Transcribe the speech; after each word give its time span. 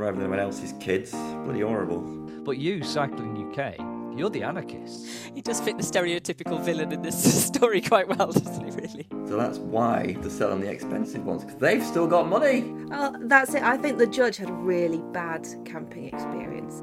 driving 0.00 0.22
anyone 0.22 0.38
else's 0.38 0.72
kids. 0.80 1.10
Bloody 1.10 1.60
horrible. 1.60 2.00
But 2.42 2.56
you, 2.56 2.82
Cycling 2.82 3.52
UK, 3.52 3.76
you're 4.18 4.30
the 4.30 4.42
anarchist. 4.42 5.06
He 5.34 5.42
does 5.42 5.60
fit 5.60 5.76
the 5.76 5.82
stereotypical 5.82 6.58
villain 6.58 6.90
in 6.90 7.02
this 7.02 7.44
story 7.46 7.82
quite 7.82 8.08
well, 8.08 8.32
doesn't 8.32 8.64
he, 8.64 8.70
really? 8.70 9.06
So 9.28 9.36
that's 9.36 9.58
why 9.58 10.16
they're 10.20 10.30
selling 10.30 10.62
the 10.62 10.70
expensive 10.70 11.26
ones, 11.26 11.44
because 11.44 11.60
they've 11.60 11.84
still 11.84 12.06
got 12.06 12.30
money. 12.30 12.74
Oh, 12.90 13.14
that's 13.24 13.52
it. 13.52 13.62
I 13.62 13.76
think 13.76 13.98
the 13.98 14.06
judge 14.06 14.38
had 14.38 14.48
a 14.48 14.54
really 14.54 15.02
bad 15.12 15.46
camping 15.66 16.06
experience. 16.06 16.82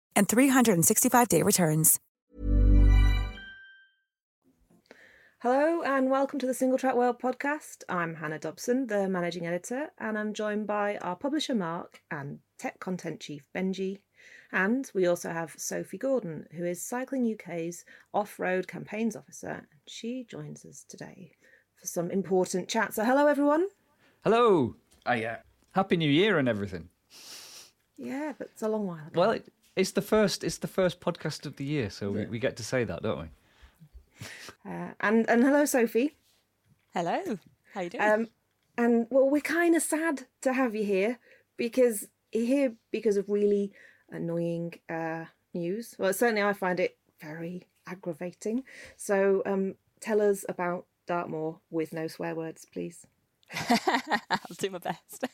and 0.15 0.27
365-day 0.27 1.41
returns. 1.41 1.99
Hello 5.41 5.81
and 5.81 6.11
welcome 6.11 6.37
to 6.37 6.45
the 6.45 6.53
Singletrack 6.53 6.95
World 6.95 7.19
podcast. 7.19 7.81
I'm 7.89 8.13
Hannah 8.13 8.37
Dobson, 8.37 8.85
the 8.85 9.09
managing 9.09 9.47
editor, 9.47 9.87
and 9.97 10.15
I'm 10.15 10.35
joined 10.35 10.67
by 10.67 10.97
our 10.97 11.15
publisher 11.15 11.55
Mark 11.55 11.99
and 12.11 12.37
tech 12.59 12.79
content 12.79 13.21
chief 13.21 13.41
Benji. 13.55 14.01
And 14.51 14.87
we 14.93 15.07
also 15.07 15.31
have 15.31 15.55
Sophie 15.57 15.97
Gordon, 15.97 16.45
who 16.55 16.63
is 16.63 16.85
Cycling 16.85 17.25
UK's 17.33 17.85
off 18.13 18.39
road 18.39 18.67
campaigns 18.67 19.15
officer. 19.15 19.67
She 19.87 20.27
joins 20.29 20.63
us 20.63 20.85
today 20.87 21.31
for 21.75 21.87
some 21.87 22.11
important 22.11 22.67
chat. 22.67 22.93
So, 22.93 23.03
hello 23.03 23.25
everyone. 23.25 23.67
Hello. 24.23 24.75
Oh, 25.07 25.13
yeah. 25.13 25.37
Happy 25.71 25.97
New 25.97 26.11
Year 26.11 26.37
and 26.37 26.47
everything. 26.47 26.89
Yeah, 27.97 28.33
but 28.37 28.49
it's 28.51 28.61
a 28.61 28.69
long 28.69 28.85
while 28.85 29.07
ago. 29.07 29.19
Well, 29.19 29.31
it, 29.31 29.51
it's 29.75 29.91
the 29.91 30.01
first. 30.01 30.43
It's 30.43 30.57
the 30.57 30.67
first 30.67 30.99
podcast 30.99 31.45
of 31.45 31.55
the 31.55 31.65
year, 31.65 31.89
so 31.89 32.11
we, 32.11 32.25
we 32.25 32.39
get 32.39 32.57
to 32.57 32.63
say 32.63 32.83
that, 32.83 33.01
don't 33.03 33.19
we? 33.19 33.27
Uh, 34.63 34.91
and 34.99 35.27
and 35.27 35.43
hello 35.43 35.65
Sophie. 35.65 36.15
Hello. 36.93 37.39
How 37.73 37.81
you 37.81 37.89
doing? 37.89 38.03
Um, 38.03 38.27
and 38.77 39.07
well, 39.09 39.27
we're 39.27 39.41
kind 39.41 39.75
of 39.75 39.81
sad 39.81 40.27
to 40.41 40.53
have 40.53 40.75
you 40.75 40.83
here 40.83 41.17
because 41.57 42.07
you're 42.31 42.45
here 42.45 42.73
because 42.91 43.17
of 43.17 43.27
really 43.27 43.71
annoying 44.11 44.75
uh, 44.87 45.25
news. 45.55 45.95
Well, 45.97 46.13
certainly 46.13 46.43
I 46.43 46.53
find 46.53 46.79
it 46.79 46.97
very 47.19 47.67
aggravating. 47.87 48.63
So, 48.97 49.41
um, 49.45 49.75
tell 49.99 50.21
us 50.21 50.45
about 50.47 50.85
Dartmoor 51.07 51.59
with 51.69 51.93
no 51.93 52.07
swear 52.07 52.35
words, 52.35 52.65
please. 52.65 53.05
I'll 54.29 54.55
do 54.57 54.69
my 54.69 54.77
best. 54.77 55.25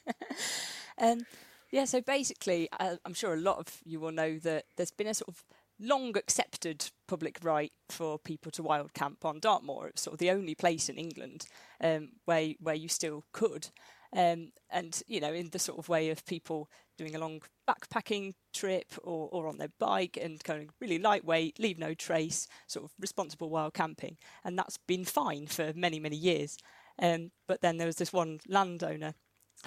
um, 0.97 1.25
yeah, 1.71 1.85
so 1.85 2.01
basically, 2.01 2.69
uh, 2.79 2.95
I'm 3.05 3.13
sure 3.13 3.33
a 3.33 3.37
lot 3.37 3.57
of 3.57 3.81
you 3.83 3.99
will 3.99 4.11
know 4.11 4.37
that 4.39 4.65
there's 4.75 4.91
been 4.91 5.07
a 5.07 5.13
sort 5.13 5.29
of 5.29 5.43
long 5.79 6.17
accepted 6.17 6.89
public 7.07 7.39
right 7.43 7.71
for 7.89 8.17
people 8.17 8.51
to 8.51 8.63
wild 8.63 8.93
camp 8.93 9.25
on 9.25 9.39
Dartmoor. 9.39 9.87
It's 9.87 10.01
sort 10.01 10.13
of 10.13 10.19
the 10.19 10.31
only 10.31 10.55
place 10.55 10.89
in 10.89 10.97
England 10.97 11.45
um, 11.81 12.09
where 12.25 12.53
where 12.59 12.75
you 12.75 12.87
still 12.87 13.23
could. 13.33 13.69
Um, 14.15 14.51
and 14.69 15.01
you 15.07 15.19
know, 15.19 15.33
in 15.33 15.49
the 15.49 15.59
sort 15.59 15.79
of 15.79 15.89
way 15.89 16.09
of 16.09 16.25
people 16.25 16.69
doing 16.97 17.15
a 17.15 17.19
long 17.19 17.41
backpacking 17.69 18.33
trip 18.53 18.93
or, 19.03 19.29
or 19.31 19.47
on 19.47 19.57
their 19.57 19.71
bike 19.79 20.17
and 20.19 20.41
going 20.43 20.69
really 20.79 20.97
lightweight, 20.97 21.59
leave 21.59 21.77
no 21.77 21.93
trace, 21.93 22.47
sort 22.67 22.85
of 22.85 22.91
responsible 22.99 23.49
wild 23.49 23.73
camping, 23.73 24.17
and 24.43 24.57
that's 24.57 24.77
been 24.87 25.03
fine 25.05 25.47
for 25.47 25.73
many 25.75 25.99
many 25.99 26.15
years. 26.15 26.57
Um, 26.99 27.31
but 27.47 27.61
then 27.61 27.77
there 27.77 27.87
was 27.87 27.97
this 27.97 28.13
one 28.13 28.39
landowner 28.47 29.13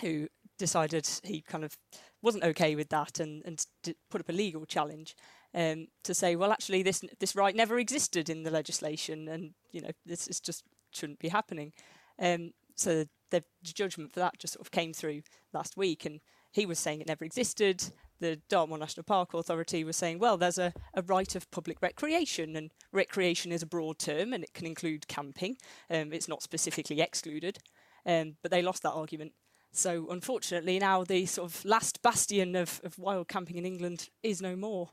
who 0.00 0.28
decided 0.60 1.08
he 1.24 1.40
kind 1.40 1.64
of 1.64 1.76
wasn't 2.22 2.44
okay 2.44 2.76
with 2.76 2.90
that 2.90 3.18
and 3.18 3.42
and 3.44 3.64
put 4.10 4.20
up 4.20 4.28
a 4.28 4.32
legal 4.32 4.64
challenge 4.64 5.16
um, 5.54 5.88
to 6.04 6.14
say, 6.14 6.36
well, 6.36 6.52
actually, 6.52 6.82
this 6.82 7.02
this 7.18 7.34
right 7.34 7.56
never 7.56 7.78
existed 7.78 8.28
in 8.28 8.44
the 8.44 8.50
legislation, 8.50 9.28
and 9.28 9.54
you 9.72 9.80
know 9.80 9.90
this 10.06 10.28
is 10.28 10.40
just 10.40 10.64
shouldn't 10.92 11.18
be 11.18 11.28
happening. 11.28 11.72
Um, 12.18 12.52
so 12.76 13.04
the 13.30 13.44
judgment 13.62 14.12
for 14.12 14.20
that 14.20 14.38
just 14.38 14.54
sort 14.54 14.66
of 14.66 14.70
came 14.70 14.92
through 14.92 15.22
last 15.52 15.76
week, 15.76 16.04
and 16.04 16.20
he 16.52 16.66
was 16.66 16.78
saying 16.78 17.00
it 17.00 17.08
never 17.08 17.24
existed. 17.24 17.92
The 18.20 18.40
Dartmoor 18.48 18.78
National 18.78 19.04
Park 19.04 19.32
Authority 19.34 19.82
was 19.82 19.96
saying, 19.96 20.18
well, 20.18 20.36
there's 20.36 20.58
a, 20.58 20.72
a 20.94 21.02
right 21.02 21.34
of 21.34 21.50
public 21.50 21.80
recreation, 21.80 22.54
and 22.56 22.70
recreation 22.92 23.50
is 23.50 23.62
a 23.62 23.66
broad 23.66 23.98
term, 23.98 24.32
and 24.32 24.44
it 24.44 24.52
can 24.52 24.66
include 24.66 25.08
camping. 25.08 25.56
Um, 25.90 26.12
it's 26.12 26.28
not 26.28 26.42
specifically 26.42 27.00
excluded, 27.00 27.58
um, 28.06 28.36
but 28.42 28.50
they 28.50 28.62
lost 28.62 28.82
that 28.82 28.92
argument. 28.92 29.32
So 29.72 30.08
unfortunately, 30.10 30.78
now 30.78 31.04
the 31.04 31.26
sort 31.26 31.50
of 31.50 31.64
last 31.64 32.02
bastion 32.02 32.56
of, 32.56 32.80
of 32.84 32.98
wild 32.98 33.28
camping 33.28 33.56
in 33.56 33.64
England 33.64 34.08
is 34.22 34.42
no 34.42 34.56
more. 34.56 34.90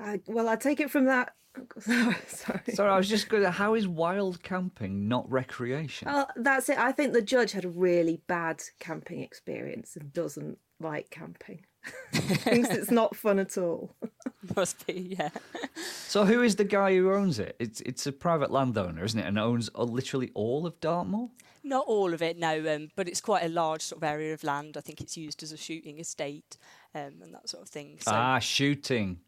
Uh, 0.00 0.18
well, 0.26 0.48
I 0.48 0.56
take 0.56 0.80
it 0.80 0.90
from 0.90 1.06
that. 1.06 1.32
Sorry. 1.80 2.60
Sorry, 2.72 2.90
I 2.90 2.96
was 2.96 3.08
just 3.08 3.28
going. 3.28 3.42
To, 3.42 3.50
How 3.50 3.74
is 3.74 3.88
wild 3.88 4.42
camping 4.42 5.08
not 5.08 5.28
recreation? 5.30 6.06
Well, 6.06 6.28
that's 6.36 6.68
it. 6.68 6.78
I 6.78 6.92
think 6.92 7.12
the 7.12 7.22
judge 7.22 7.52
had 7.52 7.64
a 7.64 7.68
really 7.68 8.20
bad 8.28 8.62
camping 8.78 9.22
experience 9.22 9.96
and 9.96 10.12
doesn't 10.12 10.58
like 10.80 11.10
camping. 11.10 11.64
Thinks 12.12 12.70
it's 12.70 12.90
not 12.90 13.16
fun 13.16 13.38
at 13.38 13.56
all. 13.58 13.96
Must 14.56 14.86
be, 14.86 15.16
yeah. 15.18 15.30
So, 16.06 16.24
who 16.24 16.42
is 16.42 16.56
the 16.56 16.64
guy 16.64 16.94
who 16.94 17.12
owns 17.12 17.38
it? 17.38 17.56
It's 17.58 17.80
it's 17.80 18.06
a 18.06 18.12
private 18.12 18.50
landowner, 18.50 19.04
isn't 19.04 19.18
it? 19.18 19.26
And 19.26 19.38
owns 19.38 19.70
literally 19.74 20.30
all 20.34 20.66
of 20.66 20.78
Dartmoor. 20.80 21.30
Not 21.64 21.86
all 21.86 22.14
of 22.14 22.22
it, 22.22 22.38
no, 22.38 22.74
um, 22.74 22.88
but 22.96 23.08
it's 23.08 23.20
quite 23.20 23.44
a 23.44 23.48
large 23.48 23.82
sort 23.82 24.02
of 24.02 24.04
area 24.08 24.32
of 24.32 24.44
land. 24.44 24.76
I 24.76 24.80
think 24.80 25.00
it's 25.00 25.16
used 25.16 25.42
as 25.42 25.52
a 25.52 25.56
shooting 25.56 25.98
estate 25.98 26.56
um, 26.94 27.14
and 27.22 27.34
that 27.34 27.48
sort 27.48 27.62
of 27.62 27.68
thing. 27.68 27.98
So. 28.00 28.12
Ah, 28.12 28.38
shooting. 28.38 29.18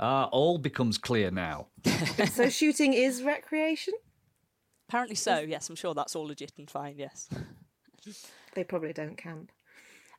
Ah, 0.00 0.24
all 0.32 0.58
becomes 0.58 0.98
clear 0.98 1.30
now. 1.30 1.68
so 2.32 2.48
shooting 2.48 2.92
is 2.92 3.22
recreation? 3.22 3.94
Apparently 4.88 5.16
so, 5.16 5.38
yes. 5.38 5.68
I'm 5.68 5.76
sure 5.76 5.94
that's 5.94 6.14
all 6.16 6.26
legit 6.26 6.52
and 6.58 6.70
fine, 6.70 6.96
yes. 6.98 7.28
they 8.54 8.64
probably 8.64 8.92
don't 8.92 9.16
camp. 9.16 9.52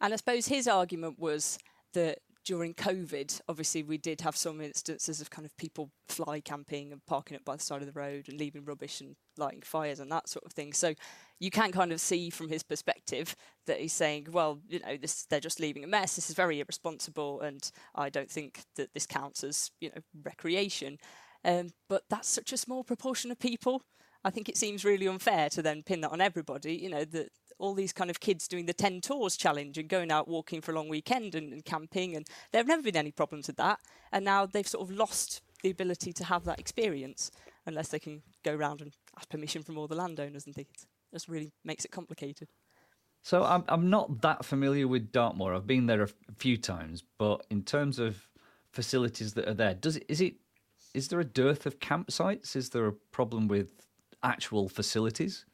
And 0.02 0.14
I 0.14 0.18
suppose 0.18 0.48
his 0.48 0.68
argument 0.68 1.20
was 1.20 1.60
that 1.94 2.20
during 2.46 2.74
COVID, 2.74 3.42
obviously, 3.48 3.84
we 3.84 3.98
did 3.98 4.22
have 4.22 4.36
some 4.36 4.62
instances 4.62 5.22
of 5.22 5.30
kind 5.30 5.46
of 5.46 5.56
people 5.58 5.90
fly 6.08 6.40
camping 6.40 6.92
and 6.92 7.06
parking 7.06 7.38
up 7.38 7.46
by 7.46 7.56
the 7.56 7.64
side 7.64 7.82
of 7.82 7.88
the 7.88 8.00
road 8.00 8.28
and 8.28 8.40
leaving 8.40 8.66
rubbish 8.66 9.02
and 9.02 9.16
lighting 9.38 9.62
fires 9.62 10.00
and 10.00 10.12
that 10.12 10.28
sort 10.28 10.46
of 10.46 10.52
thing. 10.52 10.74
So 10.74 10.94
you 11.40 11.50
can 11.50 11.72
kind 11.72 11.92
of 11.92 12.02
see 12.02 12.30
from 12.30 12.50
his 12.50 12.64
perspective 12.64 13.36
that 13.66 13.80
he's 13.80 13.94
saying, 13.94 14.28
well, 14.32 14.60
you 14.68 14.80
know, 14.80 14.98
this 14.98 15.26
they're 15.26 15.40
just 15.40 15.60
leaving 15.60 15.84
a 15.84 15.88
mess. 15.88 16.16
This 16.16 16.30
is 16.30 16.36
very 16.36 16.60
irresponsible, 16.60 17.42
and 17.42 17.70
I 17.96 18.10
don't 18.10 18.30
think 18.30 18.62
that 18.76 18.94
this 18.94 19.06
counts 19.06 19.44
as 19.44 19.72
you 19.80 19.90
know 19.90 20.02
recreation. 20.24 20.98
Um, 21.46 21.70
but 21.90 22.04
that's 22.10 22.30
such 22.30 22.54
a 22.54 22.58
small 22.58 22.84
proportion 22.84 23.32
of 23.32 23.40
people. 23.40 23.82
I 24.26 24.30
think 24.30 24.48
it 24.48 24.58
seems 24.58 24.86
really 24.86 25.08
unfair 25.08 25.50
to 25.50 25.62
then 25.62 25.84
pin 25.84 26.02
that 26.02 26.12
on 26.12 26.22
everybody. 26.22 26.76
You 26.76 26.90
know 26.90 27.06
that 27.06 27.30
all 27.60 27.74
these 27.74 27.94
kind 27.94 28.10
of 28.10 28.20
kids 28.20 28.48
doing 28.48 28.66
the 28.66 28.74
10 28.74 29.02
Tors 29.02 29.38
challenge 29.38 29.78
and 29.78 29.88
going 29.90 30.12
out 30.12 30.28
walking 30.28 30.62
for 30.62 30.72
a 30.72 30.76
long 30.76 30.90
weekend 30.90 31.36
and, 31.36 31.54
and 31.54 31.66
camping 31.66 32.16
and 32.16 32.28
there 32.52 32.60
have 32.60 32.68
never 32.68 32.82
been 32.82 32.98
any 32.98 33.12
problems 33.12 33.48
with 33.48 33.58
that 33.58 33.80
and 34.12 34.26
now 34.26 34.46
they've 34.46 34.68
sort 34.68 34.90
of 34.90 34.96
lost 34.96 35.42
the 35.62 35.70
ability 35.70 36.12
to 36.14 36.26
have 36.26 36.44
that 36.46 36.60
experience 36.60 37.32
unless 37.66 37.90
they 37.90 38.00
can 38.00 38.22
go 38.44 38.54
around 38.54 38.82
and 38.82 38.94
ask 39.18 39.30
permission 39.30 39.64
from 39.64 39.78
all 39.78 39.88
the 39.88 39.96
landowners 39.96 40.46
and 40.46 40.56
things 40.56 40.70
it 41.12 41.16
just 41.16 41.28
really 41.28 41.52
makes 41.64 41.86
it 41.86 41.92
complicated 41.92 42.50
So 43.22 43.44
I'm 43.44 43.64
I'm 43.70 43.90
not 43.90 44.22
that 44.22 44.44
familiar 44.44 44.88
with 44.88 45.12
Dartmoor. 45.12 45.56
I've 45.56 45.66
been 45.66 45.86
there 45.86 46.04
a 46.04 46.10
few 46.38 46.58
times, 46.58 47.04
but 47.18 47.46
in 47.50 47.64
terms 47.64 47.98
of 47.98 48.28
facilities 48.72 49.34
that 49.36 49.48
are 49.48 49.54
there, 49.54 49.74
does 49.74 49.96
it 49.96 50.06
is 50.10 50.20
it 50.20 50.36
is 50.94 51.08
there 51.08 51.22
a 51.22 51.26
dearth 51.26 51.66
of 51.66 51.80
campsites? 51.80 52.56
Is 52.56 52.70
there 52.70 52.86
a 52.86 52.92
problem 52.92 53.48
with 53.48 53.72
actual 54.22 54.68
facilities? 54.70 55.46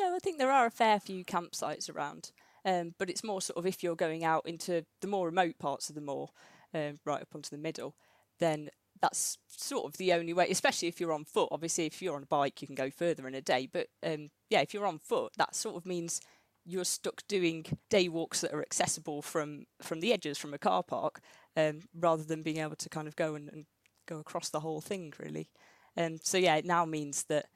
No, 0.00 0.14
I 0.16 0.18
think 0.18 0.38
there 0.38 0.50
are 0.50 0.66
a 0.66 0.70
fair 0.70 0.98
few 0.98 1.24
campsites 1.24 1.94
around, 1.94 2.32
um, 2.64 2.94
but 2.98 3.10
it's 3.10 3.22
more 3.22 3.42
sort 3.42 3.58
of 3.58 3.66
if 3.66 3.82
you're 3.82 3.96
going 3.96 4.24
out 4.24 4.46
into 4.46 4.84
the 5.02 5.06
more 5.06 5.26
remote 5.26 5.58
parts 5.58 5.90
of 5.90 5.94
the 5.94 6.00
moor, 6.00 6.30
um, 6.72 6.98
right 7.04 7.20
up 7.20 7.34
onto 7.34 7.50
the 7.50 7.60
middle, 7.60 7.94
then 8.38 8.70
that's 9.02 9.36
sort 9.46 9.84
of 9.84 9.98
the 9.98 10.14
only 10.14 10.32
way. 10.32 10.48
Especially 10.48 10.88
if 10.88 11.00
you're 11.00 11.12
on 11.12 11.24
foot. 11.24 11.50
Obviously, 11.52 11.84
if 11.84 12.00
you're 12.00 12.16
on 12.16 12.22
a 12.22 12.26
bike, 12.26 12.62
you 12.62 12.66
can 12.66 12.74
go 12.74 12.90
further 12.90 13.28
in 13.28 13.34
a 13.34 13.42
day. 13.42 13.68
But 13.70 13.88
um, 14.02 14.30
yeah, 14.48 14.60
if 14.62 14.72
you're 14.72 14.86
on 14.86 14.98
foot, 14.98 15.32
that 15.36 15.54
sort 15.54 15.76
of 15.76 15.84
means 15.84 16.20
you're 16.64 16.84
stuck 16.84 17.22
doing 17.28 17.66
day 17.90 18.08
walks 18.08 18.40
that 18.40 18.54
are 18.54 18.62
accessible 18.62 19.20
from 19.20 19.64
from 19.82 20.00
the 20.00 20.14
edges 20.14 20.38
from 20.38 20.54
a 20.54 20.58
car 20.58 20.82
park, 20.82 21.20
um, 21.56 21.80
rather 21.94 22.22
than 22.22 22.42
being 22.42 22.58
able 22.58 22.76
to 22.76 22.88
kind 22.88 23.06
of 23.06 23.16
go 23.16 23.34
and, 23.34 23.50
and 23.50 23.66
go 24.06 24.18
across 24.18 24.48
the 24.48 24.60
whole 24.60 24.80
thing 24.80 25.12
really. 25.18 25.50
Um, 25.96 26.18
so 26.22 26.38
yeah, 26.38 26.56
it 26.56 26.64
now 26.64 26.86
means 26.86 27.24
that 27.24 27.46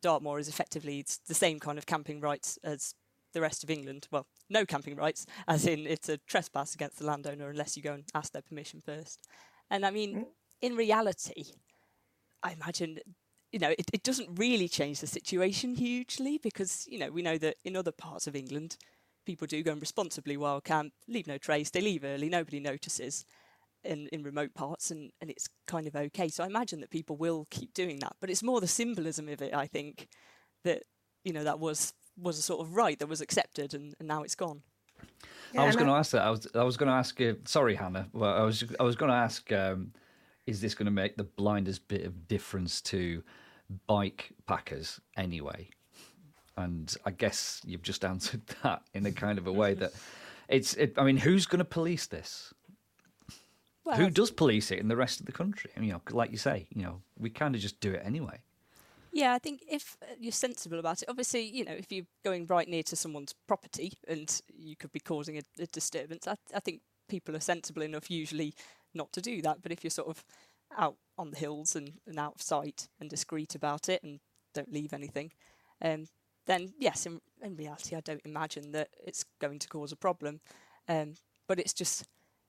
Dartmoor 0.00 0.38
is 0.38 0.48
effectively 0.48 1.04
the 1.26 1.34
same 1.34 1.58
kind 1.58 1.78
of 1.78 1.86
camping 1.86 2.20
rights 2.20 2.58
as 2.62 2.94
the 3.32 3.40
rest 3.40 3.64
of 3.64 3.70
England. 3.70 4.08
Well, 4.10 4.26
no 4.48 4.64
camping 4.64 4.96
rights, 4.96 5.26
as 5.48 5.66
in 5.66 5.86
it's 5.86 6.08
a 6.08 6.18
trespass 6.18 6.74
against 6.74 6.98
the 6.98 7.06
landowner 7.06 7.50
unless 7.50 7.76
you 7.76 7.82
go 7.82 7.92
and 7.92 8.04
ask 8.14 8.32
their 8.32 8.42
permission 8.42 8.80
first. 8.84 9.20
And 9.70 9.84
I 9.84 9.90
mean, 9.90 10.16
mm. 10.16 10.24
in 10.60 10.76
reality, 10.76 11.44
I 12.42 12.52
imagine 12.52 12.98
you 13.52 13.58
know 13.58 13.70
it, 13.70 13.86
it 13.92 14.02
doesn't 14.02 14.38
really 14.38 14.68
change 14.68 15.00
the 15.00 15.06
situation 15.06 15.74
hugely 15.74 16.38
because 16.38 16.86
you 16.88 16.98
know 16.98 17.10
we 17.10 17.22
know 17.22 17.38
that 17.38 17.56
in 17.64 17.76
other 17.76 17.92
parts 17.92 18.26
of 18.26 18.36
England, 18.36 18.76
people 19.24 19.46
do 19.46 19.62
go 19.62 19.72
and 19.72 19.80
responsibly 19.80 20.36
wild 20.36 20.64
camp, 20.64 20.92
leave 21.08 21.26
no 21.26 21.38
trace, 21.38 21.70
they 21.70 21.80
leave 21.80 22.04
early, 22.04 22.28
nobody 22.28 22.60
notices. 22.60 23.24
In, 23.86 24.08
in 24.08 24.22
remote 24.22 24.54
parts 24.54 24.90
and, 24.90 25.10
and 25.20 25.30
it's 25.30 25.48
kind 25.66 25.86
of 25.86 25.94
okay. 25.94 26.28
So 26.28 26.44
I 26.44 26.46
imagine 26.46 26.80
that 26.80 26.90
people 26.90 27.16
will 27.16 27.46
keep 27.50 27.72
doing 27.72 27.98
that. 28.00 28.16
But 28.20 28.30
it's 28.30 28.42
more 28.42 28.60
the 28.60 28.66
symbolism 28.66 29.28
of 29.28 29.40
it, 29.40 29.54
I 29.54 29.66
think, 29.66 30.08
that 30.64 30.82
you 31.24 31.32
know 31.32 31.44
that 31.44 31.58
was 31.58 31.92
was 32.18 32.38
a 32.38 32.42
sort 32.42 32.60
of 32.60 32.74
right 32.74 32.98
that 32.98 33.08
was 33.08 33.20
accepted 33.20 33.74
and, 33.74 33.94
and 33.98 34.08
now 34.08 34.22
it's 34.22 34.34
gone. 34.34 34.62
I 35.56 35.66
was 35.66 35.76
going 35.76 35.88
to 35.88 35.94
ask 35.94 36.10
that. 36.12 36.22
I 36.22 36.30
was 36.30 36.46
I 36.54 36.62
was 36.62 36.76
going 36.76 36.88
to 36.88 36.94
ask. 36.94 37.20
Uh, 37.20 37.34
sorry, 37.44 37.74
Hannah. 37.74 38.08
Well, 38.12 38.34
I 38.34 38.42
was 38.42 38.64
I 38.78 38.82
was 38.82 38.96
going 38.96 39.10
to 39.10 39.16
ask. 39.16 39.50
Um, 39.52 39.92
is 40.46 40.60
this 40.60 40.74
going 40.74 40.86
to 40.86 40.92
make 40.92 41.16
the 41.16 41.24
blindest 41.24 41.88
bit 41.88 42.04
of 42.04 42.28
difference 42.28 42.80
to 42.80 43.22
bike 43.86 44.32
packers 44.46 45.00
anyway? 45.16 45.68
And 46.56 46.94
I 47.04 47.10
guess 47.10 47.60
you've 47.64 47.82
just 47.82 48.04
answered 48.12 48.42
that 48.62 48.82
in 48.94 49.06
a 49.06 49.12
kind 49.12 49.38
of 49.38 49.46
a 49.46 49.52
way 49.52 49.74
that 49.74 49.92
it's. 50.48 50.74
It, 50.74 50.94
I 50.96 51.04
mean, 51.04 51.16
who's 51.16 51.46
going 51.46 51.58
to 51.58 51.64
police 51.64 52.06
this? 52.06 52.52
Well, 53.86 53.96
Who 53.96 54.10
does 54.10 54.32
police 54.32 54.72
it 54.72 54.80
in 54.80 54.88
the 54.88 54.96
rest 54.96 55.20
of 55.20 55.26
the 55.26 55.32
country? 55.32 55.70
I 55.76 55.78
mean, 55.78 55.88
you 55.90 55.94
know, 55.94 56.02
like 56.10 56.32
you 56.32 56.38
say, 56.38 56.66
you 56.74 56.82
know, 56.82 57.02
we 57.16 57.30
kind 57.30 57.54
of 57.54 57.60
just 57.60 57.78
do 57.78 57.92
it 57.92 58.02
anyway. 58.04 58.40
Yeah, 59.12 59.32
I 59.32 59.38
think 59.38 59.62
if 59.70 59.96
uh, 60.02 60.06
you're 60.18 60.32
sensible 60.32 60.80
about 60.80 61.02
it, 61.02 61.08
obviously, 61.08 61.42
you 61.42 61.64
know, 61.64 61.72
if 61.72 61.92
you're 61.92 62.04
going 62.24 62.46
right 62.46 62.68
near 62.68 62.82
to 62.82 62.96
someone's 62.96 63.32
property 63.46 63.92
and 64.08 64.40
you 64.52 64.74
could 64.74 64.90
be 64.90 64.98
causing 64.98 65.38
a, 65.38 65.62
a 65.62 65.66
disturbance, 65.66 66.26
I, 66.26 66.34
I 66.52 66.58
think 66.58 66.80
people 67.08 67.36
are 67.36 67.40
sensible 67.40 67.82
enough 67.82 68.10
usually 68.10 68.54
not 68.92 69.12
to 69.12 69.20
do 69.20 69.40
that. 69.42 69.62
But 69.62 69.70
if 69.70 69.84
you're 69.84 69.90
sort 69.92 70.08
of 70.08 70.24
out 70.76 70.96
on 71.16 71.30
the 71.30 71.38
hills 71.38 71.76
and, 71.76 71.92
and 72.08 72.18
out 72.18 72.34
of 72.34 72.42
sight 72.42 72.88
and 73.00 73.08
discreet 73.08 73.54
about 73.54 73.88
it 73.88 74.02
and 74.02 74.18
don't 74.52 74.72
leave 74.72 74.92
anything, 74.92 75.30
um, 75.80 76.06
then 76.46 76.72
yes, 76.76 77.06
in, 77.06 77.20
in 77.40 77.54
reality, 77.54 77.94
I 77.94 78.00
don't 78.00 78.26
imagine 78.26 78.72
that 78.72 78.88
it's 78.98 79.24
going 79.40 79.60
to 79.60 79.68
cause 79.68 79.92
a 79.92 79.96
problem. 79.96 80.40
Um, 80.88 81.14
but 81.46 81.60
it's 81.60 81.72
just 81.72 82.04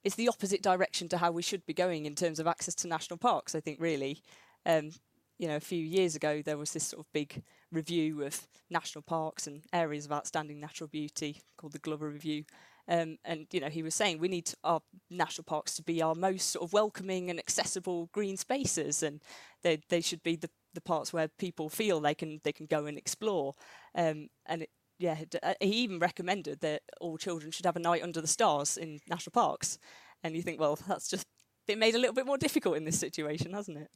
it's 0.07 0.15
the 0.15 0.29
opposite 0.29 0.63
direction 0.63 1.09
to 1.09 1.17
how 1.17 1.31
we 1.31 1.41
should 1.41 1.65
be 1.65 1.73
going 1.73 2.05
in 2.05 2.15
terms 2.15 2.39
of 2.39 2.47
access 2.47 2.73
to 2.73 2.87
national 2.87 3.17
parks. 3.17 3.53
I 3.53 3.59
think 3.59 3.81
really. 3.81 4.23
Um, 4.65 4.91
you 5.37 5.47
know, 5.47 5.57
a 5.57 5.59
few 5.59 5.83
years 5.83 6.15
ago, 6.15 6.41
there 6.41 6.57
was 6.57 6.71
this 6.71 6.87
sort 6.87 7.01
of 7.01 7.11
big 7.11 7.43
review 7.71 8.23
of 8.23 8.47
national 8.69 9.03
parks 9.03 9.45
and 9.45 9.63
areas 9.71 10.05
of 10.05 10.11
outstanding 10.13 10.59
natural 10.59 10.87
beauty 10.87 11.41
called 11.57 11.73
the 11.73 11.79
Glover 11.79 12.09
Review. 12.09 12.45
Um, 12.87 13.17
and, 13.25 13.45
you 13.51 13.59
know, 13.59 13.69
he 13.69 13.83
was 13.83 13.93
saying 13.93 14.17
we 14.17 14.29
need 14.29 14.51
our 14.63 14.81
national 15.11 15.43
parks 15.43 15.75
to 15.75 15.83
be 15.83 16.01
our 16.01 16.15
most 16.15 16.51
sort 16.51 16.63
of 16.63 16.73
welcoming 16.73 17.29
and 17.29 17.37
accessible 17.37 18.09
green 18.13 18.37
spaces. 18.37 19.03
And 19.03 19.21
they, 19.61 19.81
they 19.89 20.01
should 20.01 20.23
be 20.23 20.37
the, 20.37 20.49
the 20.73 20.81
parts 20.81 21.11
where 21.13 21.27
people 21.27 21.69
feel 21.69 21.99
they 21.99 22.15
can 22.15 22.39
they 22.43 22.53
can 22.53 22.65
go 22.65 22.85
and 22.85 22.97
explore. 22.97 23.53
Um, 23.93 24.29
and 24.45 24.63
it, 24.63 24.69
yeah, 24.99 25.17
uh, 25.43 25.53
he 25.59 25.71
even 25.83 25.99
recommended 25.99 26.59
that 26.61 26.81
all 26.99 27.17
children 27.17 27.51
should 27.51 27.65
have 27.65 27.75
a 27.75 27.79
night 27.79 28.03
under 28.03 28.21
the 28.21 28.27
stars 28.27 28.77
in 28.77 28.99
national 29.07 29.31
parks. 29.31 29.77
And 30.23 30.35
you 30.35 30.41
think, 30.41 30.59
well, 30.59 30.77
that's 30.87 31.07
just 31.07 31.27
been 31.67 31.79
made 31.79 31.95
a 31.95 31.99
little 31.99 32.15
bit 32.15 32.25
more 32.25 32.37
difficult 32.37 32.77
in 32.77 32.85
this 32.85 32.99
situation, 32.99 33.53
hasn't 33.53 33.77
it? 33.77 33.89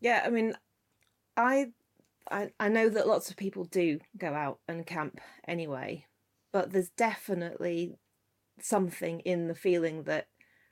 Yeah, 0.00 0.22
I 0.24 0.30
mean, 0.30 0.54
I, 1.36 1.72
I 2.30 2.50
I 2.58 2.68
know 2.68 2.88
that 2.88 3.06
lots 3.06 3.30
of 3.30 3.36
people 3.36 3.64
do 3.64 4.00
go 4.16 4.32
out 4.32 4.60
and 4.68 4.86
camp 4.86 5.20
anyway, 5.46 6.06
but 6.52 6.70
there's 6.70 6.90
definitely 6.90 7.98
something 8.60 9.20
in 9.20 9.48
the 9.48 9.54
feeling 9.54 10.04
that 10.04 10.28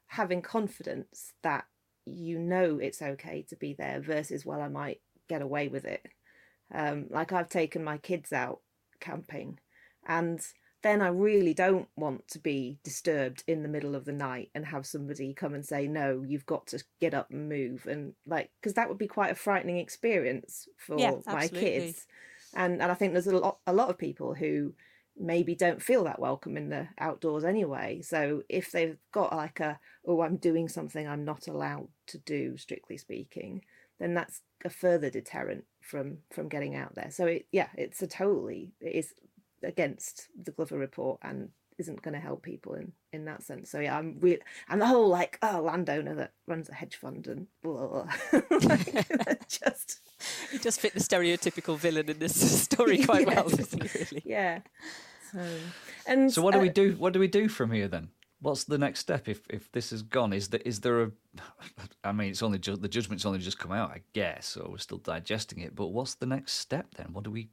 having 0.06 0.42
confidence 0.42 1.32
that 1.42 1.64
you 2.06 2.38
know 2.38 2.78
it's 2.78 3.02
okay 3.02 3.44
to 3.48 3.56
be 3.56 3.74
there 3.74 4.00
versus 4.00 4.44
well 4.44 4.60
I 4.60 4.68
might 4.68 5.00
get 5.28 5.42
away 5.42 5.68
with 5.68 5.84
it. 5.84 6.06
Um, 6.72 7.06
like 7.10 7.32
I've 7.32 7.48
taken 7.48 7.82
my 7.84 7.98
kids 7.98 8.32
out 8.32 8.60
camping, 9.00 9.58
and 10.06 10.40
then 10.82 11.02
I 11.02 11.08
really 11.08 11.52
don't 11.52 11.88
want 11.96 12.26
to 12.28 12.38
be 12.38 12.78
disturbed 12.82 13.44
in 13.46 13.62
the 13.62 13.68
middle 13.68 13.94
of 13.94 14.06
the 14.06 14.12
night 14.12 14.50
and 14.54 14.64
have 14.64 14.86
somebody 14.86 15.34
come 15.34 15.52
and 15.52 15.64
say, 15.64 15.86
no, 15.86 16.24
you've 16.26 16.46
got 16.46 16.68
to 16.68 16.82
get 17.00 17.12
up 17.12 17.30
and 17.30 17.48
move. 17.48 17.86
And 17.86 18.14
like, 18.26 18.50
because 18.60 18.74
that 18.74 18.88
would 18.88 18.96
be 18.96 19.06
quite 19.06 19.32
a 19.32 19.34
frightening 19.34 19.76
experience 19.76 20.68
for 20.78 20.98
Yeah, 20.98 21.16
my 21.26 21.48
kids. 21.48 22.06
And, 22.54 22.80
and 22.80 22.90
I 22.90 22.94
think 22.94 23.12
there's 23.12 23.26
a 23.26 23.36
lot, 23.36 23.58
a 23.66 23.74
lot 23.74 23.90
of 23.90 23.98
people 23.98 24.32
who 24.34 24.72
maybe 25.18 25.54
don't 25.54 25.82
feel 25.82 26.04
that 26.04 26.18
welcome 26.18 26.56
in 26.56 26.70
the 26.70 26.88
outdoors 26.98 27.44
anyway. 27.44 28.00
So 28.00 28.42
if 28.48 28.72
they've 28.72 28.96
got 29.12 29.36
like 29.36 29.60
a, 29.60 29.78
oh, 30.06 30.22
I'm 30.22 30.38
doing 30.38 30.66
something 30.66 31.06
I'm 31.06 31.26
not 31.26 31.46
allowed 31.46 31.88
to 32.06 32.18
do, 32.18 32.56
strictly 32.56 32.96
speaking, 32.96 33.62
then 34.00 34.14
that's 34.14 34.40
a 34.64 34.70
further 34.70 35.10
deterrent 35.10 35.64
from 35.80 36.18
from 36.32 36.48
getting 36.48 36.74
out 36.74 36.94
there. 36.96 37.10
So 37.10 37.26
it, 37.26 37.46
yeah, 37.52 37.68
it's 37.76 38.02
a 38.02 38.06
totally 38.06 38.72
it 38.80 38.94
is 38.94 39.14
against 39.62 40.28
the 40.42 40.50
Glover 40.50 40.78
report 40.78 41.20
and 41.22 41.50
isn't 41.78 42.02
going 42.02 42.14
to 42.14 42.20
help 42.20 42.42
people 42.42 42.74
in 42.74 42.92
in 43.12 43.24
that 43.26 43.42
sense. 43.42 43.70
So 43.70 43.80
yeah, 43.80 43.96
I'm 43.96 44.18
real 44.20 44.38
and 44.68 44.80
the 44.80 44.86
whole 44.86 45.08
like 45.08 45.38
oh 45.42 45.62
landowner 45.64 46.14
that 46.16 46.32
runs 46.46 46.68
a 46.68 46.74
hedge 46.74 46.96
fund 46.96 47.26
and 47.26 47.46
blah, 47.62 47.86
blah, 47.86 47.88
blah. 48.30 48.40
Like, 48.68 49.48
just 49.48 50.00
He 50.50 50.58
does 50.58 50.76
fit 50.76 50.94
the 50.94 51.00
stereotypical 51.00 51.78
villain 51.78 52.08
in 52.10 52.18
this 52.18 52.62
story 52.64 52.98
quite 53.04 53.26
Yeah. 53.26 53.34
well, 53.34 53.48
doesn't 53.48 53.82
he? 53.82 53.98
Really? 53.98 54.22
yeah. 54.24 54.60
So 55.32 55.40
and 56.06 56.32
So 56.32 56.42
what 56.42 56.52
do 56.52 56.58
uh, 56.58 56.62
we 56.62 56.68
do? 56.70 56.96
What 56.98 57.12
do 57.12 57.20
we 57.20 57.28
do 57.28 57.48
from 57.48 57.70
here 57.70 57.88
then? 57.88 58.08
What's 58.42 58.64
the 58.64 58.78
next 58.78 59.00
step 59.00 59.28
if 59.28 59.42
if 59.50 59.70
this 59.72 59.92
is 59.92 60.02
gone? 60.02 60.32
Is 60.32 60.48
there 60.48 60.60
is 60.64 60.80
there 60.80 61.02
a? 61.02 61.10
I 62.04 62.12
mean, 62.12 62.30
it's 62.30 62.42
only 62.42 62.58
ju- 62.58 62.76
the 62.76 62.88
judgment's 62.88 63.26
only 63.26 63.38
just 63.38 63.58
come 63.58 63.72
out, 63.72 63.90
I 63.90 64.02
guess, 64.12 64.46
so 64.46 64.68
we're 64.70 64.78
still 64.78 64.98
digesting 64.98 65.60
it. 65.60 65.74
But 65.74 65.88
what's 65.88 66.14
the 66.14 66.26
next 66.26 66.54
step 66.54 66.94
then? 66.96 67.08
What 67.12 67.24
do 67.24 67.30
we 67.30 67.50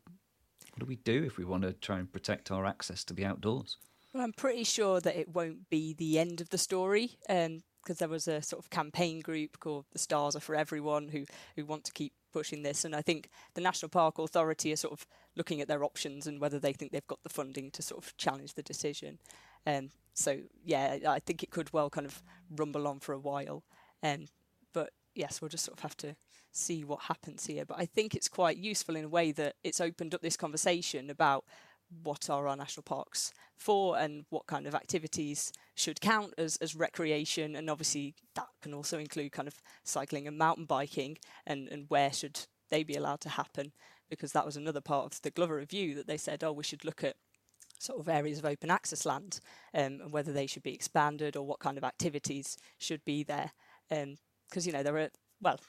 what 0.72 0.79
do 0.79 0.86
we 0.86 0.98
do 0.98 1.24
if 1.24 1.38
we 1.38 1.46
want 1.46 1.63
to 1.63 1.74
try 1.74 2.00
and 2.00 2.12
protect 2.12 2.51
our 2.51 2.65
access 2.65 3.03
to 3.06 3.13
the 3.13 3.25
outdoors? 3.25 3.77
Well, 4.13 4.24
I'm 4.24 4.34
pretty 4.34 4.63
sure 4.63 5.01
that 5.01 5.15
it 5.15 5.29
won't 5.29 5.70
be 5.70 5.94
the 5.94 6.20
end 6.20 6.39
of 6.39 6.50
the 6.50 6.58
story, 6.58 7.17
um, 7.29 7.63
because 7.84 8.00
there 8.00 8.08
was 8.08 8.27
a 8.27 8.41
sort 8.41 8.63
of 8.63 8.70
campaign 8.70 9.22
group 9.22 9.60
called 9.60 9.86
the 9.91 10.00
Stars 10.00 10.36
Are 10.36 10.39
for 10.39 10.56
Everyone 10.56 11.08
who 11.10 11.25
who 11.56 11.65
want 11.65 11.84
to 11.86 11.91
keep 11.91 12.13
pushing 12.32 12.63
this, 12.63 12.86
and 12.86 12.96
I 12.96 13.01
think 13.01 13.29
the 13.56 13.62
National 13.62 13.89
Park 13.89 14.20
Authority 14.20 14.72
are 14.72 14.77
sort 14.77 14.94
of 14.94 15.08
looking 15.36 15.62
at 15.62 15.67
their 15.67 15.84
options 15.84 16.27
and 16.27 16.39
whether 16.39 16.60
they 16.60 16.74
think 16.74 16.91
they've 16.91 17.08
got 17.08 17.24
the 17.24 17.29
funding 17.29 17.72
to 17.72 17.82
sort 17.82 18.03
of 18.03 18.15
challenge 18.17 18.53
the 18.53 18.63
decision. 18.63 19.20
Um, 19.67 19.89
so 20.13 20.39
yeah, 20.63 20.97
I 21.07 21.19
think 21.19 21.43
it 21.43 21.51
could 21.51 21.71
well 21.74 21.91
kind 21.91 22.07
of 22.07 22.24
rumble 22.50 22.88
on 22.88 23.00
for 23.00 23.13
a 23.13 23.19
while. 23.19 23.63
Um, 24.01 24.25
but 24.74 24.91
yes, 25.13 25.41
we'll 25.41 25.50
just 25.50 25.65
sort 25.65 25.77
of 25.77 25.83
have 25.83 25.97
to 25.97 26.15
see 26.51 26.83
what 26.83 27.01
happens 27.01 27.45
here. 27.45 27.65
But 27.65 27.77
I 27.79 27.86
think 27.86 28.15
it's 28.15 28.29
quite 28.29 28.57
useful 28.57 28.95
in 28.95 29.05
a 29.05 29.09
way 29.09 29.31
that 29.33 29.55
it's 29.63 29.81
opened 29.81 30.15
up 30.15 30.21
this 30.21 30.38
conversation 30.38 31.09
about 31.09 31.43
what 32.03 32.29
are 32.29 32.47
our 32.47 32.55
national 32.55 32.83
parks 32.83 33.33
for 33.55 33.97
and 33.97 34.25
what 34.29 34.47
kind 34.47 34.67
of 34.67 34.75
activities 34.75 35.51
should 35.75 36.01
count 36.01 36.33
as, 36.38 36.57
as 36.57 36.75
recreation 36.75 37.55
and 37.55 37.69
obviously 37.69 38.13
that 38.36 38.47
can 38.62 38.74
also 38.74 39.00
include 39.00 39.31
kind 39.31 39.47
of 39.47 39.62
cycling 39.83 40.27
and 40.27 40.38
mountain 40.38 40.65
biking 40.65 41.17
and, 41.45 41.69
and 41.69 41.86
where 41.88 42.12
should 42.12 42.39
they 42.69 42.83
be 42.83 42.95
allowed 42.95 43.21
to 43.21 43.29
happen? 43.29 43.71
Because 44.09 44.33
that 44.33 44.45
was 44.45 44.57
another 44.57 44.81
part 44.81 45.05
of 45.05 45.21
the 45.21 45.31
Glover 45.31 45.55
review 45.55 45.95
that 45.95 46.07
they 46.07 46.17
said, 46.17 46.43
oh, 46.43 46.51
we 46.51 46.63
should 46.63 46.83
look 46.83 47.03
at 47.03 47.15
sort 47.79 48.00
of 48.00 48.10
areas 48.10 48.39
of 48.39 48.46
open 48.46 48.72
access 48.72 49.05
land 49.05 49.39
um, 49.74 50.00
and 50.01 50.12
whether 50.12 50.31
they 50.31 50.48
should 50.48 50.63
be 50.63 50.74
expanded 50.74 51.36
or 51.36 51.46
what 51.46 51.60
kind 51.60 51.77
of 51.77 51.84
activities 51.84 52.57
should 52.77 53.03
be 53.05 53.24
there. 53.24 53.51
Because, 53.89 54.65
um, 54.65 54.67
you 54.67 54.72
know, 54.72 54.84
there 54.84 54.98
are, 54.98 55.10
well, 55.41 55.60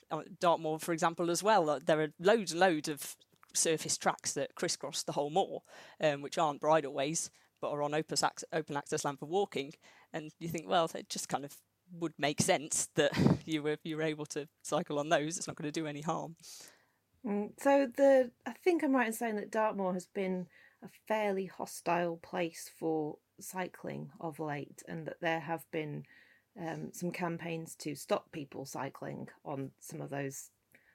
Dartmoor, 0.41 0.79
for 0.79 0.93
example, 0.93 1.31
as 1.31 1.43
well, 1.43 1.69
uh, 1.71 1.79
there 1.85 2.01
are 2.01 2.13
loads 2.19 2.53
and 2.53 2.61
loads 2.61 2.89
of 2.89 3.17
surface 3.55 3.99
tracks 3.99 4.33
that 4.35 4.55
crisscross 4.55 5.03
the 5.03 5.13
whole 5.13 5.31
moor, 5.31 5.63
um, 6.01 6.23
which 6.23 6.39
aren't 6.39 6.61
bridleways 6.61 7.31
but 7.61 7.71
are 7.71 7.83
on 7.83 7.95
open 7.95 8.17
access, 8.23 8.45
open 8.53 8.77
access 8.77 9.05
land 9.05 9.19
for 9.19 9.27
walking. 9.27 9.73
And 10.13 10.31
you 10.39 10.49
think, 10.49 10.69
well, 10.69 10.91
it 10.95 11.09
just 11.09 11.29
kind 11.29 11.45
of 11.45 11.57
would 11.93 12.15
make 12.19 12.41
sense 12.41 12.89
that 12.95 13.13
you 13.45 13.63
were 13.63 13.77
you 13.85 13.97
were 13.97 14.03
able 14.03 14.27
to 14.27 14.49
cycle 14.63 14.99
on 14.99 15.09
those. 15.09 15.37
It's 15.37 15.47
not 15.47 15.57
going 15.57 15.71
to 15.71 15.81
do 15.81 15.87
any 15.87 16.03
harm. 16.03 16.37
Mm, 17.27 17.51
so 17.59 17.89
the 17.97 18.31
I 18.47 18.53
think 18.53 18.83
I'm 18.83 18.95
right 18.95 19.07
in 19.07 19.13
saying 19.13 19.37
that 19.37 19.51
Dartmoor 19.51 19.95
has 19.95 20.07
been 20.07 20.47
a 20.83 20.89
fairly 21.07 21.47
hostile 21.47 22.17
place 22.17 22.71
for 22.79 23.19
cycling 23.41 24.11
of 24.21 24.39
late, 24.39 24.83
and 24.89 25.07
that 25.07 25.21
there 25.21 25.41
have 25.41 25.65
been 25.71 26.05
um, 26.61 26.91
some 26.93 27.11
campaigns 27.11 27.75
to 27.77 27.95
stop 27.95 28.33
people 28.33 28.65
cycling 28.65 29.29
on 29.45 29.71
some 29.81 30.01
of 30.01 30.11
those 30.11 30.51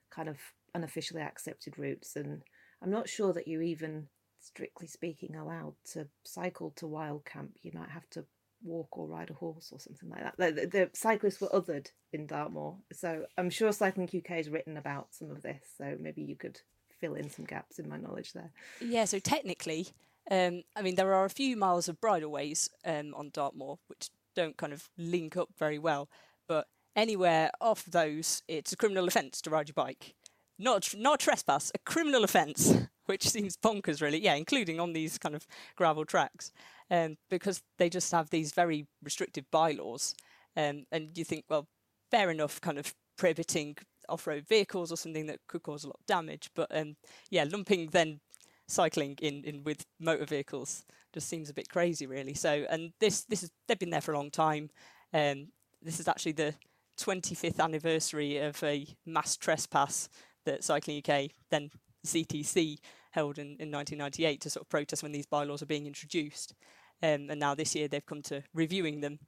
kind 0.09 0.29
of 0.29 0.37
unofficially 0.73 1.21
accepted 1.21 1.77
routes. 1.77 2.15
And 2.15 2.43
I'm 2.81 2.91
not 2.91 3.09
sure 3.09 3.33
that 3.33 3.47
you're 3.47 3.61
even, 3.61 4.07
strictly 4.39 4.87
speaking, 4.87 5.35
allowed 5.35 5.75
to 5.93 6.07
cycle 6.23 6.71
to 6.77 6.87
Wild 6.87 7.25
Camp. 7.25 7.57
You 7.61 7.71
might 7.73 7.89
have 7.89 8.09
to 8.11 8.25
walk 8.63 8.97
or 8.97 9.07
ride 9.07 9.29
a 9.29 9.33
horse 9.33 9.69
or 9.71 9.79
something 9.79 10.09
like 10.09 10.23
that. 10.23 10.37
The, 10.37 10.65
the, 10.65 10.89
cyclists 10.93 11.41
were 11.41 11.49
othered 11.49 11.87
in 12.11 12.27
Dartmoor, 12.27 12.77
so 12.91 13.25
I'm 13.37 13.49
sure 13.49 13.71
Cycling 13.71 14.09
UK 14.15 14.37
has 14.37 14.49
written 14.49 14.77
about 14.77 15.07
some 15.11 15.31
of 15.31 15.41
this. 15.41 15.65
So 15.77 15.97
maybe 15.99 16.23
you 16.23 16.35
could 16.35 16.61
fill 17.03 17.15
in 17.15 17.29
some 17.29 17.43
gaps 17.43 17.79
in 17.79 17.89
my 17.89 17.97
knowledge 17.97 18.31
there. 18.31 18.51
Yeah, 18.79 19.03
so 19.03 19.19
technically, 19.19 19.87
um, 20.31 20.63
I 20.73 20.81
mean, 20.81 20.95
there 20.95 21.13
are 21.13 21.25
a 21.25 21.29
few 21.29 21.57
miles 21.57 21.89
of 21.89 21.99
bridleways 21.99 22.69
um, 22.85 23.13
on 23.13 23.29
Dartmoor 23.29 23.77
which 23.87 24.09
don't 24.35 24.55
kind 24.55 24.71
of 24.71 24.89
link 24.97 25.35
up 25.35 25.49
very 25.59 25.77
well, 25.77 26.07
but 26.47 26.67
anywhere 26.95 27.51
off 27.59 27.83
those, 27.83 28.41
it's 28.47 28.71
a 28.71 28.77
criminal 28.77 29.07
offence 29.07 29.41
to 29.41 29.49
ride 29.49 29.67
your 29.67 29.73
bike. 29.73 30.15
Not 30.57 30.93
not 30.97 31.19
trespass, 31.19 31.71
a 31.75 31.79
criminal 31.79 32.23
offence, 32.23 32.73
which 33.05 33.27
seems 33.27 33.57
bonkers, 33.57 34.01
really. 34.01 34.23
Yeah, 34.23 34.35
including 34.35 34.79
on 34.79 34.93
these 34.93 35.17
kind 35.17 35.35
of 35.35 35.45
gravel 35.75 36.05
tracks 36.05 36.53
um, 36.89 37.17
because 37.29 37.61
they 37.77 37.89
just 37.89 38.11
have 38.13 38.29
these 38.29 38.53
very 38.53 38.87
restrictive 39.03 39.45
bylaws. 39.51 40.15
Um, 40.55 40.85
and 40.91 41.17
you 41.17 41.25
think, 41.25 41.45
well, 41.49 41.67
fair 42.11 42.29
enough, 42.29 42.61
kind 42.61 42.77
of 42.77 42.93
prohibiting 43.17 43.75
off-road 44.09 44.47
vehicles 44.47 44.91
or 44.91 44.97
something 44.97 45.25
that 45.27 45.39
could 45.47 45.63
cause 45.63 45.83
a 45.83 45.87
lot 45.87 45.97
of 45.99 46.05
damage. 46.05 46.49
But 46.55 46.75
um, 46.75 46.95
yeah, 47.29 47.45
lumping 47.49 47.89
then 47.91 48.19
cycling 48.67 49.17
in, 49.21 49.43
in 49.43 49.63
with 49.63 49.85
motor 49.99 50.25
vehicles 50.25 50.85
just 51.13 51.29
seems 51.29 51.49
a 51.49 51.53
bit 51.53 51.69
crazy, 51.69 52.07
really. 52.07 52.33
So, 52.33 52.65
and 52.69 52.91
this 52.99 53.23
this 53.23 53.43
is 53.43 53.51
they've 53.67 53.79
been 53.79 53.91
there 53.91 54.01
for 54.01 54.13
a 54.13 54.17
long 54.17 54.31
time. 54.31 54.69
Um, 55.13 55.47
this 55.81 55.99
is 55.99 56.07
actually 56.07 56.31
the 56.33 56.55
25th 56.99 57.59
anniversary 57.59 58.37
of 58.37 58.61
a 58.63 58.87
mass 59.05 59.37
trespass 59.37 60.09
that 60.45 60.63
Cycling 60.63 61.01
UK, 61.07 61.31
then 61.49 61.69
CTC, 62.05 62.77
held 63.11 63.37
in, 63.37 63.55
in 63.59 63.71
1998 63.71 64.41
to 64.41 64.49
sort 64.49 64.65
of 64.65 64.69
protest 64.69 65.03
when 65.03 65.11
these 65.11 65.25
bylaws 65.25 65.61
are 65.61 65.67
being 65.67 65.85
introduced. 65.85 66.53
Um, 67.01 67.27
and 67.29 67.39
now 67.39 67.53
this 67.53 67.75
year 67.75 67.87
they've 67.87 68.05
come 68.05 68.21
to 68.23 68.43
reviewing 68.53 69.01
them, 69.01 69.19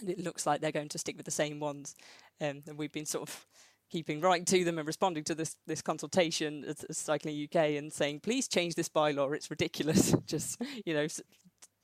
and 0.00 0.10
it 0.10 0.18
looks 0.18 0.46
like 0.46 0.60
they're 0.60 0.72
going 0.72 0.88
to 0.88 0.98
stick 0.98 1.16
with 1.16 1.26
the 1.26 1.32
same 1.32 1.60
ones. 1.60 1.94
Um, 2.40 2.62
and 2.66 2.78
we've 2.78 2.92
been 2.92 3.06
sort 3.06 3.28
of 3.28 3.46
keeping 3.90 4.20
right 4.20 4.46
to 4.46 4.64
them 4.64 4.78
and 4.78 4.86
responding 4.86 5.24
to 5.24 5.34
this 5.34 5.56
this 5.66 5.82
consultation 5.82 6.64
as 6.64 6.84
Cycling 6.96 7.42
UK 7.44 7.76
and 7.76 7.92
saying, 7.92 8.20
please 8.20 8.48
change 8.48 8.74
this 8.74 8.88
bylaw. 8.88 9.34
It's 9.34 9.50
ridiculous. 9.50 10.14
Just 10.26 10.60
you 10.84 10.94
know, 10.94 11.06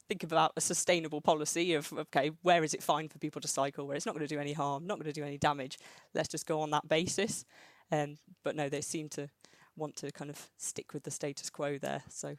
think 0.09 0.23
about 0.23 0.53
a 0.57 0.61
sustainable 0.61 1.21
policy 1.21 1.75
of 1.75 1.93
okay, 1.93 2.31
where 2.43 2.65
is 2.65 2.75
it 2.75 2.83
fine 2.83 3.09
for 3.09 3.19
people 3.19 3.41
to 3.41 3.49
cycle, 3.49 3.87
where 3.87 3.97
it's 3.97 4.07
not 4.07 4.15
going 4.15 4.27
to 4.27 4.35
do 4.35 4.41
any 4.41 4.53
harm, 4.53 4.87
not 4.87 4.99
going 4.99 5.13
to 5.13 5.21
do 5.21 5.25
any 5.25 5.39
damage. 5.39 5.79
Let's 6.15 6.29
just 6.29 6.47
go 6.47 6.61
on 6.61 6.71
that 6.71 6.89
basis. 6.89 7.45
Um, 7.91 8.17
but 8.43 8.57
no, 8.57 8.69
they 8.69 8.81
seem 8.81 9.09
to 9.11 9.29
want 9.77 9.97
to 9.97 10.11
kind 10.13 10.31
of 10.31 10.51
stick 10.57 10.93
with 10.93 11.05
the 11.05 11.11
status 11.11 11.51
quo 11.51 11.79
there. 11.79 12.03
So 12.09 12.37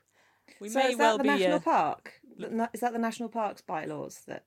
we 0.60 0.70
so 0.70 0.79
may 0.79 0.91
is 0.91 0.98
well 0.98 1.17
that 1.17 1.24
the 1.24 1.32
be. 1.32 1.39
national 1.39 1.58
uh, 1.58 1.60
park? 1.60 2.13
Is 2.74 2.82
that 2.82 2.93
the 2.93 3.00
national 3.00 3.29
parks 3.29 3.62
bylaws 3.62 4.22
that? 4.27 4.43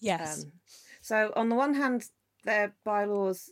yes. 0.00 0.44
Um, 0.44 0.52
so 1.00 1.32
on 1.36 1.48
the 1.48 1.54
one 1.54 1.74
hand, 1.74 2.04
their 2.44 2.74
bylaws 2.84 3.50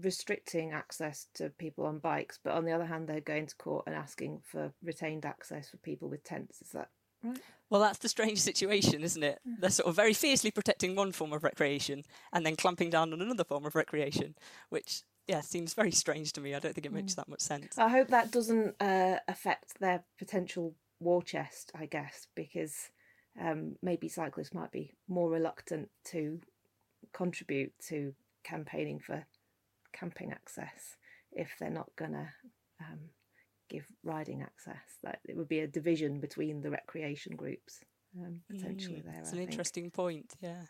restricting 0.00 0.72
access 0.72 1.28
to 1.34 1.50
people 1.50 1.86
on 1.86 1.98
bikes, 1.98 2.38
but 2.42 2.54
on 2.54 2.64
the 2.64 2.72
other 2.72 2.86
hand, 2.86 3.08
they're 3.08 3.20
going 3.20 3.46
to 3.46 3.56
court 3.56 3.84
and 3.86 3.94
asking 3.94 4.40
for 4.44 4.72
retained 4.82 5.24
access 5.24 5.68
for 5.68 5.76
people 5.78 6.08
with 6.08 6.24
tents. 6.24 6.60
Is 6.60 6.70
that 6.70 6.88
right? 7.22 7.38
Well, 7.70 7.80
that's 7.80 7.98
the 7.98 8.08
strange 8.08 8.40
situation, 8.40 9.02
isn't 9.02 9.22
it? 9.22 9.40
They're 9.58 9.70
sort 9.70 9.88
of 9.88 9.96
very 9.96 10.12
fiercely 10.12 10.50
protecting 10.50 10.94
one 10.94 11.12
form 11.12 11.32
of 11.32 11.42
recreation 11.44 12.04
and 12.32 12.44
then 12.44 12.56
clamping 12.56 12.90
down 12.90 13.12
on 13.12 13.20
another 13.20 13.44
form 13.44 13.66
of 13.66 13.74
recreation, 13.74 14.34
which 14.68 15.02
yeah 15.26 15.40
seems 15.40 15.74
very 15.74 15.90
strange 15.90 16.32
to 16.34 16.40
me. 16.40 16.54
I 16.54 16.58
don't 16.58 16.74
think 16.74 16.86
it 16.86 16.92
makes 16.92 17.14
that 17.14 17.28
much 17.28 17.40
sense. 17.40 17.78
I 17.78 17.88
hope 17.88 18.08
that 18.08 18.30
doesn't 18.30 18.76
uh, 18.80 19.18
affect 19.28 19.80
their 19.80 20.04
potential 20.18 20.74
war 21.00 21.22
chest, 21.22 21.72
I 21.74 21.86
guess, 21.86 22.26
because 22.34 22.90
um, 23.40 23.76
maybe 23.82 24.08
cyclists 24.08 24.54
might 24.54 24.70
be 24.70 24.92
more 25.08 25.30
reluctant 25.30 25.88
to 26.06 26.40
contribute 27.12 27.72
to 27.88 28.14
campaigning 28.44 29.00
for 29.00 29.24
camping 29.98 30.32
access 30.32 30.96
if 31.32 31.48
they're 31.58 31.70
not 31.70 31.90
going 31.96 32.12
to 32.12 32.28
um, 32.80 33.00
give 33.70 33.86
riding 34.02 34.42
access. 34.42 34.98
That 35.02 35.20
it 35.28 35.36
would 35.36 35.48
be 35.48 35.60
a 35.60 35.66
division 35.66 36.20
between 36.20 36.60
the 36.62 36.70
recreation 36.70 37.34
groups 37.36 37.80
um, 38.18 38.40
potentially 38.50 39.00
Mm, 39.02 39.04
there. 39.04 39.20
It's 39.20 39.30
I 39.30 39.32
an 39.32 39.38
think. 39.38 39.50
interesting 39.50 39.90
point. 39.90 40.34
Yeah. 40.40 40.62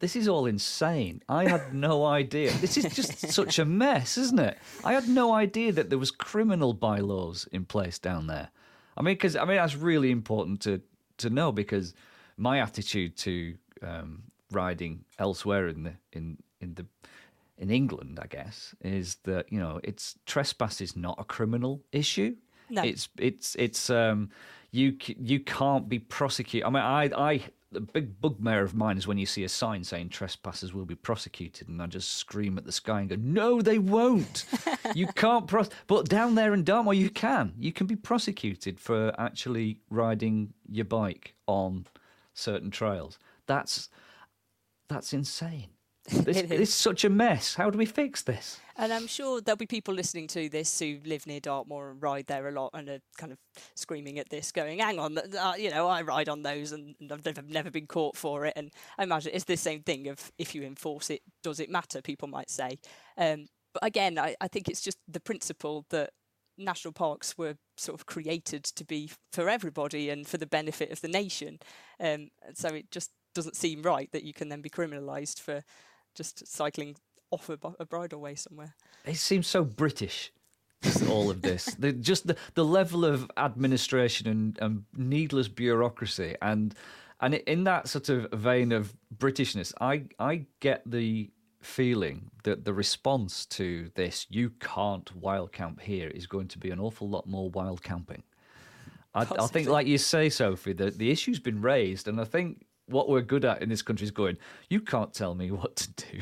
This 0.00 0.14
is 0.14 0.28
all 0.28 0.46
insane. 0.46 1.22
I 1.28 1.46
had 1.48 1.74
no 1.74 2.04
idea. 2.04 2.52
This 2.52 2.76
is 2.76 2.84
just 2.94 3.18
such 3.32 3.58
a 3.58 3.64
mess, 3.64 4.16
isn't 4.18 4.38
it? 4.38 4.58
I 4.84 4.92
had 4.92 5.08
no 5.08 5.32
idea 5.32 5.72
that 5.72 5.88
there 5.90 5.98
was 5.98 6.10
criminal 6.10 6.72
bylaws 6.74 7.48
in 7.50 7.64
place 7.64 7.98
down 7.98 8.26
there. 8.26 8.50
I 8.96 9.02
mean, 9.02 9.14
because 9.14 9.36
I 9.36 9.44
mean 9.46 9.56
that's 9.56 9.74
really 9.76 10.10
important 10.10 10.60
to 10.62 10.80
to 11.18 11.30
know 11.30 11.50
because 11.52 11.94
my 12.36 12.60
attitude 12.60 13.16
to 13.18 13.54
um, 13.82 14.22
riding 14.52 15.04
elsewhere 15.18 15.68
in 15.68 15.82
the 15.84 15.92
in 16.12 16.36
in 16.60 16.74
the 16.74 16.86
in 17.58 17.70
England, 17.70 18.18
I 18.22 18.26
guess, 18.26 18.74
is 18.80 19.16
that 19.24 19.52
you 19.52 19.58
know 19.58 19.80
it's 19.82 20.16
trespass 20.26 20.80
is 20.80 20.96
not 20.96 21.16
a 21.18 21.24
criminal 21.24 21.82
issue. 21.92 22.36
No. 22.70 22.82
It's 22.82 23.08
it's 23.18 23.54
it's 23.56 23.90
um 23.90 24.30
you 24.70 24.96
you 25.06 25.40
can't 25.40 25.88
be 25.88 25.98
prosecuted. 25.98 26.66
I 26.66 26.70
mean, 26.70 26.82
I 26.82 27.10
I 27.16 27.42
the 27.70 27.80
big 27.80 28.20
bugbear 28.20 28.62
of 28.62 28.74
mine 28.74 28.96
is 28.96 29.06
when 29.06 29.18
you 29.18 29.26
see 29.26 29.44
a 29.44 29.48
sign 29.48 29.84
saying 29.84 30.08
trespassers 30.08 30.72
will 30.72 30.86
be 30.86 30.94
prosecuted, 30.94 31.68
and 31.68 31.82
I 31.82 31.86
just 31.86 32.14
scream 32.14 32.56
at 32.56 32.64
the 32.64 32.72
sky 32.72 33.00
and 33.00 33.10
go, 33.10 33.16
"No, 33.16 33.60
they 33.60 33.78
won't! 33.78 34.46
you 34.94 35.06
can't 35.08 35.46
pros." 35.46 35.68
But 35.86 36.08
down 36.08 36.34
there 36.34 36.54
in 36.54 36.64
Dartmoor, 36.64 36.94
you 36.94 37.10
can. 37.10 37.52
You 37.58 37.72
can 37.72 37.86
be 37.86 37.96
prosecuted 37.96 38.80
for 38.80 39.12
actually 39.18 39.80
riding 39.90 40.54
your 40.70 40.86
bike 40.86 41.34
on 41.46 41.86
certain 42.32 42.70
trails. 42.70 43.18
That's 43.46 43.88
that's 44.88 45.12
insane. 45.12 45.68
This, 46.08 46.36
It 46.38 46.50
is. 46.52 46.60
it's 46.60 46.74
such 46.74 47.04
a 47.04 47.10
mess. 47.10 47.54
How 47.54 47.70
do 47.70 47.78
we 47.78 47.86
fix 47.86 48.22
this? 48.22 48.60
And 48.76 48.92
I'm 48.92 49.06
sure 49.06 49.40
there'll 49.40 49.56
be 49.56 49.66
people 49.66 49.94
listening 49.94 50.28
to 50.28 50.48
this 50.48 50.78
who 50.78 50.98
live 51.04 51.26
near 51.26 51.40
Dartmoor 51.40 51.90
and 51.90 52.02
ride 52.02 52.26
there 52.26 52.48
a 52.48 52.52
lot 52.52 52.70
and 52.74 52.88
are 52.88 53.00
kind 53.16 53.32
of 53.32 53.38
screaming 53.74 54.18
at 54.18 54.28
this, 54.28 54.52
going, 54.52 54.78
"Hang 54.78 54.98
on, 54.98 55.18
uh, 55.18 55.54
you 55.58 55.70
know, 55.70 55.88
I 55.88 56.02
ride 56.02 56.28
on 56.28 56.42
those 56.42 56.72
and 56.72 56.94
and 57.00 57.10
I've 57.12 57.24
never, 57.24 57.42
never 57.42 57.70
been 57.70 57.86
caught 57.86 58.16
for 58.16 58.46
it." 58.46 58.54
And 58.56 58.70
I 58.96 59.02
imagine 59.02 59.32
it's 59.34 59.44
the 59.44 59.56
same 59.56 59.82
thing 59.82 60.08
of 60.08 60.30
if 60.38 60.54
you 60.54 60.62
enforce 60.62 61.10
it, 61.10 61.22
does 61.42 61.60
it 61.60 61.70
matter? 61.70 62.00
People 62.02 62.28
might 62.28 62.50
say. 62.50 62.78
Um, 63.16 63.46
but 63.74 63.84
again, 63.84 64.18
I, 64.18 64.36
I 64.40 64.48
think 64.48 64.68
it's 64.68 64.80
just 64.80 64.98
the 65.08 65.20
principle 65.20 65.84
that 65.90 66.10
national 66.56 66.92
parks 66.92 67.38
were 67.38 67.54
sort 67.76 67.98
of 67.98 68.06
created 68.06 68.64
to 68.64 68.84
be 68.84 69.10
for 69.32 69.48
everybody 69.48 70.10
and 70.10 70.26
for 70.26 70.36
the 70.38 70.46
benefit 70.46 70.90
of 70.90 71.00
the 71.00 71.08
nation. 71.08 71.58
Um, 72.00 72.30
and 72.46 72.56
so 72.56 72.68
it 72.68 72.90
just 72.90 73.10
doesn't 73.34 73.56
seem 73.56 73.82
right 73.82 74.10
that 74.12 74.24
you 74.24 74.32
can 74.32 74.48
then 74.48 74.60
be 74.60 74.70
criminalised 74.70 75.40
for 75.40 75.62
just 76.18 76.46
cycling 76.46 76.96
off 77.30 77.48
a, 77.48 77.54
a 77.78 77.86
bridleway 77.86 78.38
somewhere. 78.38 78.74
It 79.06 79.16
seems 79.16 79.46
so 79.46 79.64
British. 79.64 80.32
all 81.08 81.30
of 81.30 81.42
this, 81.42 81.64
the, 81.78 81.92
just 81.92 82.26
the, 82.26 82.36
the 82.54 82.64
level 82.64 83.04
of 83.04 83.30
administration 83.36 84.28
and, 84.28 84.58
and 84.60 84.84
needless 84.96 85.48
bureaucracy, 85.48 86.36
and 86.42 86.74
and 87.20 87.34
in 87.34 87.64
that 87.64 87.88
sort 87.88 88.08
of 88.10 88.30
vein 88.32 88.70
of 88.70 88.94
Britishness, 89.16 89.72
I 89.80 90.04
I 90.18 90.46
get 90.60 90.82
the 90.86 91.30
feeling 91.60 92.30
that 92.44 92.64
the 92.64 92.72
response 92.72 93.44
to 93.46 93.90
this 93.94 94.26
"you 94.28 94.50
can't 94.60 95.14
wild 95.16 95.52
camp 95.52 95.80
here" 95.80 96.08
is 96.08 96.26
going 96.26 96.48
to 96.48 96.58
be 96.58 96.70
an 96.70 96.78
awful 96.78 97.08
lot 97.08 97.26
more 97.26 97.50
wild 97.50 97.82
camping. 97.82 98.22
I, 99.14 99.22
I 99.22 99.46
think, 99.48 99.68
like 99.68 99.88
you 99.88 99.98
say, 99.98 100.28
Sophie, 100.28 100.74
that 100.74 100.98
the 100.98 101.10
issue's 101.10 101.40
been 101.40 101.60
raised, 101.60 102.06
and 102.06 102.20
I 102.20 102.24
think 102.24 102.66
what 102.88 103.08
we're 103.08 103.22
good 103.22 103.44
at 103.44 103.62
in 103.62 103.68
this 103.68 103.82
country 103.82 104.04
is 104.04 104.10
going, 104.10 104.36
you 104.68 104.80
can't 104.80 105.12
tell 105.12 105.34
me 105.34 105.50
what 105.50 105.76
to 105.76 105.90
do. 105.92 106.20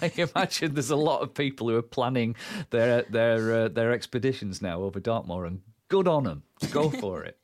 I 0.02 0.12
imagine 0.16 0.74
there's 0.74 0.90
a 0.90 0.96
lot 0.96 1.22
of 1.22 1.34
people 1.34 1.68
who 1.68 1.76
are 1.76 1.82
planning 1.82 2.36
their 2.70 3.02
their 3.02 3.64
uh, 3.64 3.68
their 3.68 3.92
expeditions 3.92 4.62
now 4.62 4.82
over 4.82 5.00
Dartmoor, 5.00 5.46
and 5.46 5.60
good 5.88 6.08
on 6.08 6.24
them. 6.24 6.42
Go 6.70 6.90
for 7.00 7.24
it. 7.24 7.38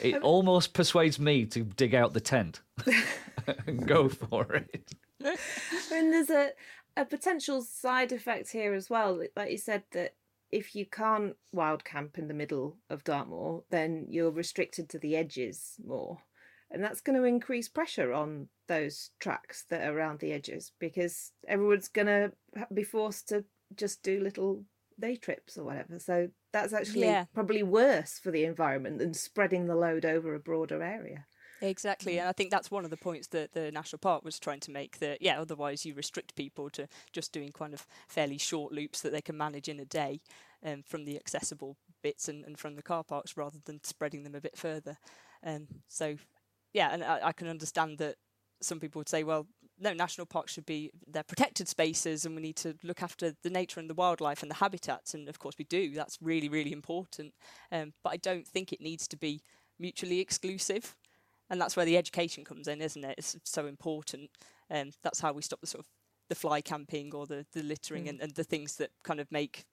It 0.00 0.22
almost 0.22 0.74
persuades 0.74 1.18
me 1.18 1.46
to 1.46 1.60
dig 1.62 1.94
out 1.94 2.12
the 2.12 2.20
tent 2.20 2.60
and 3.66 3.86
go 3.86 4.08
for 4.08 4.52
it. 4.52 4.92
I 5.24 5.36
mean, 5.90 6.10
there's 6.10 6.30
a, 6.30 6.50
a 6.96 7.04
potential 7.04 7.62
side 7.62 8.12
effect 8.12 8.50
here 8.50 8.74
as 8.74 8.90
well. 8.90 9.22
Like 9.34 9.50
you 9.50 9.56
said, 9.56 9.84
that 9.92 10.14
if 10.50 10.74
you 10.76 10.84
can't 10.86 11.36
wild 11.52 11.84
camp 11.84 12.18
in 12.18 12.28
the 12.28 12.34
middle 12.34 12.76
of 12.90 13.02
Dartmoor, 13.04 13.64
then 13.70 14.06
you're 14.08 14.30
restricted 14.30 14.88
to 14.90 14.98
the 14.98 15.16
edges 15.16 15.74
more. 15.84 16.18
And 16.70 16.82
that's 16.82 17.00
going 17.00 17.16
to 17.16 17.24
increase 17.24 17.68
pressure 17.68 18.12
on 18.12 18.48
those 18.66 19.10
tracks 19.20 19.64
that 19.70 19.86
are 19.86 19.96
around 19.96 20.20
the 20.20 20.32
edges 20.32 20.72
because 20.80 21.32
everyone's 21.46 21.88
going 21.88 22.06
to 22.06 22.32
be 22.72 22.82
forced 22.82 23.28
to 23.28 23.44
just 23.76 24.02
do 24.02 24.20
little 24.20 24.64
day 24.98 25.16
trips 25.16 25.56
or 25.58 25.64
whatever. 25.64 25.98
So 25.98 26.28
that's 26.52 26.72
actually 26.72 27.02
Yeah. 27.02 27.26
probably 27.34 27.62
worse 27.62 28.18
for 28.18 28.30
the 28.30 28.44
environment 28.44 28.98
than 28.98 29.14
spreading 29.14 29.66
the 29.66 29.76
load 29.76 30.04
over 30.04 30.34
a 30.34 30.40
broader 30.40 30.82
area. 30.82 31.26
Exactly, 31.60 32.18
and 32.18 32.28
I 32.28 32.32
think 32.32 32.50
that's 32.50 32.70
one 32.70 32.84
of 32.84 32.90
the 32.90 32.96
points 32.96 33.28
that 33.28 33.52
the 33.52 33.70
national 33.72 33.98
park 33.98 34.24
was 34.24 34.38
trying 34.38 34.60
to 34.60 34.70
make. 34.70 34.98
That 34.98 35.22
yeah, 35.22 35.40
otherwise 35.40 35.86
you 35.86 35.94
restrict 35.94 36.34
people 36.34 36.68
to 36.70 36.88
just 37.12 37.32
doing 37.32 37.52
kind 37.52 37.72
of 37.72 37.86
fairly 38.06 38.38
short 38.38 38.72
loops 38.72 39.00
that 39.00 39.12
they 39.12 39.22
can 39.22 39.36
manage 39.36 39.68
in 39.68 39.80
a 39.80 39.84
day, 39.84 40.20
um, 40.62 40.82
from 40.82 41.04
the 41.04 41.16
accessible 41.16 41.76
bits 42.02 42.28
and, 42.28 42.44
and 42.44 42.58
from 42.58 42.74
the 42.74 42.82
car 42.82 43.02
parks, 43.02 43.36
rather 43.36 43.58
than 43.64 43.82
spreading 43.82 44.24
them 44.24 44.34
a 44.34 44.40
bit 44.40 44.58
further. 44.58 44.98
Um, 45.42 45.68
so 45.88 46.16
yeah, 46.74 46.90
and 46.92 47.02
I, 47.02 47.20
I 47.24 47.32
can 47.32 47.48
understand 47.48 47.98
that 47.98 48.16
some 48.60 48.78
people 48.78 49.00
would 49.00 49.08
say, 49.08 49.24
well, 49.24 49.46
no, 49.78 49.92
national 49.92 50.26
parks 50.26 50.52
should 50.52 50.66
be 50.66 50.90
they're 51.06 51.22
protected 51.22 51.66
spaces, 51.68 52.26
and 52.26 52.36
we 52.36 52.42
need 52.42 52.56
to 52.56 52.76
look 52.82 53.02
after 53.02 53.32
the 53.42 53.50
nature 53.50 53.80
and 53.80 53.88
the 53.88 53.94
wildlife 53.94 54.42
and 54.42 54.50
the 54.50 54.56
habitats, 54.56 55.14
and 55.14 55.28
of 55.28 55.38
course 55.38 55.56
we 55.58 55.64
do. 55.64 55.90
That's 55.94 56.18
really 56.20 56.48
really 56.50 56.72
important. 56.72 57.32
Um, 57.72 57.94
but 58.02 58.12
I 58.12 58.18
don't 58.18 58.46
think 58.46 58.72
it 58.72 58.80
needs 58.82 59.08
to 59.08 59.16
be 59.16 59.40
mutually 59.78 60.20
exclusive 60.20 60.94
and 61.50 61.60
that's 61.60 61.76
where 61.76 61.86
the 61.86 61.96
education 61.96 62.44
comes 62.44 62.68
in, 62.68 62.80
isn't 62.80 63.04
it? 63.04 63.14
It's 63.18 63.36
so 63.44 63.66
important. 63.66 64.30
Um, 64.70 64.90
that's 65.02 65.20
how 65.20 65.32
we 65.32 65.42
stop 65.42 65.60
the 65.60 65.66
sort 65.66 65.84
of 65.84 65.90
the 66.28 66.34
fly 66.34 66.60
camping 66.62 67.14
or 67.14 67.26
the 67.26 67.44
the 67.52 67.62
littering 67.62 68.08
and, 68.08 68.20
and 68.20 68.34
the 68.34 68.44
things 68.44 68.76
that 68.76 68.90
kind 69.02 69.20
of 69.20 69.30
make 69.30 69.64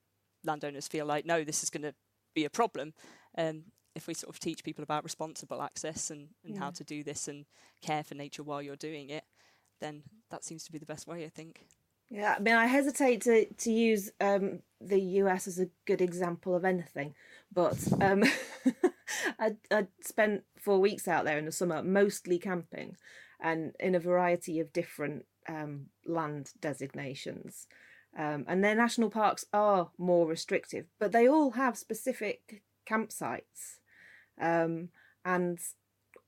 landowners 0.44 0.86
feel 0.86 1.06
like 1.06 1.24
no, 1.24 1.44
this 1.44 1.62
is 1.62 1.70
going 1.70 1.82
to 1.82 1.94
be 2.34 2.44
a 2.44 2.50
problem. 2.50 2.92
Um, 3.38 3.64
if 3.94 4.06
we 4.06 4.14
sort 4.14 4.34
of 4.34 4.40
teach 4.40 4.64
people 4.64 4.82
about 4.82 5.04
responsible 5.04 5.62
access 5.62 6.10
and, 6.10 6.28
and 6.44 6.58
how 6.58 6.70
to 6.70 6.84
do 6.84 7.02
this 7.02 7.28
and 7.28 7.44
care 7.82 8.02
for 8.02 8.14
nature 8.14 8.42
while 8.42 8.62
you're 8.62 8.76
doing 8.76 9.10
it, 9.10 9.24
then 9.80 10.02
that 10.30 10.44
seems 10.44 10.64
to 10.64 10.72
be 10.72 10.78
the 10.78 10.86
best 10.86 11.06
way, 11.06 11.24
I 11.24 11.28
think. 11.28 11.66
Yeah, 12.10 12.34
I 12.36 12.40
mean, 12.40 12.54
I 12.54 12.66
hesitate 12.66 13.22
to 13.22 13.46
to 13.46 13.72
use 13.72 14.10
um, 14.20 14.60
the 14.80 15.00
US 15.00 15.48
as 15.48 15.58
a 15.58 15.70
good 15.86 16.02
example 16.02 16.54
of 16.54 16.64
anything, 16.64 17.14
but 17.50 17.78
um, 18.02 18.22
I 19.38 19.56
I 19.70 19.86
spent 20.02 20.44
four 20.58 20.78
weeks 20.78 21.08
out 21.08 21.24
there 21.24 21.38
in 21.38 21.46
the 21.46 21.52
summer, 21.52 21.82
mostly 21.82 22.38
camping, 22.38 22.96
and 23.40 23.74
in 23.80 23.94
a 23.94 24.00
variety 24.00 24.60
of 24.60 24.74
different 24.74 25.24
um, 25.48 25.86
land 26.06 26.50
designations. 26.60 27.66
Um, 28.14 28.44
and 28.46 28.62
their 28.62 28.74
national 28.74 29.08
parks 29.08 29.46
are 29.54 29.90
more 29.96 30.26
restrictive, 30.26 30.84
but 31.00 31.12
they 31.12 31.26
all 31.26 31.52
have 31.52 31.78
specific 31.78 32.62
campsites. 32.86 33.78
Um, 34.40 34.88
and 35.24 35.58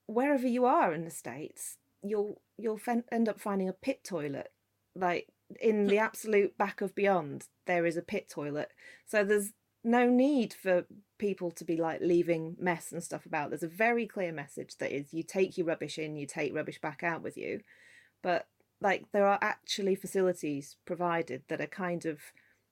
wherever 0.07 0.47
you 0.47 0.65
are 0.65 0.93
in 0.93 1.05
the 1.05 1.11
states, 1.11 1.79
you'll 2.03 2.41
you'll 2.57 2.79
fen- 2.79 3.05
end 3.11 3.29
up 3.29 3.41
finding 3.41 3.69
a 3.69 3.73
pit 3.73 4.05
toilet. 4.05 4.53
Like 4.95 5.29
in 5.61 5.87
the 5.87 5.99
absolute 6.09 6.57
back 6.57 6.81
of 6.81 6.95
beyond 6.95 7.47
there 7.67 7.87
is 7.87 7.97
a 7.97 8.03
pit 8.03 8.29
toilet. 8.29 8.71
So 9.07 9.25
there's 9.25 9.53
no 9.83 10.09
need 10.09 10.55
for 10.55 10.87
people 11.19 11.51
to 11.51 11.65
be 11.65 11.77
like 11.77 12.01
leaving 12.01 12.57
mess 12.59 12.93
and 12.93 13.03
stuff 13.03 13.27
about. 13.27 13.51
There's 13.51 13.63
a 13.63 13.69
very 13.69 14.07
clear 14.07 14.33
message 14.33 14.77
that 14.79 14.93
is 14.93 15.13
you 15.13 15.23
take 15.23 15.57
your 15.59 15.67
rubbish 15.67 15.99
in 15.99 16.17
you 16.17 16.27
take 16.27 16.55
rubbish 16.55 16.81
back 16.81 17.03
out 17.03 17.23
with 17.23 17.37
you. 17.37 17.61
But 18.23 18.47
like 18.81 19.05
there 19.13 19.27
are 19.27 19.39
actually 19.41 19.95
facilities 19.95 20.77
provided 20.85 21.43
that 21.49 21.61
are 21.61 21.67
kind 21.67 22.05
of 22.05 22.21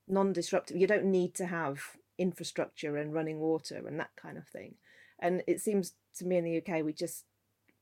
non-disruptive. 0.07 0.77
You 0.77 0.87
don't 0.87 1.05
need 1.05 1.33
to 1.35 1.45
have 1.45 1.81
infrastructure 2.17 2.97
and 2.97 3.13
running 3.13 3.39
water 3.39 3.83
and 3.87 3.99
that 3.99 4.11
kind 4.15 4.37
of 4.37 4.47
thing 4.47 4.75
and 5.23 5.41
it 5.47 5.59
seems 5.59 5.93
to 6.17 6.25
me 6.25 6.37
in 6.37 6.43
the 6.43 6.57
UK 6.57 6.83
we 6.85 6.93
just 6.93 7.25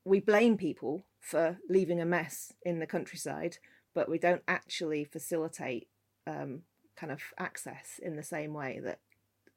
we 0.06 0.19
blame 0.19 0.56
people 0.58 1.06
for 1.19 1.58
leaving 1.69 2.01
a 2.01 2.06
mess 2.06 2.54
in 2.63 2.80
the 2.80 2.88
countryside, 2.88 3.58
but 3.93 4.10
we 4.10 4.17
don't 4.17 4.41
actually 4.47 5.04
facilitate 5.04 5.88
um, 6.25 6.62
kind 6.95 7.12
of 7.12 7.21
access 7.38 7.99
in 8.01 8.15
the 8.15 8.23
same 8.23 8.54
way 8.54 8.80
that 8.84 8.99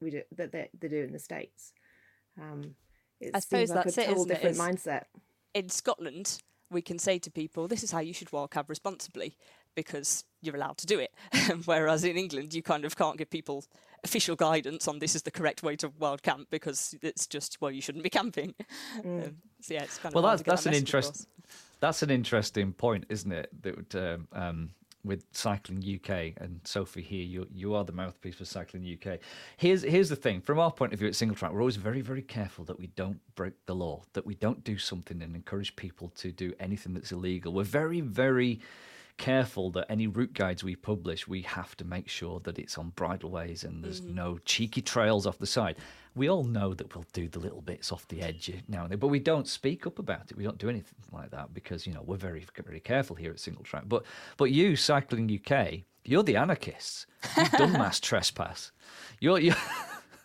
we 0.01 0.11
do 0.11 0.23
that 0.37 0.53
they, 0.53 0.69
they 0.79 0.89
do 0.89 1.03
in 1.03 1.13
the 1.13 1.19
states. 1.19 1.73
Um, 2.41 2.75
it 3.21 3.31
I 3.35 3.41
suppose 3.41 3.69
seems 3.69 3.71
like 3.71 3.85
that's 3.85 3.99
a 3.99 4.03
it, 4.03 4.07
total 4.07 4.23
isn't 4.25 4.31
it? 4.33 4.43
different 4.43 4.59
mindset. 4.59 5.05
in 5.55 5.69
Scotland, 5.69 6.39
we 6.71 6.83
can 6.83 6.99
say 6.99 7.19
to 7.19 7.31
people, 7.31 7.69
this 7.69 7.83
is 7.83 7.91
how 7.93 8.01
you 8.01 8.13
should 8.13 8.33
walk. 8.33 8.53
cab 8.53 8.69
responsibly 8.69 9.37
because 9.75 10.25
you're 10.43 10.57
allowed 10.57 10.79
to 10.79 10.87
do 10.87 10.99
it. 10.99 11.13
Whereas 11.65 12.05
in 12.05 12.17
England, 12.17 12.55
you 12.55 12.63
kind 12.63 12.85
of 12.85 12.97
can't 12.97 13.17
give 13.19 13.31
people 13.31 13.65
official 14.05 14.37
guidance 14.37 14.87
on 14.87 14.99
this 14.99 15.15
is 15.15 15.23
the 15.23 15.31
correct 15.31 15.63
way 15.63 15.77
to 15.77 15.91
wild 15.99 16.23
camp 16.23 16.49
because 16.51 16.95
it's 17.03 17.27
just, 17.27 17.61
well, 17.61 17.71
you 17.71 17.81
shouldn't 17.81 18.05
be 18.05 18.11
camping. 18.11 18.55
Um, 19.05 19.37
so 19.61 19.75
yeah, 19.75 19.83
it's 19.85 19.99
kind 19.99 20.15
of 20.15 20.23
Well, 20.23 20.31
that's 20.31 20.43
that's 20.43 20.65
that 20.65 20.69
an 20.69 20.73
message 20.73 20.89
across. 20.91 21.07
interest. 21.07 21.29
That's 21.81 22.03
an 22.03 22.11
interesting 22.11 22.73
point, 22.73 23.07
isn't 23.09 23.33
it? 23.33 23.49
That 23.63 23.77
would, 23.77 23.95
um, 23.97 24.29
um, 24.33 24.71
with 25.05 25.25
Cycling 25.33 25.79
UK 25.83 26.33
and 26.43 26.61
Sophie 26.65 27.03
here, 27.03 27.25
you 27.25 27.47
you 27.51 27.75
are 27.75 27.85
the 27.85 27.93
mouthpiece 27.93 28.37
for 28.37 28.45
Cycling 28.45 28.85
UK. 28.85 29.19
Here's 29.57 29.83
here's 29.83 30.09
the 30.11 30.17
thing: 30.17 30.41
from 30.43 30.59
our 30.59 30.71
point 30.71 30.93
of 30.93 30.99
view 30.99 31.09
at 31.09 31.15
Singletrack, 31.15 31.53
we're 31.53 31.61
always 31.61 31.77
very 31.77 32.01
very 32.03 32.23
careful 32.23 32.65
that 32.67 32.79
we 32.79 32.87
don't 32.89 33.21
break 33.35 33.55
the 33.67 33.75
law, 33.75 34.03
that 34.13 34.25
we 34.27 34.35
don't 34.35 34.65
do 34.65 34.79
something 34.79 35.23
and 35.23 35.35
encourage 35.35 35.77
people 35.77 36.09
to 36.17 36.31
do 36.33 36.53
anything 36.61 36.95
that's 36.95 37.13
illegal. 37.13 37.53
We're 37.53 37.65
very 37.65 38.01
very 38.01 38.61
careful 39.17 39.71
that 39.73 39.87
any 39.91 40.07
route 40.07 40.33
guides 40.35 40.65
we 40.65 40.77
publish, 40.77 41.27
we 41.29 41.43
have 41.43 41.77
to 41.77 41.85
make 41.85 42.09
sure 42.09 42.41
that 42.41 42.59
it's 42.59 42.79
on 42.79 42.91
bridleways 42.97 43.65
and 43.65 43.83
there's 43.83 44.01
mm-hmm. 44.01 44.15
no 44.15 44.39
cheeky 44.45 44.83
trails 44.83 45.27
off 45.27 45.39
the 45.39 45.47
side. 45.47 45.77
We 46.15 46.29
all 46.29 46.45
know 46.45 46.75
that 46.75 46.95
we'll 46.95 47.07
do 47.13 47.29
the 47.29 47.41
little 47.41 47.61
bits 47.61 47.91
off 47.91 48.07
the 48.09 48.23
edge 48.23 48.51
eh, 48.51 48.61
now 48.69 48.83
and 48.83 48.93
then, 48.93 48.99
but 48.99 49.09
we 49.09 49.19
don't 49.19 49.49
speak 49.49 49.87
up 49.87 49.99
about 49.99 50.31
it. 50.31 50.37
We 50.37 50.45
don't 50.45 50.59
do 50.59 50.69
anything 50.69 50.99
like 51.13 51.31
that 51.31 51.53
because 51.53 51.87
you 51.87 51.93
know 51.93 52.03
we're 52.05 52.17
very 52.17 52.45
very 52.65 52.81
careful 52.81 53.17
here 53.17 53.31
at 53.31 53.39
Singletrack. 53.39 53.89
But 53.89 54.05
but 54.37 54.51
you, 54.51 54.77
Cycling 54.77 55.31
UK, 55.31 55.81
you're 56.05 56.23
the 56.23 56.37
anarchists. 56.37 57.07
You've 57.37 57.51
done 57.53 57.73
mass 57.85 57.99
trespass. 57.99 58.73
You're 59.21 59.41
you. 59.41 59.55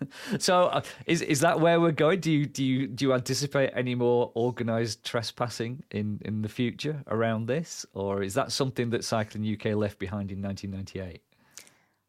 So 0.40 0.64
uh, 0.66 0.82
is 1.06 1.22
is 1.22 1.40
that 1.42 1.60
where 1.60 1.80
we're 1.82 1.92
going? 1.92 2.20
Do 2.20 2.32
you 2.32 2.46
do 2.46 2.64
you 2.64 2.88
do 2.88 3.06
you 3.06 3.14
anticipate 3.14 3.72
any 3.76 3.96
more 3.96 4.32
organised 4.36 5.04
trespassing 5.04 5.84
in 5.92 6.20
in 6.24 6.42
the 6.42 6.50
future 6.50 7.04
around 7.08 7.48
this, 7.48 7.86
or 7.94 8.24
is 8.24 8.34
that 8.36 8.52
something 8.52 8.90
that 8.92 9.04
Cycling 9.04 9.46
UK 9.54 9.76
left 9.76 10.00
behind 10.00 10.32
in 10.32 10.42
1998? 10.42 11.22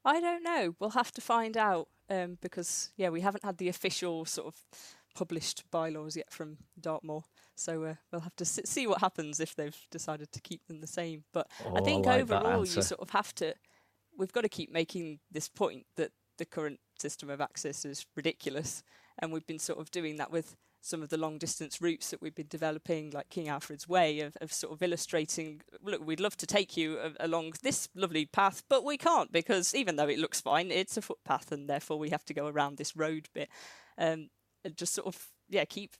I 0.04 0.20
don't 0.20 0.42
know. 0.42 0.74
We'll 0.78 0.90
have 0.90 1.12
to 1.12 1.20
find 1.20 1.56
out 1.56 1.88
um, 2.08 2.38
because 2.40 2.90
yeah, 2.96 3.08
we 3.10 3.20
haven't 3.20 3.44
had 3.44 3.58
the 3.58 3.68
official 3.68 4.24
sort 4.24 4.46
of 4.48 4.56
published 5.14 5.64
bylaws 5.70 6.16
yet 6.16 6.30
from 6.30 6.58
Dartmoor. 6.80 7.24
So 7.56 7.84
uh, 7.84 7.94
we'll 8.10 8.22
have 8.22 8.36
to 8.36 8.44
s- 8.44 8.60
see 8.64 8.86
what 8.86 9.00
happens 9.00 9.40
if 9.40 9.54
they've 9.54 9.76
decided 9.90 10.32
to 10.32 10.40
keep 10.40 10.66
them 10.66 10.80
the 10.80 10.86
same. 10.86 11.24
But 11.32 11.50
Oh, 11.66 11.74
I 11.74 11.80
I 11.80 11.82
think 11.82 12.06
like 12.06 12.22
overall, 12.22 12.60
you 12.60 12.82
sort 12.82 13.00
of 13.00 13.10
have 13.10 13.34
to. 13.36 13.54
We've 14.16 14.32
got 14.32 14.42
to 14.42 14.48
keep 14.48 14.72
making 14.72 15.18
this 15.30 15.48
point 15.48 15.86
that 15.96 16.12
the 16.40 16.46
current 16.46 16.80
system 16.98 17.28
of 17.28 17.40
access 17.40 17.84
is 17.84 18.06
ridiculous, 18.16 18.82
and 19.18 19.30
we've 19.30 19.46
been 19.46 19.58
sort 19.58 19.78
of 19.78 19.90
doing 19.90 20.16
that 20.16 20.32
with 20.32 20.56
some 20.80 21.02
of 21.02 21.10
the 21.10 21.18
long 21.18 21.36
distance 21.36 21.82
routes 21.82 22.08
that 22.08 22.22
we've 22.22 22.34
been 22.34 22.48
developing, 22.48 23.10
like 23.10 23.28
King 23.28 23.48
Alfred's 23.50 23.86
Way, 23.86 24.20
of, 24.20 24.34
of 24.40 24.50
sort 24.50 24.72
of 24.72 24.82
illustrating. 24.82 25.60
Look, 25.82 26.04
we'd 26.04 26.18
love 26.18 26.38
to 26.38 26.46
take 26.46 26.74
you 26.78 26.98
a- 26.98 27.26
along 27.26 27.52
this 27.62 27.90
lovely 27.94 28.24
path, 28.24 28.62
but 28.70 28.82
we 28.82 28.96
can't 28.96 29.30
because 29.30 29.74
even 29.74 29.96
though 29.96 30.08
it 30.08 30.18
looks 30.18 30.40
fine, 30.40 30.70
it's 30.70 30.96
a 30.96 31.02
footpath, 31.02 31.52
and 31.52 31.68
therefore 31.68 31.98
we 31.98 32.08
have 32.08 32.24
to 32.24 32.34
go 32.34 32.46
around 32.46 32.78
this 32.78 32.96
road 32.96 33.28
bit. 33.34 33.50
Um, 33.98 34.30
and 34.64 34.74
just 34.76 34.94
sort 34.94 35.06
of 35.06 35.28
yeah, 35.50 35.66
keep 35.66 35.92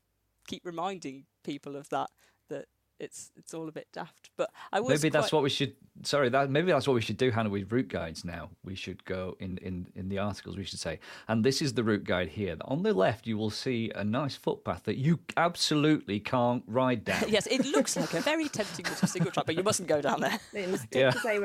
keep 0.47 0.65
reminding 0.65 1.27
people 1.45 1.77
of 1.77 1.91
that 1.91 2.09
that 2.49 2.65
it's 3.01 3.31
it's 3.37 3.55
all 3.55 3.69
a 3.69 3.73
bit 3.73 3.89
daft. 3.93 4.31
But 4.37 4.51
I 4.73 4.81
was 4.81 4.91
Maybe 4.91 5.11
that's 5.11 5.33
what 5.33 5.43
we 5.43 5.51
should. 5.51 5.75
Sorry, 6.03 6.29
that 6.29 6.51
maybe 6.51 6.71
that's 6.71 6.87
what 6.87 6.95
we 6.95 7.01
should 7.01 7.17
do, 7.17 7.31
Hannah, 7.31 7.51
with 7.51 7.73
route 7.73 7.89
guides. 7.89 8.25
Now 8.25 8.51
we 8.65 8.75
should 8.75 9.05
go 9.05 9.37
in 9.41 9.59
in 9.59 9.89
in 9.95 10.09
the 10.09 10.19
articles. 10.19 10.57
We 10.57 10.65
should 10.65 10.79
say, 10.79 11.01
and 11.29 11.45
this 11.45 11.61
is 11.63 11.75
the 11.75 11.83
route 11.83 12.05
guide 12.05 12.29
here. 12.29 12.57
On 12.63 12.83
the 12.83 12.93
left, 12.93 13.27
you 13.27 13.37
will 13.37 13.51
see 13.51 13.91
a 13.95 14.05
nice 14.05 14.37
footpath 14.37 14.85
that 14.85 14.97
you 14.97 15.21
absolutely 15.37 16.21
can't 16.21 16.63
ride 16.67 17.05
down. 17.05 17.25
yes, 17.29 17.47
it 17.47 17.65
looks 17.67 17.97
like 17.97 18.15
a 18.15 18.21
very 18.21 18.49
tempting 18.49 18.85
little 18.87 19.09
single 19.09 19.33
track, 19.33 19.47
but 19.47 19.57
you 19.57 19.63
mustn't 19.63 19.89
go 19.89 20.01
down 20.01 20.21
there. 20.21 20.39
In 20.55 20.73
the 20.73 20.87
Yeah. 20.93 21.11
to 21.11 21.19
say 21.19 21.41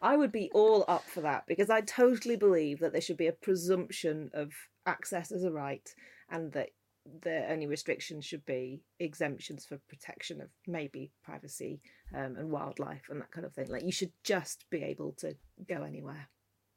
I 0.00 0.16
would 0.16 0.32
be 0.32 0.50
all 0.54 0.84
up 0.88 1.04
for 1.04 1.20
that 1.22 1.46
because 1.46 1.70
I 1.70 1.80
totally 1.80 2.36
believe 2.36 2.80
that 2.80 2.92
there 2.92 3.00
should 3.00 3.16
be 3.16 3.26
a 3.26 3.32
presumption 3.32 4.30
of 4.32 4.52
access 4.86 5.32
as 5.32 5.44
a 5.44 5.50
right 5.50 5.88
and 6.30 6.52
that 6.52 6.70
the 7.22 7.50
only 7.50 7.66
restrictions 7.66 8.24
should 8.24 8.44
be 8.44 8.80
exemptions 8.98 9.64
for 9.64 9.78
protection 9.88 10.40
of 10.40 10.48
maybe 10.66 11.10
privacy 11.24 11.80
um, 12.14 12.36
and 12.36 12.50
wildlife 12.50 13.08
and 13.10 13.20
that 13.20 13.30
kind 13.30 13.46
of 13.46 13.52
thing. 13.52 13.68
Like 13.68 13.84
you 13.84 13.92
should 13.92 14.12
just 14.24 14.64
be 14.70 14.82
able 14.82 15.12
to 15.18 15.34
go 15.68 15.82
anywhere. 15.82 16.28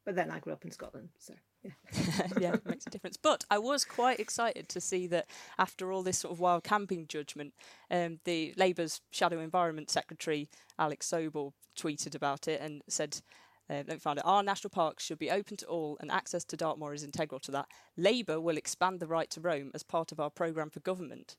But 0.05 0.15
then 0.15 0.29
I 0.29 0.39
grew 0.39 0.53
up 0.53 0.63
in 0.63 0.71
Scotland, 0.71 1.09
so 1.17 1.33
yeah. 1.63 1.71
yeah, 2.39 2.53
it 2.53 2.65
makes 2.65 2.85
a 2.85 2.91
difference. 2.91 3.17
But 3.17 3.43
I 3.49 3.57
was 3.57 3.83
quite 3.83 4.19
excited 4.19 4.69
to 4.69 4.79
see 4.79 5.07
that 5.07 5.25
after 5.57 5.91
all 5.91 6.03
this 6.03 6.19
sort 6.19 6.31
of 6.31 6.39
wild 6.39 6.63
camping 6.63 7.07
judgment, 7.07 7.53
um, 7.89 8.19
the 8.23 8.53
Labour's 8.55 9.01
Shadow 9.09 9.39
Environment 9.39 9.89
Secretary 9.89 10.47
Alex 10.77 11.09
Sobel 11.09 11.53
tweeted 11.75 12.13
about 12.13 12.47
it 12.47 12.61
and 12.61 12.83
said 12.88 13.21
uh, 13.69 13.84
me 13.88 13.97
find 13.97 14.19
it. 14.19 14.25
Our 14.25 14.43
national 14.43 14.69
parks 14.69 15.04
should 15.04 15.17
be 15.17 15.32
open 15.32 15.58
to 15.58 15.65
all, 15.65 15.97
and 15.99 16.12
access 16.12 16.43
to 16.45 16.58
Dartmoor 16.58 16.93
is 16.93 17.04
integral 17.04 17.39
to 17.41 17.51
that. 17.51 17.67
Labour 17.97 18.39
will 18.39 18.58
expand 18.58 18.99
the 18.99 19.08
right 19.08 19.30
to 19.32 19.41
roam 19.41 19.71
as 19.73 19.84
part 19.84 20.12
of 20.12 20.19
our 20.19 20.30
programme 20.30 20.69
for 20.69 20.80
government. 20.82 21.36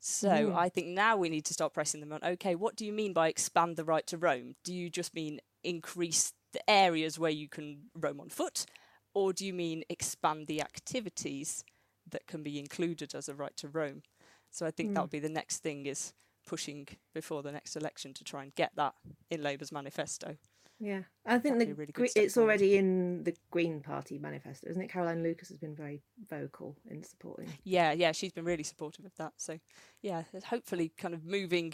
So 0.00 0.28
mm. 0.28 0.56
I 0.56 0.68
think 0.68 0.88
now 0.88 1.16
we 1.16 1.28
need 1.28 1.44
to 1.44 1.54
start 1.54 1.72
pressing 1.72 2.00
them 2.00 2.12
on. 2.12 2.24
Okay, 2.24 2.56
what 2.56 2.74
do 2.74 2.84
you 2.84 2.92
mean 2.92 3.12
by 3.12 3.28
expand 3.28 3.76
the 3.76 3.84
right 3.84 4.06
to 4.08 4.18
roam? 4.18 4.56
Do 4.64 4.74
you 4.74 4.90
just 4.90 5.14
mean 5.14 5.40
increase 5.62 6.32
the 6.52 6.68
areas 6.68 7.18
where 7.18 7.30
you 7.30 7.48
can 7.48 7.84
roam 7.94 8.20
on 8.20 8.28
foot, 8.28 8.66
or 9.14 9.32
do 9.32 9.46
you 9.46 9.54
mean 9.54 9.84
expand 9.88 10.48
the 10.48 10.60
activities 10.60 11.64
that 12.10 12.26
can 12.26 12.42
be 12.42 12.58
included 12.58 13.14
as 13.14 13.28
a 13.28 13.34
right 13.34 13.56
to 13.58 13.68
roam? 13.68 14.02
So 14.50 14.66
I 14.66 14.72
think 14.72 14.90
mm. 14.90 14.94
that 14.94 15.02
would 15.02 15.10
be 15.10 15.20
the 15.20 15.28
next 15.28 15.58
thing 15.58 15.86
is 15.86 16.12
pushing 16.46 16.88
before 17.14 17.44
the 17.44 17.52
next 17.52 17.76
election 17.76 18.12
to 18.14 18.24
try 18.24 18.42
and 18.42 18.52
get 18.56 18.72
that 18.74 18.94
in 19.30 19.42
Labour's 19.42 19.70
manifesto. 19.70 20.36
Yeah, 20.84 21.02
I 21.24 21.38
think 21.38 21.60
the 21.60 21.72
really 21.74 21.92
it's 22.16 22.36
already 22.36 22.76
in 22.76 23.22
the 23.22 23.36
Green 23.52 23.80
Party 23.80 24.18
manifesto, 24.18 24.68
isn't 24.68 24.82
it? 24.82 24.88
Caroline 24.88 25.22
Lucas 25.22 25.48
has 25.48 25.56
been 25.56 25.76
very 25.76 26.02
vocal 26.28 26.76
in 26.90 27.04
supporting. 27.04 27.48
Yeah, 27.62 27.92
yeah, 27.92 28.10
she's 28.10 28.32
been 28.32 28.44
really 28.44 28.64
supportive 28.64 29.04
of 29.04 29.14
that. 29.16 29.32
So, 29.36 29.60
yeah, 30.00 30.24
hopefully, 30.44 30.92
kind 30.98 31.14
of 31.14 31.24
moving, 31.24 31.72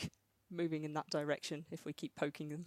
moving 0.50 0.84
in 0.84 0.92
that 0.92 1.08
direction 1.08 1.64
if 1.70 1.86
we 1.86 1.94
keep 1.94 2.14
poking 2.16 2.50
them. 2.50 2.66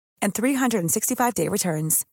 and 0.21 0.33
365-day 0.33 1.47
returns. 1.47 2.05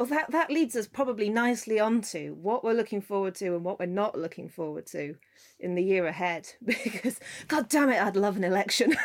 Well, 0.00 0.06
that, 0.06 0.30
that 0.30 0.50
leads 0.50 0.76
us 0.76 0.88
probably 0.88 1.28
nicely 1.28 1.78
onto 1.78 2.34
what 2.34 2.64
we're 2.64 2.72
looking 2.72 3.02
forward 3.02 3.34
to 3.34 3.54
and 3.54 3.62
what 3.62 3.78
we're 3.78 3.84
not 3.84 4.16
looking 4.16 4.48
forward 4.48 4.86
to 4.92 5.16
in 5.58 5.74
the 5.74 5.82
year 5.82 6.06
ahead. 6.06 6.48
Because, 6.64 7.20
god 7.48 7.68
damn 7.68 7.90
it, 7.90 8.00
I'd 8.00 8.16
love 8.16 8.38
an 8.38 8.44
election. 8.44 8.96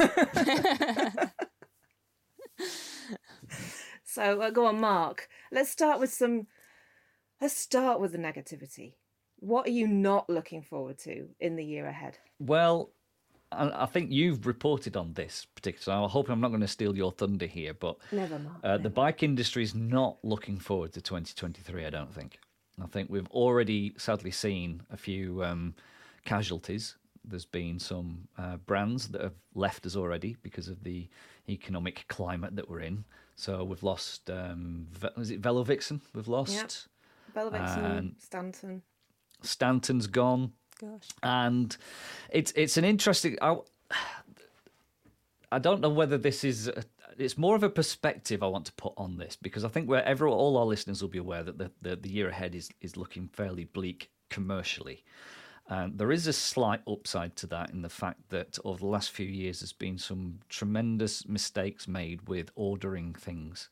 so 4.05 4.39
uh, 4.39 4.49
go 4.51 4.67
on, 4.67 4.79
Mark. 4.79 5.27
Let's 5.51 5.69
start 5.69 5.99
with 5.99 6.13
some. 6.13 6.47
Let's 7.41 7.57
start 7.57 7.99
with 7.99 8.13
the 8.13 8.17
negativity. 8.17 8.93
What 9.39 9.67
are 9.67 9.71
you 9.71 9.87
not 9.87 10.29
looking 10.29 10.61
forward 10.61 10.97
to 10.99 11.27
in 11.41 11.57
the 11.57 11.65
year 11.65 11.87
ahead? 11.87 12.19
Well, 12.39 12.91
I 13.51 13.85
think 13.85 14.11
you've 14.11 14.45
reported 14.45 14.97
on 14.97 15.13
this 15.13 15.45
particular. 15.55 15.81
So 15.83 16.05
I 16.05 16.07
hope 16.07 16.29
I'm 16.29 16.41
not 16.41 16.49
going 16.49 16.61
to 16.61 16.67
steal 16.67 16.95
your 16.95 17.11
thunder 17.11 17.45
here, 17.45 17.73
but 17.73 17.97
never 18.11 18.39
mind. 18.39 18.57
Uh, 18.63 18.77
the 18.77 18.89
bike 18.89 19.23
industry 19.23 19.63
is 19.63 19.73
not 19.73 20.17
looking 20.23 20.57
forward 20.59 20.93
to 20.93 21.01
2023. 21.01 21.85
I 21.85 21.89
don't 21.89 22.13
think. 22.13 22.39
I 22.81 22.87
think 22.87 23.09
we've 23.09 23.29
already 23.29 23.93
sadly 23.97 24.31
seen 24.31 24.81
a 24.91 24.97
few 24.97 25.43
um, 25.43 25.75
casualties. 26.25 26.97
There's 27.23 27.45
been 27.45 27.79
some 27.79 28.27
uh, 28.37 28.57
brands 28.57 29.07
that 29.09 29.21
have 29.21 29.35
left 29.53 29.85
us 29.85 29.95
already 29.95 30.35
because 30.43 30.67
of 30.67 30.83
the 30.83 31.07
economic 31.47 32.05
climate 32.07 32.55
that 32.57 32.69
we're 32.69 32.81
in. 32.81 33.05
So 33.35 33.63
we've 33.63 33.83
lost. 33.83 34.29
Um, 34.29 34.87
is 35.17 35.31
it 35.31 35.41
Velovixen? 35.41 36.01
We've 36.13 36.27
lost. 36.27 36.53
Yep. 36.53 36.71
Velovixen, 37.35 38.21
Stanton. 38.21 38.81
Stanton's 39.41 40.07
gone. 40.07 40.53
Gosh. 40.79 41.07
And 41.23 41.75
it's 42.29 42.51
it's 42.55 42.77
an 42.77 42.85
interesting. 42.85 43.37
I, 43.41 43.57
I 45.51 45.59
don't 45.59 45.81
know 45.81 45.89
whether 45.89 46.17
this 46.17 46.43
is. 46.43 46.67
A, 46.67 46.83
it's 47.17 47.37
more 47.37 47.55
of 47.55 47.63
a 47.63 47.69
perspective 47.69 48.43
I 48.43 48.47
want 48.47 48.65
to 48.65 48.73
put 48.73 48.93
on 48.97 49.17
this 49.17 49.37
because 49.37 49.63
I 49.63 49.69
think 49.69 49.87
where 49.87 50.01
wherever 50.01 50.27
all 50.27 50.57
our 50.57 50.65
listeners 50.65 51.01
will 51.01 51.09
be 51.09 51.17
aware 51.17 51.43
that 51.43 51.57
the, 51.57 51.71
the, 51.81 51.95
the 51.95 52.09
year 52.09 52.29
ahead 52.29 52.55
is 52.55 52.69
is 52.81 52.97
looking 52.97 53.29
fairly 53.29 53.63
bleak 53.63 54.11
commercially. 54.29 55.03
Um, 55.67 55.93
there 55.95 56.11
is 56.11 56.27
a 56.27 56.33
slight 56.33 56.81
upside 56.87 57.35
to 57.37 57.47
that 57.47 57.71
in 57.71 57.81
the 57.81 57.89
fact 57.89 58.29
that 58.29 58.59
over 58.63 58.79
the 58.79 58.85
last 58.85 59.09
few 59.09 59.25
years 59.25 59.61
there's 59.61 59.73
been 59.73 59.97
some 59.97 60.39
tremendous 60.47 61.27
mistakes 61.27 61.87
made 61.87 62.27
with 62.27 62.51
ordering 62.55 63.13
things 63.13 63.69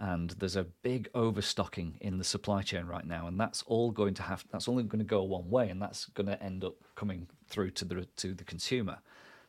and 0.00 0.30
there's 0.30 0.56
a 0.56 0.64
big 0.82 1.08
overstocking 1.14 1.98
in 2.00 2.16
the 2.16 2.24
supply 2.24 2.62
chain 2.62 2.86
right 2.86 3.06
now, 3.06 3.26
and 3.26 3.38
that's 3.38 3.62
all 3.66 3.90
going 3.90 4.14
to 4.14 4.22
have 4.22 4.44
that's 4.50 4.68
only 4.68 4.82
going 4.82 4.98
to 4.98 5.04
go 5.04 5.22
one 5.22 5.48
way, 5.50 5.68
and 5.68 5.80
that's 5.80 6.06
going 6.06 6.26
to 6.26 6.42
end 6.42 6.64
up 6.64 6.74
coming 6.96 7.28
through 7.48 7.70
to 7.72 7.84
the 7.84 8.06
to 8.16 8.34
the 8.34 8.44
consumer. 8.44 8.98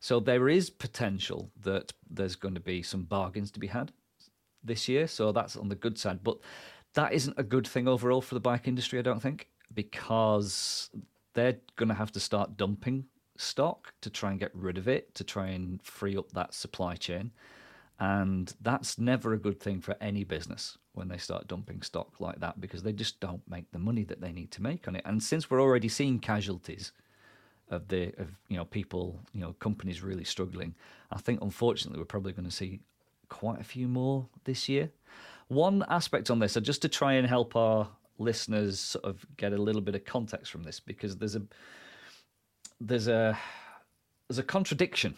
So 0.01 0.19
there 0.19 0.49
is 0.49 0.69
potential 0.69 1.51
that 1.61 1.93
there's 2.09 2.35
going 2.35 2.55
to 2.55 2.59
be 2.59 2.83
some 2.83 3.03
bargains 3.03 3.49
to 3.51 3.59
be 3.59 3.67
had 3.67 3.93
this 4.63 4.89
year. 4.89 5.07
So 5.07 5.31
that's 5.31 5.55
on 5.55 5.69
the 5.69 5.75
good 5.75 5.97
side, 5.97 6.19
but 6.23 6.37
that 6.95 7.13
isn't 7.13 7.39
a 7.39 7.43
good 7.43 7.65
thing 7.65 7.87
overall 7.87 8.21
for 8.21 8.35
the 8.35 8.41
bike 8.41 8.67
industry, 8.67 8.99
I 8.99 9.03
don't 9.03 9.21
think, 9.21 9.47
because 9.73 10.89
they're 11.33 11.57
going 11.77 11.89
to 11.89 11.95
have 11.95 12.11
to 12.11 12.19
start 12.19 12.57
dumping 12.57 13.05
stock 13.37 13.93
to 14.01 14.09
try 14.09 14.31
and 14.31 14.39
get 14.39 14.51
rid 14.53 14.77
of 14.77 14.87
it, 14.87 15.15
to 15.15 15.23
try 15.23 15.47
and 15.47 15.81
free 15.81 16.17
up 16.17 16.31
that 16.33 16.53
supply 16.53 16.95
chain. 16.95 17.31
And 18.01 18.51
that's 18.61 18.97
never 18.97 19.33
a 19.33 19.37
good 19.37 19.59
thing 19.59 19.79
for 19.79 19.95
any 20.01 20.23
business 20.23 20.75
when 20.93 21.07
they 21.07 21.19
start 21.19 21.47
dumping 21.47 21.83
stock 21.83 22.19
like 22.19 22.39
that 22.39 22.59
because 22.59 22.81
they 22.81 22.93
just 22.93 23.19
don't 23.19 23.47
make 23.47 23.71
the 23.71 23.77
money 23.77 24.03
that 24.05 24.19
they 24.19 24.31
need 24.31 24.49
to 24.53 24.63
make 24.63 24.87
on 24.87 24.95
it. 24.95 25.03
And 25.05 25.21
since 25.21 25.51
we're 25.51 25.61
already 25.61 25.87
seeing 25.87 26.17
casualties 26.17 26.93
of 27.69 27.87
the 27.89 28.07
of 28.17 28.29
you 28.47 28.57
know 28.57 28.65
people, 28.65 29.19
you 29.33 29.41
know, 29.41 29.53
companies 29.59 30.01
really 30.01 30.23
struggling, 30.23 30.73
I 31.11 31.19
think 31.19 31.43
unfortunately 31.43 31.99
we're 31.99 32.05
probably 32.05 32.31
going 32.31 32.49
to 32.49 32.55
see 32.55 32.79
quite 33.29 33.61
a 33.61 33.63
few 33.63 33.87
more 33.87 34.27
this 34.45 34.67
year. 34.67 34.89
One 35.49 35.85
aspect 35.87 36.31
on 36.31 36.39
this, 36.39 36.53
so 36.53 36.59
just 36.59 36.81
to 36.81 36.89
try 36.89 37.13
and 37.13 37.27
help 37.27 37.55
our 37.55 37.87
listeners 38.17 38.79
sort 38.79 39.05
of 39.05 39.23
get 39.37 39.53
a 39.53 39.57
little 39.57 39.81
bit 39.81 39.93
of 39.93 40.05
context 40.05 40.51
from 40.51 40.63
this, 40.63 40.79
because 40.79 41.17
there's 41.17 41.35
a 41.35 41.43
there's 42.79 43.07
a 43.07 43.37
there's 44.27 44.39
a 44.39 44.43
contradiction 44.43 45.15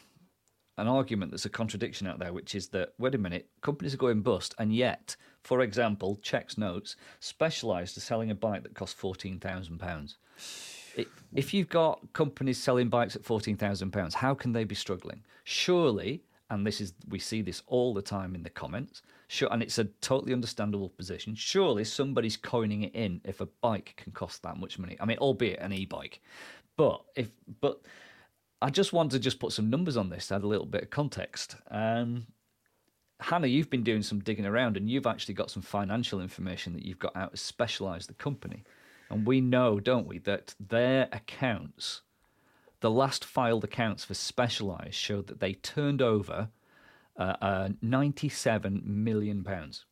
an 0.77 0.87
argument 0.87 1.31
that's 1.31 1.45
a 1.45 1.49
contradiction 1.49 2.07
out 2.07 2.19
there, 2.19 2.33
which 2.33 2.55
is 2.55 2.67
that 2.69 2.93
wait 2.97 3.15
a 3.15 3.17
minute, 3.17 3.47
companies 3.61 3.93
are 3.93 3.97
going 3.97 4.21
bust, 4.21 4.55
and 4.57 4.73
yet, 4.73 5.15
for 5.43 5.61
example, 5.61 6.19
checks 6.21 6.57
notes 6.57 6.95
Specialized 7.19 7.93
to 7.95 8.01
selling 8.01 8.31
a 8.31 8.35
bike 8.35 8.63
that 8.63 8.73
costs 8.73 8.99
fourteen 8.99 9.39
thousand 9.39 9.79
pounds. 9.79 10.17
If 11.35 11.53
you've 11.53 11.69
got 11.69 12.01
companies 12.13 12.57
selling 12.57 12.89
bikes 12.89 13.15
at 13.15 13.23
fourteen 13.23 13.57
thousand 13.57 13.91
pounds, 13.91 14.13
how 14.13 14.33
can 14.33 14.51
they 14.51 14.63
be 14.63 14.75
struggling? 14.75 15.23
Surely, 15.43 16.23
and 16.49 16.65
this 16.65 16.81
is 16.81 16.93
we 17.09 17.19
see 17.19 17.41
this 17.41 17.61
all 17.67 17.93
the 17.93 18.01
time 18.01 18.35
in 18.35 18.43
the 18.43 18.49
comments. 18.49 19.01
Sure, 19.27 19.49
and 19.51 19.63
it's 19.63 19.79
a 19.79 19.85
totally 20.01 20.33
understandable 20.33 20.89
position. 20.89 21.33
Surely 21.33 21.83
somebody's 21.83 22.37
coining 22.37 22.83
it 22.83 22.93
in 22.93 23.21
if 23.23 23.41
a 23.41 23.47
bike 23.61 23.93
can 23.97 24.11
cost 24.11 24.43
that 24.43 24.57
much 24.57 24.77
money. 24.77 24.95
I 24.99 25.05
mean, 25.05 25.17
albeit 25.17 25.59
an 25.59 25.73
e-bike, 25.73 26.21
but 26.77 27.01
if 27.15 27.29
but 27.61 27.81
I 28.63 28.69
just 28.69 28.93
want 28.93 29.11
to 29.11 29.19
just 29.19 29.39
put 29.39 29.51
some 29.51 29.69
numbers 29.69 29.97
on 29.97 30.07
this 30.09 30.27
to 30.27 30.35
add 30.35 30.43
a 30.43 30.47
little 30.47 30.65
bit 30.65 30.83
of 30.83 30.89
context. 30.89 31.57
Um, 31.69 32.27
Hannah, 33.19 33.47
you've 33.47 33.69
been 33.69 33.83
doing 33.83 34.01
some 34.01 34.21
digging 34.21 34.45
around, 34.45 34.77
and 34.77 34.89
you've 34.89 35.05
actually 35.05 35.33
got 35.33 35.51
some 35.51 35.61
financial 35.61 36.21
information 36.21 36.71
that 36.73 36.85
you've 36.85 36.97
got 36.97 37.13
out 37.13 37.33
of 37.33 37.39
Specialized, 37.39 38.07
the 38.07 38.13
company, 38.13 38.63
and 39.09 39.27
we 39.27 39.41
know, 39.41 39.81
don't 39.81 40.07
we, 40.07 40.17
that 40.19 40.55
their 40.61 41.09
accounts, 41.11 42.03
the 42.79 42.89
last 42.89 43.25
filed 43.25 43.65
accounts 43.65 44.05
for 44.05 44.13
Specialized, 44.13 44.95
showed 44.95 45.27
that 45.27 45.41
they 45.41 45.55
turned 45.55 46.01
over 46.01 46.47
uh, 47.17 47.35
uh, 47.41 47.69
97 47.81 48.81
million 48.85 49.43
pounds. 49.43 49.83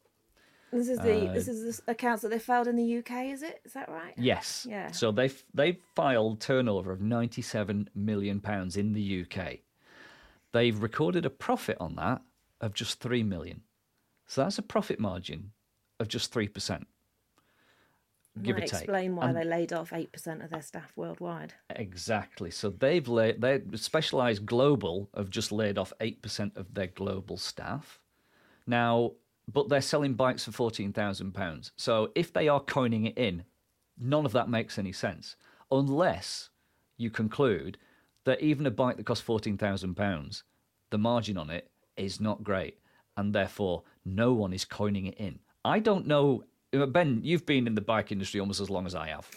This 0.72 0.88
is 0.88 1.00
the 1.00 1.30
this 1.34 1.48
uh, 1.48 1.52
is 1.52 1.78
the 1.86 1.92
accounts 1.92 2.22
that 2.24 2.30
they 2.30 2.40
filed 2.40 2.68
in 2.68 2.76
the 2.78 2.98
UK, 3.00 3.26
is 3.26 3.44
it? 3.44 3.62
Is 3.66 3.74
that 3.74 3.90
right? 3.90 4.14
Yes. 4.18 4.66
Yeah. 4.70 4.92
So 4.92 5.12
they 5.12 5.30
they 5.54 5.80
filed 5.96 6.40
turnover 6.40 6.92
of 6.92 7.02
97 7.02 7.90
million 7.94 8.40
pounds 8.40 8.78
in 8.78 8.94
the 8.94 9.26
UK. 9.26 9.60
They've 10.54 10.78
recorded 10.82 11.26
a 11.26 11.30
profit 11.30 11.78
on 11.80 11.96
that 11.96 12.22
of 12.62 12.74
just 12.74 13.00
3 13.00 13.24
million. 13.24 13.62
So 14.28 14.44
that's 14.44 14.58
a 14.58 14.62
profit 14.62 15.00
margin 15.00 15.52
of 16.00 16.08
just 16.08 16.34
3%. 16.34 16.86
Give 18.42 18.56
Might 18.56 18.64
or 18.64 18.68
take. 18.68 18.82
explain 18.82 19.16
why 19.18 19.28
And- 19.28 19.36
they 19.38 19.44
laid 19.44 19.74
off 19.74 19.92
eight 19.92 20.14
percent 20.14 20.42
of 20.42 20.50
their 20.52 20.62
staff 20.62 20.94
worldwide. 20.96 21.54
Exactly. 21.72 22.50
So 22.50 22.70
they've 22.70 23.06
laid 23.08 23.42
they 23.42 23.62
Specialized 23.76 24.46
global 24.46 25.10
have 25.18 25.30
just 25.30 25.52
laid 25.52 25.78
off 25.78 25.92
eight 26.00 26.22
percent 26.22 26.56
of 26.56 26.74
their 26.74 26.88
global 26.88 27.36
staff. 27.36 28.00
Now, 28.66 29.14
but 29.48 29.70
they're 29.70 29.82
selling 29.82 30.14
bikes 30.14 30.46
for 30.46 30.52
fourteen 30.52 30.94
thousand 30.94 31.34
pounds. 31.34 31.72
So 31.78 32.12
if 32.16 32.34
they 32.34 32.48
are 32.48 32.60
coining 32.60 33.06
it 33.06 33.18
in, 33.18 33.44
none 33.98 34.26
of 34.26 34.34
that 34.34 34.50
makes 34.50 34.78
any 34.78 34.92
sense 34.92 35.36
unless 35.72 36.50
you 36.98 37.10
conclude 37.10 37.78
that 38.26 38.42
even 38.42 38.66
a 38.66 38.72
bike 38.72 38.98
that 38.98 39.06
costs 39.06 39.24
fourteen 39.24 39.58
thousand 39.58 39.96
pounds, 39.96 40.44
the 40.90 40.98
margin 40.98 41.38
on 41.38 41.50
it 41.50 41.72
is 41.98 42.20
not 42.20 42.44
great, 42.44 42.78
and 43.18 43.34
therefore 43.34 43.84
no 44.06 44.34
one 44.34 44.54
is 44.54 44.66
coining 44.66 45.06
it 45.08 45.18
in. 45.18 45.40
I 45.64 45.80
don't 45.80 46.08
know. 46.08 46.44
Uh, 46.74 46.86
ben, 46.86 47.22
you've 47.24 47.46
been 47.46 47.68
in 47.68 47.76
the 47.76 47.82
bike 47.82 48.12
industry 48.12 48.40
almost 48.40 48.62
as 48.62 48.70
long 48.70 48.86
as 48.86 48.96
I 48.96 49.08
have. 49.08 49.30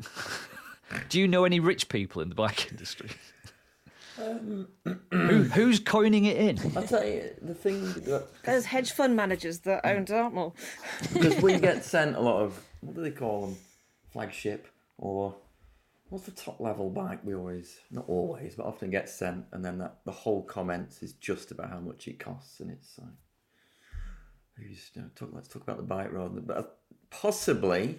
Do 1.08 1.20
you 1.20 1.28
know 1.28 1.44
any 1.44 1.60
rich 1.60 1.88
people 1.88 2.22
in 2.22 2.28
the 2.28 2.34
bike 2.34 2.70
industry? 2.70 3.10
Who, 4.16 4.66
um, 4.86 5.50
who's 5.50 5.78
coining 5.78 6.24
it 6.24 6.36
in? 6.36 6.76
I'll 6.76 6.82
tell 6.82 7.04
you 7.06 7.30
the 7.42 7.54
thing 7.54 7.82
that 7.92 8.28
There's 8.44 8.64
hedge 8.64 8.92
fund 8.92 9.14
managers 9.14 9.60
that 9.60 9.84
own 9.84 10.04
mm. 10.04 10.06
Dartmoor. 10.06 10.52
because 11.12 11.42
we 11.42 11.58
get 11.58 11.84
sent 11.84 12.16
a 12.16 12.20
lot 12.20 12.40
of 12.40 12.58
what 12.80 12.94
do 12.94 13.02
they 13.02 13.10
call 13.10 13.46
them 13.46 13.56
flagship 14.10 14.68
or 14.96 15.34
what's 16.08 16.24
the 16.24 16.30
top 16.30 16.60
level 16.60 16.88
bike 16.88 17.18
we 17.24 17.34
always 17.34 17.80
not 17.90 18.04
always 18.08 18.54
but 18.54 18.64
often 18.64 18.90
get 18.90 19.08
sent 19.08 19.44
and 19.52 19.64
then 19.64 19.78
that 19.78 19.98
the 20.04 20.12
whole 20.12 20.42
comments 20.42 21.02
is 21.02 21.12
just 21.14 21.50
about 21.50 21.68
how 21.68 21.80
much 21.80 22.08
it 22.08 22.18
costs 22.18 22.60
and 22.60 22.70
it's 22.70 22.98
like 22.98 23.10
who's 24.56 24.90
you 24.94 25.02
know, 25.02 25.08
talk, 25.14 25.28
let's 25.32 25.48
talk 25.48 25.62
about 25.62 25.76
the 25.76 25.82
bike 25.82 26.12
rather 26.12 26.34
than 26.34 26.44
but 26.44 26.78
possibly 27.10 27.98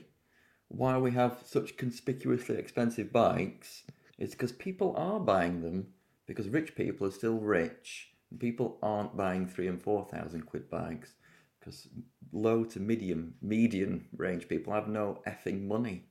why 0.69 0.97
we 0.97 1.11
have 1.11 1.37
such 1.45 1.77
conspicuously 1.77 2.55
expensive 2.57 3.11
bikes 3.11 3.83
is 4.17 4.31
because 4.31 4.51
people 4.51 4.95
are 4.97 5.19
buying 5.19 5.61
them 5.61 5.87
because 6.27 6.49
rich 6.49 6.75
people 6.75 7.07
are 7.07 7.11
still 7.11 7.39
rich 7.39 8.09
and 8.29 8.39
people 8.39 8.77
aren't 8.83 9.17
buying 9.17 9.47
three 9.47 9.67
and 9.67 9.81
four 9.81 10.07
thousand 10.11 10.45
quid 10.45 10.69
bikes 10.69 11.13
because 11.59 11.87
low 12.31 12.63
to 12.65 12.79
medium 12.79 13.33
median 13.41 14.05
range 14.15 14.47
people 14.47 14.73
have 14.73 14.87
no 14.87 15.21
effing 15.25 15.65
money. 15.65 16.05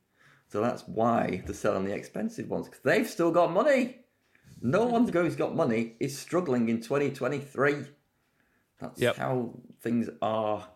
So 0.48 0.60
that's 0.60 0.82
why 0.88 1.42
they're 1.44 1.54
selling 1.54 1.84
the 1.84 1.94
expensive 1.94 2.48
ones 2.48 2.66
because 2.66 2.82
they've 2.82 3.08
still 3.08 3.30
got 3.30 3.52
money. 3.52 3.98
No 4.60 4.86
one's 4.86 5.12
one 5.12 5.24
who's 5.24 5.36
got 5.36 5.54
money 5.54 5.94
is 6.00 6.18
struggling 6.18 6.68
in 6.68 6.80
2023 6.80 7.84
that's 8.78 9.00
Yep. 9.00 9.16
how 9.16 9.54
things 9.80 10.08
are. 10.20 10.66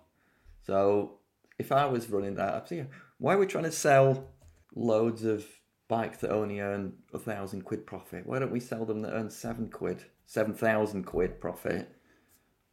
So 0.67 1.19
if 1.59 1.73
I 1.73 1.87
was 1.87 2.09
running 2.09 2.35
that, 2.37 2.55
I'd 2.55 2.69
say, 2.69 2.87
why 3.19 3.35
are 3.35 3.39
we 3.39 3.47
trying 3.47 3.65
to 3.65 3.73
sell 3.73 4.31
loads 4.75 5.25
of 5.25 5.45
bikes 5.91 6.19
that 6.19 6.31
only 6.31 6.61
earn 6.61 6.93
a 7.13 7.19
thousand 7.19 7.63
quid 7.65 7.85
profit? 7.87 8.25
Why 8.27 8.39
don't 8.39 8.53
we 8.53 8.61
sell 8.61 8.87
them 8.87 9.03
that 9.03 9.13
earn 9.13 9.29
seven 9.29 9.69
quid, 9.69 10.05
seven 10.25 10.55
thousand 10.55 11.05
quid 11.05 11.41
profit? 11.41 11.91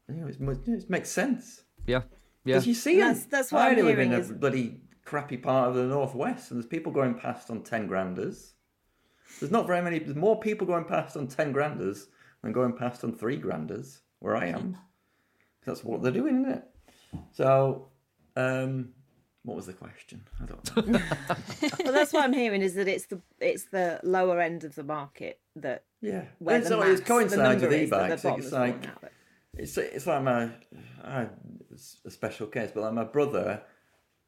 You 0.08 0.15
know, 0.21 0.27
it's, 0.27 0.38
it 0.67 0.89
makes 0.89 1.10
sense 1.10 1.63
Yeah, 1.86 1.97
yeah. 2.45 2.53
because 2.56 2.67
you 2.67 2.73
see 2.75 2.97
That's- 2.99 3.21
them. 3.23 3.30
that's 3.32 3.51
what 3.51 3.63
I 3.63 3.69
I'm 3.71 3.75
live 3.75 3.88
in 3.99 4.12
hearing 4.12 4.13
a 4.13 4.19
is- 4.19 4.32
bloody 4.32 4.82
crappy 5.03 5.38
part 5.38 5.69
of 5.69 5.75
the 5.75 5.84
northwest, 5.86 6.51
and 6.51 6.58
there's 6.60 6.67
people 6.69 6.91
going 6.93 7.15
past 7.15 7.49
on 7.49 7.63
ten 7.63 7.88
granders. 7.88 8.53
There's 9.39 9.51
not 9.51 9.67
very 9.67 9.82
many. 9.82 9.99
There's 9.99 10.15
more 10.15 10.39
people 10.39 10.65
going 10.67 10.86
past 10.86 11.17
on 11.17 11.27
ten 11.27 11.51
granders 11.51 12.08
than 12.43 12.51
going 12.53 12.73
past 12.73 13.03
on 13.03 13.13
three 13.13 13.38
granders 13.38 14.01
where 14.19 14.36
I 14.38 14.45
am. 14.47 14.77
That's 15.65 15.84
what 15.84 16.01
they're 16.01 16.12
doing, 16.12 16.41
isn't 16.45 16.51
it? 16.51 16.63
So, 17.34 17.89
um, 18.36 18.93
what 19.47 19.55
was 19.55 19.65
the 19.65 19.73
question? 19.73 20.21
I 20.41 20.45
don't 20.45 20.88
know. 20.88 20.99
Well, 21.86 21.93
that's 21.93 22.12
what 22.12 22.25
I'm 22.25 22.33
hearing 22.33 22.62
is 22.62 22.73
that 22.73 22.89
it's 22.89 23.05
the 23.05 23.21
it's 23.39 23.63
the 23.63 24.01
lower 24.03 24.41
end 24.41 24.65
of 24.65 24.75
the 24.75 24.83
market 24.83 25.39
that 25.55 25.86
yeah, 26.01 26.25
where 26.39 26.57
it's, 26.57 26.67
the, 26.67 26.77
it's 26.81 26.89
mass, 26.89 26.99
the 26.99 27.05
coincides 27.05 27.62
number 27.62 27.69
with 27.69 27.81
is 27.81 27.89
that 27.89 28.07
e-bikes. 28.07 28.23
bottom 28.23 28.41
It's 28.41 28.51
like 28.51 28.88
out 28.88 29.03
of 29.03 29.10
it's 29.53 29.77
it's 29.77 30.05
like 30.05 30.21
my 30.21 30.49
I, 31.01 31.27
it's 31.71 32.01
a 32.05 32.12
special 32.12 32.47
case, 32.47 32.71
but 32.73 32.81
like 32.81 32.93
my 32.93 33.05
brother 33.05 33.62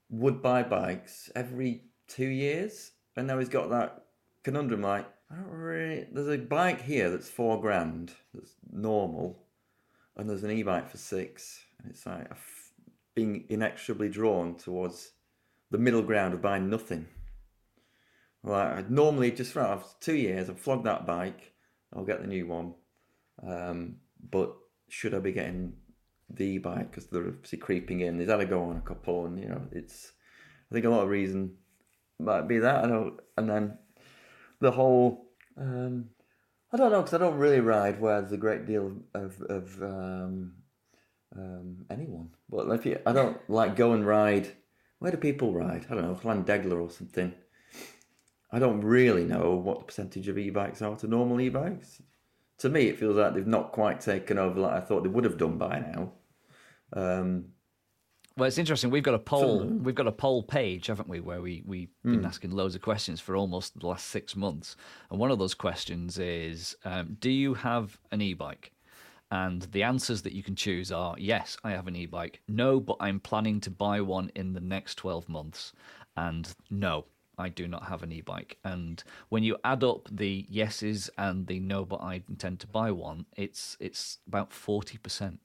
would 0.10 0.42
buy 0.42 0.64
bikes 0.64 1.30
every 1.36 1.84
two 2.08 2.28
years, 2.28 2.92
and 3.18 3.28
now 3.28 3.40
he's 3.40 3.50
got 3.50 3.70
that 3.72 4.06
conundrum. 4.44 4.84
Like 4.84 5.06
I 5.30 5.36
don't 5.36 5.50
really. 5.50 6.08
There's 6.14 6.30
a 6.30 6.38
bike 6.38 6.82
here 6.82 7.10
that's 7.10 7.30
four 7.30 7.60
grand, 7.60 8.14
that's 8.34 8.54
normal, 8.72 9.44
and 10.16 10.30
there's 10.30 10.46
an 10.46 10.52
e-bike 10.52 10.90
for 10.90 10.98
six, 10.98 11.62
and 11.78 11.92
it's 11.92 12.06
like 12.06 12.32
I've 12.32 12.59
being 13.20 13.44
inexorably 13.50 14.08
drawn 14.08 14.56
towards 14.56 15.12
the 15.72 15.78
middle 15.78 16.02
ground 16.02 16.34
of 16.34 16.42
buying 16.42 16.70
nothing. 16.70 17.06
Like 18.44 18.78
I'd 18.78 18.92
normally 18.92 19.32
just 19.32 19.52
for 19.52 19.84
two 20.00 20.16
years, 20.16 20.50
I've 20.50 20.60
flogged 20.60 20.86
that 20.86 21.06
bike. 21.06 21.54
I'll 21.94 22.06
get 22.06 22.22
the 22.22 22.28
new 22.28 22.48
one. 22.48 22.76
Um, 23.46 23.98
but 24.32 24.56
should 24.88 25.14
I 25.14 25.20
be 25.20 25.34
getting 25.34 25.74
the 26.30 26.60
bike 26.60 26.92
because 26.92 27.08
they're 27.08 27.28
obviously 27.28 27.58
creeping 27.58 28.00
in? 28.00 28.20
He's 28.20 28.30
had 28.30 28.40
a 28.40 28.46
go 28.46 28.64
on 28.64 28.78
a 28.78 28.82
couple, 28.82 29.26
and 29.26 29.38
you 29.38 29.50
know, 29.50 29.64
it's. 29.74 30.14
I 30.72 30.74
think 30.74 30.86
a 30.86 30.90
lot 30.90 31.04
of 31.04 31.10
reason 31.10 31.56
might 32.20 32.48
be 32.48 32.60
that. 32.60 32.86
I 32.86 32.88
know, 32.88 33.18
and 33.38 33.50
then 33.50 33.78
the 34.62 34.72
whole. 34.72 35.26
Um, 35.58 36.12
I 36.72 36.78
don't 36.78 36.92
know 36.92 37.02
because 37.02 37.16
I 37.16 37.18
don't 37.18 37.40
really 37.40 37.60
ride 37.60 38.00
where 38.00 38.22
there's 38.22 38.32
a 38.32 38.38
great 38.38 38.66
deal 38.66 38.94
of 39.14 39.42
of 39.42 39.82
um, 39.82 40.54
um, 41.36 41.86
anyone. 41.90 42.30
But 42.50 42.70
if 42.72 42.86
you, 42.86 43.00
I 43.06 43.14
don't 43.14 43.38
like 43.50 43.76
go 43.76 43.94
and 43.94 44.06
ride. 44.06 44.48
Where 45.00 45.12
do 45.12 45.18
people 45.18 45.54
ride? 45.54 45.86
I 45.90 45.96
don't 45.96 46.04
know, 46.04 46.16
Llandegla 46.16 46.82
or 46.82 46.90
something. 46.90 47.34
I 48.52 48.60
don't 48.60 48.82
really 48.82 49.26
know 49.26 49.56
what 49.56 49.80
the 49.80 49.86
percentage 49.86 50.28
of 50.28 50.38
e-bikes 50.38 50.82
are 50.82 50.96
to 50.98 51.08
normal 51.08 51.40
e-bikes. 51.40 52.02
To 52.60 52.70
me, 52.70 52.88
it 52.88 52.98
feels 53.00 53.16
like 53.16 53.34
they've 53.34 53.48
not 53.48 53.72
quite 53.72 54.02
taken 54.02 54.38
over 54.38 54.60
like 54.60 54.74
I 54.74 54.82
thought 54.82 55.04
they 55.04 55.10
would 55.10 55.24
have 55.24 55.38
done 55.38 55.58
by 55.58 55.80
now. 55.80 56.12
Um, 56.92 57.46
Well, 58.36 58.48
it's 58.48 58.58
interesting. 58.58 58.90
We've 58.90 59.04
got 59.04 59.14
a 59.14 59.20
poll. 59.20 59.64
We've 59.84 59.96
got 59.96 60.08
a 60.08 60.12
poll 60.12 60.44
page, 60.44 60.88
haven't 60.88 61.08
we, 61.08 61.20
where 61.20 61.42
we 61.42 61.64
we've 61.66 61.90
been 62.04 62.26
asking 62.26 62.52
loads 62.52 62.76
of 62.76 62.82
questions 62.82 63.20
for 63.22 63.36
almost 63.36 63.80
the 63.80 63.86
last 63.88 64.08
six 64.08 64.36
months. 64.36 64.76
And 65.12 65.20
one 65.20 65.32
of 65.32 65.40
those 65.40 65.54
questions 65.54 66.18
is, 66.18 66.76
um, 66.84 67.18
do 67.20 67.30
you 67.30 67.54
have 67.54 67.98
an 68.12 68.22
e-bike? 68.22 68.72
And 69.32 69.62
the 69.64 69.84
answers 69.84 70.24
that 70.24 70.34
you 70.34 70.42
can 70.42 70.56
choose 70.56 70.92
are 70.92 71.16
yes, 71.18 71.58
I 71.64 71.72
have 71.72 71.88
an 71.88 71.96
e-bike. 71.96 72.42
No, 72.48 72.80
but 72.80 72.98
I'm 73.00 73.20
planning 73.20 73.60
to 73.62 73.70
buy 73.70 74.02
one 74.02 74.32
in 74.36 74.54
the 74.54 74.60
next 74.60 74.96
twelve 74.96 75.30
months. 75.30 75.74
And 76.18 76.54
no, 76.70 77.06
I 77.38 77.50
do 77.50 77.68
not 77.68 77.84
have 77.84 78.04
an 78.04 78.12
e-bike. 78.12 78.58
And 78.64 79.04
when 79.30 79.44
you 79.44 79.58
add 79.64 79.84
up 79.84 80.10
the 80.12 80.46
yeses 80.50 81.10
and 81.18 81.48
the 81.48 81.60
no, 81.60 81.86
but 81.86 82.02
I 82.02 82.24
intend 82.28 82.60
to 82.62 82.68
buy 82.68 82.92
one, 82.92 83.26
it's 83.36 83.78
it's 83.80 84.18
about 84.28 84.52
forty 84.52 84.98
percent. 84.98 85.40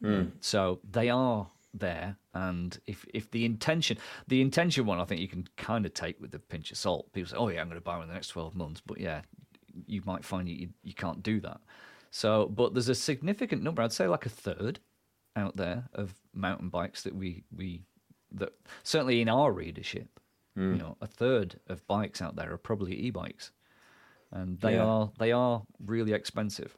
Hmm. 0.00 0.26
So 0.40 0.80
they 0.88 1.10
are 1.10 1.48
there, 1.74 2.16
and 2.34 2.78
if 2.86 3.06
if 3.12 3.30
the 3.30 3.44
intention, 3.44 3.98
the 4.28 4.40
intention 4.40 4.86
one, 4.86 5.00
I 5.00 5.04
think 5.04 5.20
you 5.20 5.28
can 5.28 5.48
kind 5.56 5.86
of 5.86 5.94
take 5.94 6.20
with 6.20 6.34
a 6.34 6.38
pinch 6.38 6.70
of 6.70 6.78
salt. 6.78 7.12
People 7.12 7.30
say, 7.30 7.36
"Oh 7.36 7.48
yeah, 7.48 7.60
I'm 7.60 7.68
going 7.68 7.80
to 7.80 7.84
buy 7.84 7.94
one 7.94 8.04
in 8.04 8.08
the 8.08 8.14
next 8.14 8.28
twelve 8.28 8.54
months," 8.54 8.80
but 8.84 8.98
yeah, 9.00 9.22
you 9.86 10.02
might 10.04 10.24
find 10.24 10.48
you 10.48 10.68
you 10.82 10.94
can't 10.94 11.22
do 11.22 11.40
that. 11.40 11.60
So, 12.10 12.46
but 12.46 12.74
there's 12.74 12.88
a 12.88 12.94
significant 12.94 13.62
number. 13.62 13.82
I'd 13.82 13.92
say 13.92 14.08
like 14.08 14.26
a 14.26 14.30
third 14.30 14.80
out 15.36 15.56
there 15.56 15.88
of 15.94 16.14
mountain 16.34 16.68
bikes 16.68 17.02
that 17.02 17.14
we 17.14 17.44
we 17.56 17.82
that 18.32 18.52
certainly 18.82 19.20
in 19.20 19.28
our 19.28 19.52
readership, 19.52 20.20
you 20.56 20.62
hmm. 20.62 20.76
know, 20.78 20.96
a 21.00 21.06
third 21.06 21.60
of 21.68 21.86
bikes 21.86 22.20
out 22.20 22.36
there 22.36 22.52
are 22.52 22.58
probably 22.58 22.94
e-bikes, 23.06 23.52
and 24.32 24.58
they 24.60 24.74
Yeah. 24.74 24.84
are 24.84 25.12
they 25.18 25.32
are 25.32 25.62
really 25.84 26.12
expensive. 26.12 26.76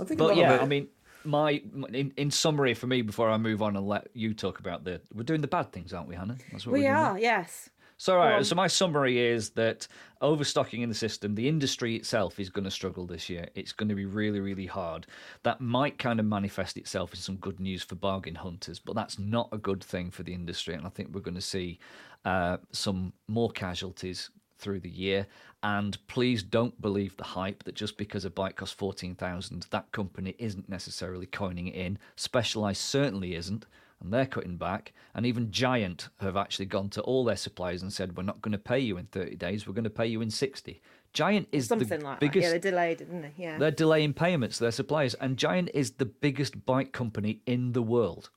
I 0.00 0.04
think 0.04 0.20
a 0.20 0.22
But 0.22 0.28
lot 0.30 0.36
yeah, 0.36 0.54
it- 0.54 0.62
I 0.62 0.66
mean, 0.66 0.88
my 1.24 1.62
in, 1.92 2.12
in 2.16 2.30
summary 2.30 2.74
for 2.74 2.86
me, 2.86 3.02
before 3.02 3.30
I 3.30 3.36
move 3.36 3.62
on 3.62 3.76
and 3.76 3.86
let 3.86 4.08
you 4.14 4.34
talk 4.34 4.58
about 4.60 4.84
the, 4.84 5.00
we're 5.12 5.22
doing 5.22 5.40
the 5.40 5.48
bad 5.48 5.72
things, 5.72 5.92
aren't 5.92 6.08
we, 6.08 6.14
Hannah? 6.14 6.36
That's 6.52 6.66
what 6.66 6.72
We 6.72 6.80
we're 6.80 6.88
doing 6.88 6.96
are, 6.96 7.18
yes. 7.18 7.70
So, 7.96 8.16
right, 8.16 8.44
so 8.44 8.54
my 8.54 8.66
summary 8.66 9.18
is 9.18 9.50
that 9.50 9.86
overstocking 10.20 10.82
in 10.82 10.88
the 10.88 10.94
system, 10.94 11.34
the 11.34 11.48
industry 11.48 11.94
itself 11.94 12.40
is 12.40 12.50
going 12.50 12.64
to 12.64 12.70
struggle 12.70 13.06
this 13.06 13.30
year. 13.30 13.48
It's 13.54 13.72
going 13.72 13.88
to 13.88 13.94
be 13.94 14.04
really, 14.04 14.40
really 14.40 14.66
hard. 14.66 15.06
That 15.44 15.60
might 15.60 15.98
kind 15.98 16.18
of 16.18 16.26
manifest 16.26 16.76
itself 16.76 17.12
in 17.14 17.20
some 17.20 17.36
good 17.36 17.60
news 17.60 17.82
for 17.82 17.94
bargain 17.94 18.34
hunters, 18.34 18.78
but 18.78 18.94
that's 18.94 19.18
not 19.18 19.48
a 19.52 19.58
good 19.58 19.82
thing 19.82 20.10
for 20.10 20.22
the 20.22 20.34
industry. 20.34 20.74
And 20.74 20.86
I 20.86 20.90
think 20.90 21.10
we're 21.12 21.20
going 21.20 21.34
to 21.34 21.40
see 21.40 21.78
uh, 22.24 22.56
some 22.72 23.12
more 23.28 23.50
casualties 23.50 24.30
through 24.58 24.80
the 24.80 24.90
year. 24.90 25.26
And 25.62 25.96
please 26.08 26.42
don't 26.42 26.78
believe 26.80 27.16
the 27.16 27.24
hype 27.24 27.62
that 27.64 27.74
just 27.74 27.96
because 27.96 28.24
a 28.24 28.30
bike 28.30 28.56
costs 28.56 28.74
14,000, 28.74 29.66
that 29.70 29.92
company 29.92 30.34
isn't 30.38 30.68
necessarily 30.68 31.26
coining 31.26 31.68
it 31.68 31.74
in. 31.74 31.98
Specialized 32.16 32.80
certainly 32.80 33.34
isn't 33.34 33.66
and 34.00 34.12
they're 34.12 34.26
cutting 34.26 34.56
back. 34.56 34.92
And 35.14 35.24
even 35.24 35.50
Giant 35.50 36.08
have 36.20 36.36
actually 36.36 36.66
gone 36.66 36.90
to 36.90 37.02
all 37.02 37.24
their 37.24 37.36
suppliers 37.36 37.82
and 37.82 37.92
said, 37.92 38.16
"We're 38.16 38.22
not 38.22 38.42
going 38.42 38.52
to 38.52 38.58
pay 38.58 38.78
you 38.78 38.96
in 38.98 39.06
30 39.06 39.36
days. 39.36 39.66
We're 39.66 39.74
going 39.74 39.84
to 39.84 39.90
pay 39.90 40.06
you 40.06 40.20
in 40.20 40.30
60." 40.30 40.80
Giant 41.12 41.48
is 41.52 41.68
Something 41.68 42.00
the 42.00 42.04
like 42.04 42.20
biggest. 42.20 42.42
that. 42.42 42.42
Yeah, 42.42 42.50
they 42.52 42.58
delayed 42.58 43.00
it, 43.00 43.04
didn't 43.04 43.22
they? 43.22 43.32
Yeah. 43.36 43.58
They're 43.58 43.70
delaying 43.70 44.14
payments 44.14 44.58
to 44.58 44.64
their 44.64 44.72
suppliers, 44.72 45.14
and 45.14 45.36
Giant 45.36 45.70
is 45.72 45.92
the 45.92 46.06
biggest 46.06 46.66
bike 46.66 46.92
company 46.92 47.40
in 47.46 47.72
the 47.72 47.82
world. 47.82 48.30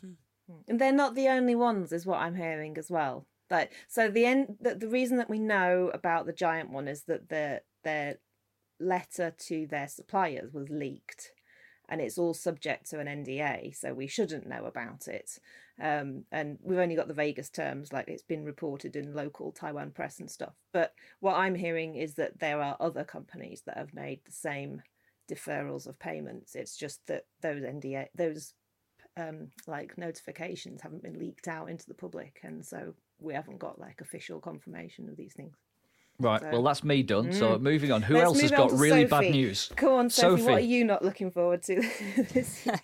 Hmm. 0.00 0.12
And 0.68 0.78
they're 0.78 0.92
not 0.92 1.14
the 1.14 1.28
only 1.28 1.54
ones, 1.54 1.92
is 1.92 2.04
what 2.04 2.20
I'm 2.20 2.34
hearing 2.34 2.76
as 2.76 2.90
well. 2.90 3.26
Like, 3.50 3.72
so 3.88 4.10
the 4.10 4.26
end, 4.26 4.56
the, 4.60 4.74
the 4.74 4.88
reason 4.88 5.16
that 5.16 5.30
we 5.30 5.38
know 5.38 5.90
about 5.94 6.26
the 6.26 6.32
giant 6.34 6.70
one 6.70 6.88
is 6.88 7.04
that 7.04 7.30
the 7.30 7.62
their 7.84 8.16
letter 8.78 9.34
to 9.46 9.66
their 9.66 9.88
suppliers 9.88 10.52
was 10.52 10.68
leaked, 10.68 11.32
and 11.88 12.00
it's 12.00 12.18
all 12.18 12.34
subject 12.34 12.90
to 12.90 13.00
an 13.00 13.06
NDA, 13.06 13.74
so 13.74 13.94
we 13.94 14.06
shouldn't 14.06 14.46
know 14.46 14.66
about 14.66 15.08
it. 15.08 15.38
Um, 15.80 16.24
and 16.32 16.58
we've 16.62 16.78
only 16.78 16.96
got 16.96 17.08
the 17.08 17.14
vaguest 17.14 17.54
terms, 17.54 17.92
like 17.92 18.08
it's 18.08 18.22
been 18.22 18.44
reported 18.44 18.96
in 18.96 19.14
local 19.14 19.52
Taiwan 19.52 19.92
press 19.92 20.18
and 20.18 20.30
stuff. 20.30 20.54
But 20.72 20.92
what 21.20 21.36
I'm 21.36 21.54
hearing 21.54 21.94
is 21.94 22.14
that 22.14 22.40
there 22.40 22.60
are 22.60 22.76
other 22.80 23.04
companies 23.04 23.62
that 23.66 23.78
have 23.78 23.94
made 23.94 24.20
the 24.24 24.32
same 24.32 24.82
deferrals 25.30 25.86
of 25.86 25.98
payments. 25.98 26.54
It's 26.54 26.76
just 26.76 27.06
that 27.06 27.26
those 27.40 27.62
NDA, 27.62 28.06
those 28.14 28.54
um, 29.16 29.48
like 29.66 29.96
notifications 29.96 30.82
haven't 30.82 31.02
been 31.02 31.18
leaked 31.18 31.48
out 31.48 31.70
into 31.70 31.86
the 31.86 31.94
public, 31.94 32.40
and 32.42 32.64
so 32.64 32.94
we 33.20 33.34
haven't 33.34 33.58
got 33.58 33.80
like 33.80 34.00
official 34.00 34.40
confirmation 34.40 35.08
of 35.08 35.16
these 35.16 35.34
things. 35.34 35.56
Right. 36.20 36.40
So- 36.40 36.50
Well, 36.50 36.62
that's 36.62 36.82
me 36.82 37.02
done. 37.02 37.32
So 37.32 37.56
mm. 37.56 37.60
moving 37.60 37.92
on. 37.92 38.02
Who 38.02 38.14
Let's 38.14 38.24
else 38.26 38.40
has 38.40 38.50
got 38.50 38.70
to 38.70 38.76
really 38.76 39.04
bad 39.04 39.30
news? 39.30 39.70
Come 39.76 39.92
on, 39.92 40.10
Sophie, 40.10 40.42
what 40.42 40.54
are 40.54 40.60
you 40.60 40.84
not 40.84 41.04
looking 41.04 41.30
forward 41.30 41.62
to 41.64 41.76
this 42.32 42.66
year? 42.66 42.80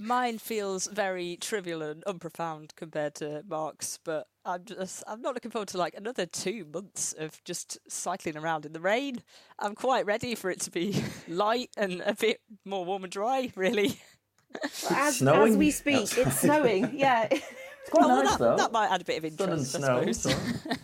Mine 0.00 0.38
feels 0.38 0.86
very 0.86 1.36
trivial 1.40 1.82
and 1.82 2.04
unprofound 2.06 2.72
compared 2.76 3.16
to 3.16 3.42
Mark's, 3.48 3.98
but 4.04 4.28
I'm 4.44 4.64
just 4.64 5.02
I'm 5.08 5.20
not 5.22 5.34
looking 5.34 5.50
forward 5.50 5.66
to 5.68 5.78
like 5.78 5.94
another 5.96 6.24
two 6.24 6.64
months 6.72 7.14
of 7.18 7.42
just 7.44 7.78
cycling 7.88 8.36
around 8.36 8.64
in 8.64 8.72
the 8.74 8.78
rain. 8.80 9.22
I'm 9.58 9.74
quite 9.74 10.06
ready 10.06 10.36
for 10.36 10.50
it 10.50 10.60
to 10.60 10.70
be 10.70 11.02
light 11.28 11.70
and 11.76 12.00
a 12.06 12.14
bit 12.14 12.40
more 12.64 12.84
warm 12.84 13.02
and 13.04 13.12
dry, 13.12 13.50
really. 13.56 13.98
as, 14.90 15.16
snowing 15.18 15.52
as 15.52 15.58
we 15.58 15.70
speak, 15.72 16.02
outside. 16.02 16.26
it's 16.28 16.38
snowing. 16.40 16.90
Yeah, 16.96 17.26
It's 17.30 17.42
quite 17.90 18.04
Oh, 18.04 18.08
well, 18.08 18.22
that, 18.22 18.38
though. 18.38 18.56
that 18.56 18.70
might 18.72 18.90
add 18.92 19.00
a 19.00 19.04
bit 19.04 19.24
of 19.24 19.32
Sun 19.32 19.50
and 19.50 19.58
interest, 19.58 20.22
snow. 20.22 20.74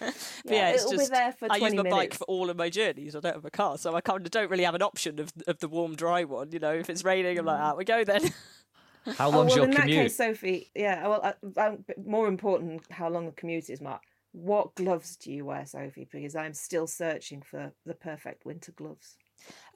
I. 0.00 0.12
But 0.46 0.54
yeah, 0.54 0.70
it's 0.70 0.82
it'll 0.82 0.90
just 0.90 1.10
be 1.10 1.14
there 1.14 1.32
for 1.32 1.48
I 1.48 1.56
use 1.56 1.74
my 1.74 1.82
bike 1.82 2.14
for 2.14 2.24
all 2.24 2.50
of 2.50 2.56
my 2.56 2.70
journeys. 2.70 3.16
I 3.16 3.20
don't 3.20 3.34
have 3.34 3.44
a 3.44 3.50
car, 3.50 3.78
so 3.78 3.94
I 3.94 4.00
kind 4.00 4.24
of 4.24 4.30
don't 4.30 4.50
really 4.50 4.64
have 4.64 4.74
an 4.74 4.82
option 4.82 5.18
of 5.20 5.32
of 5.46 5.58
the 5.60 5.68
warm, 5.68 5.96
dry 5.96 6.24
one. 6.24 6.52
You 6.52 6.58
know, 6.60 6.72
if 6.74 6.90
it's 6.90 7.04
raining, 7.04 7.38
I'm 7.38 7.46
like, 7.46 7.60
out 7.60 7.78
we 7.78 7.84
go 7.84 8.04
then. 8.04 8.22
How 9.18 9.30
Oh, 9.32 9.44
long's 9.44 9.48
well, 9.48 9.56
your 9.56 9.64
in 9.64 9.74
that 9.74 9.90
commute? 9.90 9.92
case, 9.92 10.16
Sophie, 10.16 10.70
yeah. 10.74 11.06
Well, 11.08 11.20
uh, 11.22 11.60
um, 11.60 11.84
more 12.04 12.28
important, 12.28 12.82
how 12.90 13.08
long 13.10 13.26
the 13.26 13.32
commute 13.32 13.70
is, 13.70 13.80
Mark. 13.80 14.02
What 14.32 14.74
gloves 14.74 15.16
do 15.16 15.32
you 15.32 15.44
wear, 15.44 15.66
Sophie? 15.66 16.08
Because 16.10 16.36
I'm 16.36 16.54
still 16.54 16.86
searching 16.86 17.42
for 17.42 17.72
the 17.84 17.94
perfect 17.94 18.44
winter 18.44 18.72
gloves. 18.72 19.16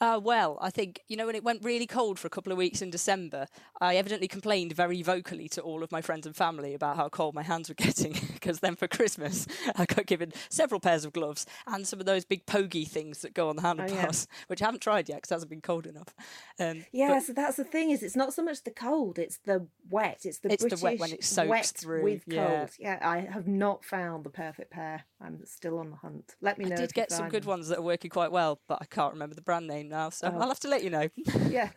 Uh, 0.01 0.19
well, 0.23 0.57
I 0.63 0.71
think, 0.71 1.03
you 1.09 1.17
know, 1.17 1.27
when 1.27 1.35
it 1.35 1.45
went 1.45 1.63
really 1.63 1.87
cold 1.87 2.19
for 2.19 2.27
a 2.27 2.31
couple 2.31 2.51
of 2.53 2.57
weeks 2.57 2.81
in 2.81 2.89
December, 2.89 3.47
I 3.83 3.97
evidently 3.97 4.29
complained 4.29 4.73
very 4.73 5.03
vocally 5.03 5.47
to 5.51 5.61
all 5.61 5.83
of 5.83 5.93
my 5.93 6.01
friends 6.01 6.27
and 6.27 6.35
family 6.35 6.73
about 6.73 6.97
how 6.97 7.11
cold 7.11 7.35
my 7.35 7.43
hands 7.43 7.69
were 7.69 7.75
getting. 7.77 8.17
Because 8.33 8.61
then 8.61 8.77
for 8.77 8.89
Christmas, 8.89 9.47
I 9.77 9.85
got 9.85 10.07
given 10.07 10.33
several 10.49 10.81
pairs 10.81 11.05
of 11.05 11.13
gloves 11.13 11.45
and 11.67 11.87
some 11.87 12.01
of 12.01 12.07
those 12.07 12.25
big 12.25 12.47
pokey 12.47 12.87
things 12.87 13.21
that 13.21 13.35
go 13.35 13.51
on 13.51 13.57
the 13.57 13.63
handlebars, 13.63 14.27
which 14.47 14.63
I 14.63 14.67
haven't 14.67 14.81
tried 14.81 15.11
yet 15.11 15.17
because 15.17 15.33
it 15.33 15.35
hasn't 15.35 15.51
been 15.51 15.61
cold 15.61 15.87
enough. 15.87 16.15
Um, 16.59 16.87
Yeah, 16.93 17.09
but 17.11 17.23
so 17.25 17.33
that's 17.35 17.57
the 17.57 17.65
thing 17.65 17.91
is, 17.91 18.03
it's 18.03 18.17
not 18.17 18.33
so 18.33 18.43
much 18.43 18.65
the 18.65 18.71
cold; 18.71 19.19
it's 19.19 19.39
the 19.45 19.67
wet. 19.91 20.23
It's 20.25 20.39
the 20.39 20.51
It's 20.51 20.63
the 20.63 20.69
British 20.69 20.83
wet 20.83 20.99
when 20.99 21.13
it 21.13 21.25
soaks 21.25 21.49
wet 21.49 21.73
through, 21.77 22.05
with 22.05 22.23
yeah. 22.27 22.47
cold. 22.47 22.71
Yeah, 22.79 22.99
I 23.03 23.29
have 23.31 23.47
not 23.47 23.85
found 23.85 24.25
the 24.25 24.31
perfect 24.31 24.71
pair. 24.71 25.05
I'm 25.21 25.45
still 25.45 25.79
on 25.79 25.91
the 25.91 25.97
hunt. 25.97 26.37
Let 26.41 26.57
me 26.57 26.65
know. 26.65 26.77
I 26.77 26.79
did 26.79 26.95
get 26.95 27.13
some 27.13 27.29
good 27.29 27.45
ones 27.45 27.69
that 27.69 27.79
are 27.79 27.83
working 27.83 28.11
quite 28.11 28.33
well, 28.33 28.61
but 28.67 28.79
I 28.81 28.87
can't 28.87 29.13
remember 29.13 29.35
the 29.35 29.43
brand 29.43 29.60
name 29.67 29.89
now, 29.89 30.11
so 30.11 30.33
Oh. 30.35 30.39
I'll 30.41 30.49
have 30.49 30.61
to 30.61 30.69
let 30.69 30.83
you 30.85 30.91
know. 30.91 31.09
Yeah, 31.49 31.71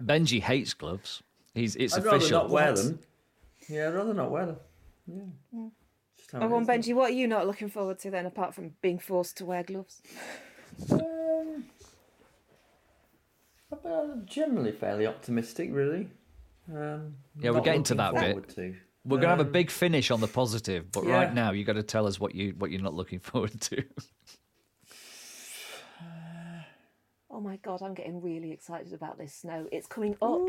Benji 0.00 0.40
hates 0.40 0.74
gloves. 0.74 1.22
He's 1.54 1.76
it's 1.76 1.96
I'd 1.96 2.04
rather 2.04 2.30
not 2.30 2.50
wear 2.50 2.72
them. 2.72 2.98
Yeah, 3.68 3.88
I'd 3.88 3.94
rather 3.94 4.14
not 4.14 4.30
wear 4.30 4.46
them. 4.46 4.56
Yeah. 5.06 5.66
Just 6.16 6.32
how 6.32 6.40
Oh, 6.40 6.46
it 6.46 6.48
go 6.48 6.56
on, 6.56 6.62
is. 6.62 6.68
Benji. 6.68 6.94
What 6.94 7.10
are 7.10 7.14
you 7.14 7.26
not 7.26 7.46
looking 7.46 7.68
forward 7.68 7.98
to 8.00 8.10
then, 8.10 8.26
apart 8.26 8.54
from 8.54 8.72
being 8.82 8.98
forced 8.98 9.36
to 9.38 9.44
wear 9.44 9.62
gloves? 9.62 10.02
Um, 10.90 11.64
I'm 13.84 14.24
generally 14.26 14.72
fairly 14.72 15.06
optimistic, 15.06 15.70
really. 15.72 16.08
Um, 16.72 17.14
Yeah, 17.38 17.50
we're 17.50 17.60
getting 17.60 17.82
to 17.84 17.94
that 17.96 18.14
bit. 18.14 18.48
To. 18.56 18.74
We're 19.04 19.18
gonna 19.18 19.28
have 19.36 19.40
a 19.40 19.44
Um, 19.44 19.52
big 19.52 19.70
finish 19.70 20.10
on 20.10 20.20
the 20.20 20.28
positive, 20.28 20.90
but 20.90 21.04
yeah. 21.04 21.12
right 21.14 21.34
now 21.34 21.50
you 21.52 21.64
got 21.64 21.74
to 21.74 21.82
tell 21.82 22.06
us 22.06 22.18
what 22.18 22.34
you 22.34 22.54
what 22.58 22.70
you're 22.70 22.80
not 22.80 22.94
looking 22.94 23.18
forward 23.30 23.60
to. 23.62 23.84
Oh 27.34 27.40
my 27.40 27.56
god, 27.56 27.82
I'm 27.82 27.94
getting 27.94 28.22
really 28.22 28.52
excited 28.52 28.92
about 28.92 29.18
this 29.18 29.34
snow. 29.34 29.66
It's 29.72 29.88
coming 29.88 30.16
up. 30.22 30.40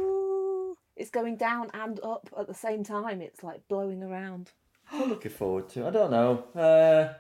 It's 0.96 1.10
going 1.10 1.36
down 1.36 1.72
and 1.74 2.00
up 2.04 2.30
at 2.38 2.46
the 2.46 2.54
same 2.54 2.84
time. 2.84 3.22
It's 3.22 3.42
like 3.42 3.68
blowing 3.68 4.04
around. 4.04 4.52
I'm 4.92 5.10
looking 5.10 5.32
forward 5.32 5.68
to. 5.70 5.88
I 5.88 5.90
don't 5.90 6.12
know. 6.12 6.44
Uh, 6.56 7.14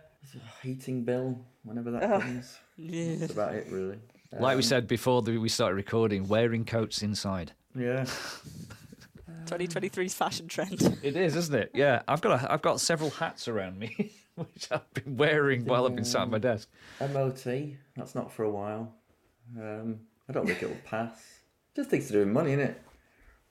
heating 0.62 1.04
bill 1.04 1.43
whenever 1.63 1.89
that 1.89 2.01
comes. 2.21 2.60
Yeah. 2.78 3.15
That's 3.15 3.34
about 3.34 3.56
it, 3.56 3.65
really. 3.71 3.97
like 4.34 4.56
we 4.56 4.60
Um, 4.60 4.62
said 4.62 4.88
before 4.88 5.23
the, 5.23 5.39
we 5.39 5.49
started 5.49 5.75
recording, 5.78 6.28
wearing 6.28 6.63
coats 6.63 7.01
inside. 7.01 7.54
Yeah. 7.75 8.06
2023's 9.47 10.13
fashion 10.13 10.47
trend. 10.47 10.99
It 11.01 11.15
is, 11.17 11.36
isn't 11.36 11.56
it? 11.56 11.71
Yeah, 11.73 12.04
I've 12.08 12.21
got 12.21 12.43
a, 12.43 12.54
I've 12.54 12.62
got 12.62 12.80
several 12.80 13.10
hats 13.10 13.47
around 13.47 13.80
me, 13.80 14.12
which 14.36 14.67
I've 14.71 14.91
been 14.93 15.17
wearing 15.17 15.65
while 15.65 15.86
I've 15.88 15.95
been 15.95 16.06
sat 16.06 16.21
at 16.23 16.30
my 16.30 16.38
desk. 16.39 16.69
MOT. 16.99 17.45
That's 17.95 18.13
not 18.15 18.32
for 18.32 18.43
a 18.43 18.49
while. 18.49 18.93
Um, 19.60 19.99
I 20.29 20.34
don't 20.34 20.45
think 20.47 20.62
it'll 20.63 20.75
pass. 20.86 21.39
Just 21.75 21.89
things 21.89 22.08
to 22.08 22.13
do 22.13 22.19
with 22.19 22.27
money, 22.29 22.55
innit? 22.55 22.75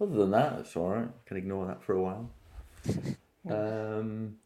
Other 0.01 0.17
than 0.17 0.31
that, 0.33 0.59
it's 0.61 0.77
all 0.77 0.89
right. 0.91 1.09
Can 1.27 1.37
ignore 1.37 1.67
that 1.67 1.83
for 1.83 1.93
a 1.95 2.03
while. 2.03 2.31
Um, 3.49 4.37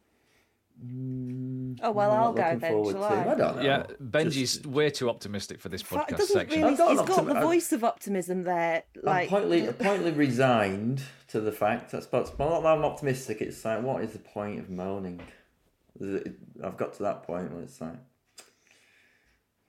mm, 0.85 1.79
Oh, 1.81 1.91
well, 1.91 2.09
what 2.09 2.15
am 2.15 2.19
I 2.21 2.23
I'll 2.23 2.33
go 2.33 2.41
looking 2.43 2.59
then, 2.59 2.71
forward 2.73 2.91
shall 2.93 3.01
to? 3.09 3.15
I? 3.15 3.31
I 3.31 3.35
don't 3.35 3.55
know. 3.57 3.61
Yeah, 3.61 3.83
Benji's 4.01 4.33
Just- 4.57 4.65
way 4.67 4.89
too 4.89 5.09
optimistic 5.09 5.59
for 5.61 5.69
this 5.69 5.81
It 5.81 5.87
podcast 5.87 6.09
doesn't 6.17 6.27
section. 6.27 6.61
really. 6.61 6.71
I've 6.73 6.77
got 6.77 6.91
It's 6.91 7.01
an 7.01 7.07
got 7.07 7.15
the 7.15 7.21
optimi- 7.31 7.41
voice 7.41 7.71
of 7.71 7.83
optimism 7.83 8.43
there. 8.43 8.83
Like, 8.95 9.05
I'm 9.05 9.05
Like 9.05 9.29
partly, 9.29 9.73
partly 9.73 10.11
resigned 10.11 11.01
to 11.29 11.39
the 11.41 11.51
fact 11.51 11.91
that's 11.91 12.05
but 12.07 12.37
not 12.37 12.61
that 12.61 12.67
I'm 12.77 12.83
optimistic. 12.85 13.41
It's 13.41 13.63
like, 13.65 13.81
what 13.81 14.03
is 14.03 14.11
the 14.13 14.19
point 14.19 14.59
of 14.59 14.69
moaning? 14.69 15.21
Is 15.99 16.21
it- 16.25 16.35
I've 16.63 16.77
got 16.77 16.93
to 16.95 17.03
that 17.03 17.23
point 17.23 17.51
where 17.53 17.63
it's 17.63 17.79
like, 17.81 17.93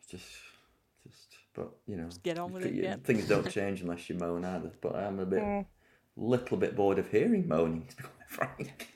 it's 0.01 0.11
just, 0.11 0.25
just, 0.25 0.39
but 1.61 1.71
you 1.87 1.97
know, 1.97 2.09
get 2.23 2.39
on 2.39 2.53
with 2.53 2.65
it, 2.67 2.75
yeah. 2.75 2.97
Things 3.05 3.27
don't 3.29 3.51
change 3.59 3.81
unless 3.83 4.09
you 4.09 4.17
moan 4.17 4.45
either. 4.45 4.73
But 4.81 4.97
I'm 4.97 5.19
a 5.21 5.27
bit, 5.27 5.43
Mm. 5.43 5.67
little 6.17 6.57
bit 6.57 6.75
bored 6.77 6.99
of 6.99 7.09
hearing 7.11 7.47
moaning. 7.49 7.87
To 7.89 7.97
be 7.97 8.03
quite 8.03 8.29
frank. 8.29 8.89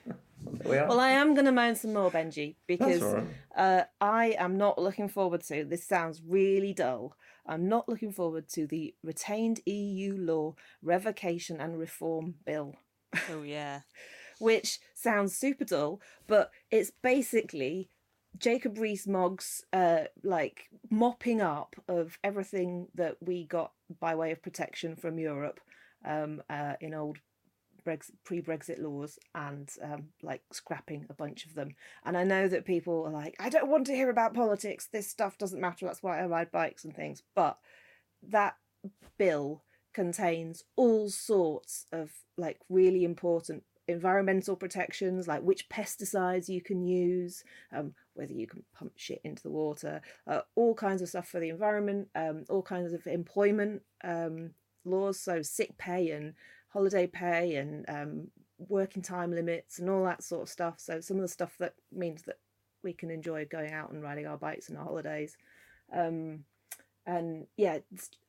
we 0.67 0.77
are. 0.77 0.89
Well, 0.89 1.01
I 1.01 1.11
am 1.11 1.35
going 1.35 1.47
to 1.47 1.53
moan 1.53 1.75
some 1.77 1.93
more, 1.95 2.11
Benji, 2.11 2.57
because 2.67 3.03
all 3.03 3.15
right. 3.15 3.27
uh, 3.57 3.85
I 4.01 4.35
am 4.39 4.57
not 4.57 4.79
looking 4.79 5.09
forward 5.09 5.43
to. 5.45 5.65
This 5.65 5.87
sounds 5.87 6.23
really 6.27 6.73
dull. 6.73 7.17
I'm 7.47 7.69
not 7.69 7.89
looking 7.89 8.13
forward 8.13 8.49
to 8.55 8.67
the 8.67 8.95
retained 9.03 9.61
EU 9.67 10.17
law 10.17 10.55
revocation 10.83 11.61
and 11.61 11.79
reform 11.79 12.35
bill, 12.47 12.75
oh, 13.31 13.43
yeah. 13.43 13.81
which 14.39 14.79
sounds 14.95 15.37
super 15.37 15.65
dull, 15.65 16.01
but 16.27 16.51
it's 16.71 16.91
basically 17.03 17.91
Jacob 18.39 18.79
Rees-Mogg's 18.79 19.65
uh, 19.73 20.05
like 20.23 20.69
mopping 20.91 21.41
up 21.41 21.77
of 21.89 22.19
everything 22.25 22.89
that 22.95 23.17
we 23.21 23.45
got 23.45 23.73
by 24.01 24.15
way 24.15 24.33
of 24.33 24.43
protection 24.43 24.97
from 24.97 25.19
Europe 25.19 25.61
um, 26.05 26.43
uh, 26.51 26.75
in 26.81 26.95
old 26.95 27.19
Brexit, 27.87 28.13
pre-Brexit 28.25 28.83
laws 28.83 29.19
and 29.35 29.71
um, 29.83 30.09
like 30.23 30.43
scrapping 30.53 31.07
a 31.11 31.15
bunch 31.15 31.47
of 31.47 31.55
them. 31.55 31.77
And 32.05 32.17
I 32.17 32.25
know 32.25 32.49
that 32.49 32.65
people 32.65 33.05
are 33.07 33.13
like, 33.13 33.37
I 33.39 33.49
don't 33.49 33.71
want 33.71 33.87
to 33.87 33.95
hear 33.95 34.11
about 34.11 34.35
politics. 34.35 34.89
This 34.91 35.09
stuff 35.09 35.39
doesn't 35.39 35.61
matter. 35.61 35.87
That's 35.87 36.03
why 36.03 36.21
I 36.21 36.27
ride 36.27 36.51
bikes 36.51 36.85
and 36.85 36.95
things. 36.95 37.23
But 37.35 37.59
that 38.31 38.57
bill 39.19 39.63
contains 39.93 40.65
all 40.77 41.09
sorts 41.09 41.87
of 41.93 42.11
like 42.37 42.59
really 42.69 43.05
important 43.05 43.63
environmental 43.87 44.57
protections, 44.57 45.29
like 45.29 45.43
which 45.43 45.69
pesticides 45.69 46.49
you 46.49 46.63
can 46.63 46.83
use, 46.83 47.45
um, 47.73 47.95
whether 48.15 48.33
you 48.33 48.47
can 48.47 48.63
pump 48.75 48.93
shit 48.97 49.21
into 49.25 49.43
the 49.43 49.51
water, 49.51 50.01
uh, 50.27 50.41
all 50.55 50.75
kinds 50.75 51.03
of 51.03 51.09
stuff 51.09 51.29
for 51.29 51.41
the 51.41 51.49
environment, 51.49 52.09
um, 52.15 52.45
all 52.49 52.63
kinds 52.63 52.93
of 52.93 53.07
employment 53.07 53.83
um, 54.03 54.51
laws, 54.85 55.21
so 55.21 55.43
sick 55.43 55.77
pay 55.79 56.11
and 56.11 56.35
holiday 56.69 57.07
pay 57.07 57.57
and 57.57 57.85
um, 57.89 58.29
working 58.59 59.03
time 59.03 59.33
limits 59.33 59.79
and 59.79 59.89
all 59.89 60.05
that 60.05 60.23
sort 60.23 60.43
of 60.43 60.49
stuff. 60.49 60.75
So 60.79 61.01
some 61.01 61.17
of 61.17 61.23
the 61.23 61.29
stuff 61.29 61.55
that 61.59 61.75
means 61.93 62.23
that 62.23 62.39
we 62.83 62.93
can 62.93 63.11
enjoy 63.11 63.47
going 63.47 63.73
out 63.73 63.91
and 63.91 64.03
riding 64.03 64.27
our 64.27 64.37
bikes 64.37 64.69
and 64.69 64.79
our 64.79 64.85
holidays. 64.85 65.37
Um, 65.93 66.45
and 67.07 67.47
yeah, 67.57 67.79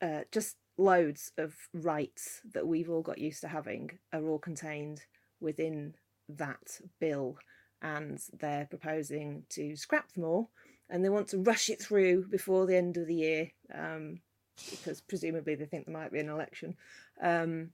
uh, 0.02 0.22
just 0.32 0.56
loads 0.78 1.32
of 1.38 1.54
rights 1.72 2.40
that 2.52 2.66
we've 2.66 2.90
all 2.90 3.02
got 3.02 3.18
used 3.18 3.40
to 3.42 3.48
having 3.48 3.98
are 4.12 4.26
all 4.26 4.38
contained 4.38 5.02
within 5.40 5.94
that 6.28 6.80
bill, 7.00 7.38
and 7.82 8.20
they're 8.38 8.66
proposing 8.66 9.44
to 9.50 9.76
scrap 9.76 10.12
them 10.12 10.24
all, 10.24 10.50
and 10.88 11.04
they 11.04 11.08
want 11.08 11.28
to 11.28 11.38
rush 11.38 11.68
it 11.68 11.80
through 11.80 12.26
before 12.26 12.66
the 12.66 12.76
end 12.76 12.96
of 12.96 13.06
the 13.06 13.14
year, 13.14 13.50
um, 13.74 14.20
because 14.70 15.00
presumably 15.00 15.54
they 15.54 15.66
think 15.66 15.86
there 15.86 15.96
might 15.96 16.12
be 16.12 16.20
an 16.20 16.28
election. 16.28 16.76
Um, 17.22 17.70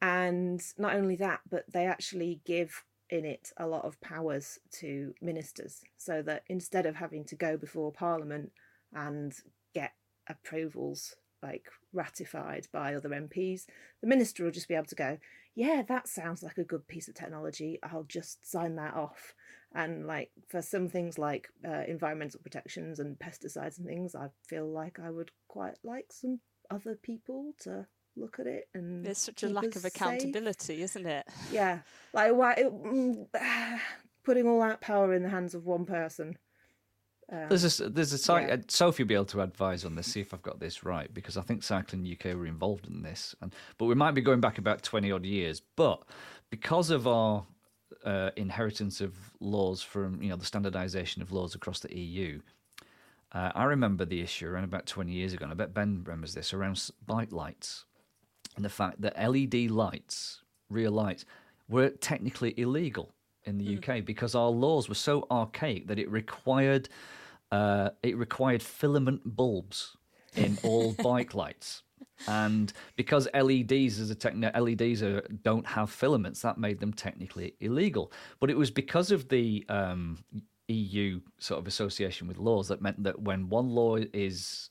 and 0.00 0.62
not 0.76 0.94
only 0.94 1.16
that, 1.16 1.40
but 1.50 1.64
they 1.72 1.86
actually 1.86 2.40
give 2.44 2.84
in 3.10 3.24
it 3.24 3.52
a 3.56 3.66
lot 3.66 3.84
of 3.84 4.00
powers 4.00 4.58
to 4.72 5.14
ministers, 5.20 5.82
so 5.96 6.22
that 6.22 6.44
instead 6.48 6.86
of 6.86 6.96
having 6.96 7.24
to 7.24 7.36
go 7.36 7.56
before 7.56 7.92
Parliament 7.92 8.52
and 8.92 9.34
get 9.74 9.92
approvals 10.28 11.14
like 11.42 11.68
ratified 11.92 12.66
by 12.72 12.94
other 12.94 13.08
MPs, 13.08 13.66
the 14.00 14.06
minister 14.06 14.44
will 14.44 14.50
just 14.50 14.68
be 14.68 14.74
able 14.74 14.86
to 14.86 14.94
go, 14.94 15.18
yeah, 15.58 15.82
that 15.88 16.06
sounds 16.06 16.44
like 16.44 16.56
a 16.58 16.62
good 16.62 16.86
piece 16.86 17.08
of 17.08 17.16
technology. 17.16 17.80
I'll 17.82 18.04
just 18.04 18.48
sign 18.48 18.76
that 18.76 18.94
off. 18.94 19.34
And 19.74 20.06
like 20.06 20.30
for 20.46 20.62
some 20.62 20.88
things 20.88 21.18
like 21.18 21.48
uh, 21.66 21.82
environmental 21.88 22.38
protections 22.40 23.00
and 23.00 23.18
pesticides 23.18 23.76
and 23.76 23.84
things, 23.84 24.14
I 24.14 24.28
feel 24.46 24.70
like 24.70 25.00
I 25.00 25.10
would 25.10 25.32
quite 25.48 25.74
like 25.82 26.12
some 26.12 26.38
other 26.70 26.94
people 26.94 27.54
to 27.62 27.88
look 28.14 28.38
at 28.38 28.46
it 28.46 28.68
and 28.72 29.04
there's 29.04 29.18
such 29.18 29.42
a 29.42 29.48
lack 29.48 29.74
of 29.74 29.84
accountability 29.84 30.74
safe. 30.74 30.80
isn't 30.80 31.06
it 31.06 31.24
yeah 31.52 31.78
like 32.12 32.34
why 32.34 32.52
it, 32.56 32.72
putting 34.24 34.48
all 34.48 34.60
that 34.60 34.80
power 34.80 35.14
in 35.14 35.22
the 35.22 35.28
hands 35.28 35.54
of 35.54 35.64
one 35.64 35.86
person 35.86 36.36
um, 37.30 37.48
there's 37.48 37.80
a 37.80 37.88
there's 37.88 38.12
a 38.12 38.18
site. 38.18 38.48
Yeah. 38.48 38.54
Uh, 38.54 38.58
Sophie 38.68 39.02
will 39.02 39.08
be 39.08 39.14
able 39.14 39.24
to 39.26 39.42
advise 39.42 39.84
on 39.84 39.94
this. 39.94 40.06
See 40.06 40.20
if 40.20 40.32
I've 40.32 40.42
got 40.42 40.60
this 40.60 40.84
right 40.84 41.12
because 41.12 41.36
I 41.36 41.42
think 41.42 41.62
Cycling 41.62 42.10
UK 42.10 42.34
were 42.34 42.46
involved 42.46 42.86
in 42.86 43.02
this, 43.02 43.34
and 43.42 43.54
but 43.76 43.86
we 43.86 43.94
might 43.94 44.12
be 44.12 44.22
going 44.22 44.40
back 44.40 44.58
about 44.58 44.82
twenty 44.82 45.12
odd 45.12 45.24
years. 45.24 45.60
But 45.76 46.02
because 46.50 46.90
of 46.90 47.06
our 47.06 47.44
uh, 48.04 48.30
inheritance 48.36 49.00
of 49.00 49.14
laws 49.40 49.82
from 49.82 50.22
you 50.22 50.30
know 50.30 50.36
the 50.36 50.46
standardisation 50.46 51.20
of 51.20 51.30
laws 51.32 51.54
across 51.54 51.80
the 51.80 51.94
EU, 51.94 52.40
uh, 53.32 53.52
I 53.54 53.64
remember 53.64 54.06
the 54.06 54.22
issue 54.22 54.48
around 54.48 54.64
about 54.64 54.86
twenty 54.86 55.12
years 55.12 55.34
ago, 55.34 55.44
and 55.44 55.52
I 55.52 55.54
bet 55.54 55.74
Ben 55.74 56.02
remembers 56.04 56.32
this 56.32 56.54
around 56.54 56.90
bike 57.06 57.32
lights 57.32 57.84
and 58.58 58.64
the 58.64 58.70
fact 58.70 59.00
that 59.02 59.16
LED 59.16 59.70
lights, 59.70 60.42
real 60.68 60.90
lights, 60.90 61.24
were 61.68 61.90
technically 61.90 62.54
illegal 62.56 63.12
in 63.44 63.56
the 63.56 63.76
mm. 63.76 63.78
UK 63.78 64.04
because 64.04 64.34
our 64.34 64.48
laws 64.48 64.88
were 64.88 64.96
so 64.96 65.26
archaic 65.30 65.86
that 65.86 65.98
it 65.98 66.10
required 66.10 66.88
uh, 67.50 67.90
it 68.02 68.16
required 68.16 68.62
filament 68.62 69.22
bulbs 69.24 69.96
in 70.34 70.58
all 70.62 70.92
bike 71.02 71.34
lights. 71.34 71.82
And 72.26 72.72
because 72.96 73.28
LEDs 73.32 74.00
as 74.00 74.10
a 74.10 74.16
techn- 74.16 74.52
LEDs 74.58 75.02
are, 75.02 75.20
don't 75.42 75.66
have 75.66 75.90
filaments, 75.90 76.42
that 76.42 76.58
made 76.58 76.80
them 76.80 76.92
technically 76.92 77.54
illegal. 77.60 78.12
But 78.40 78.50
it 78.50 78.56
was 78.56 78.70
because 78.70 79.10
of 79.12 79.28
the 79.28 79.64
um, 79.68 80.18
EU 80.68 81.20
sort 81.38 81.60
of 81.60 81.66
association 81.66 82.26
with 82.26 82.38
laws 82.38 82.68
that 82.68 82.82
meant 82.82 83.02
that 83.04 83.20
when 83.20 83.48
one 83.48 83.68
law 83.68 83.96
is 84.12 84.70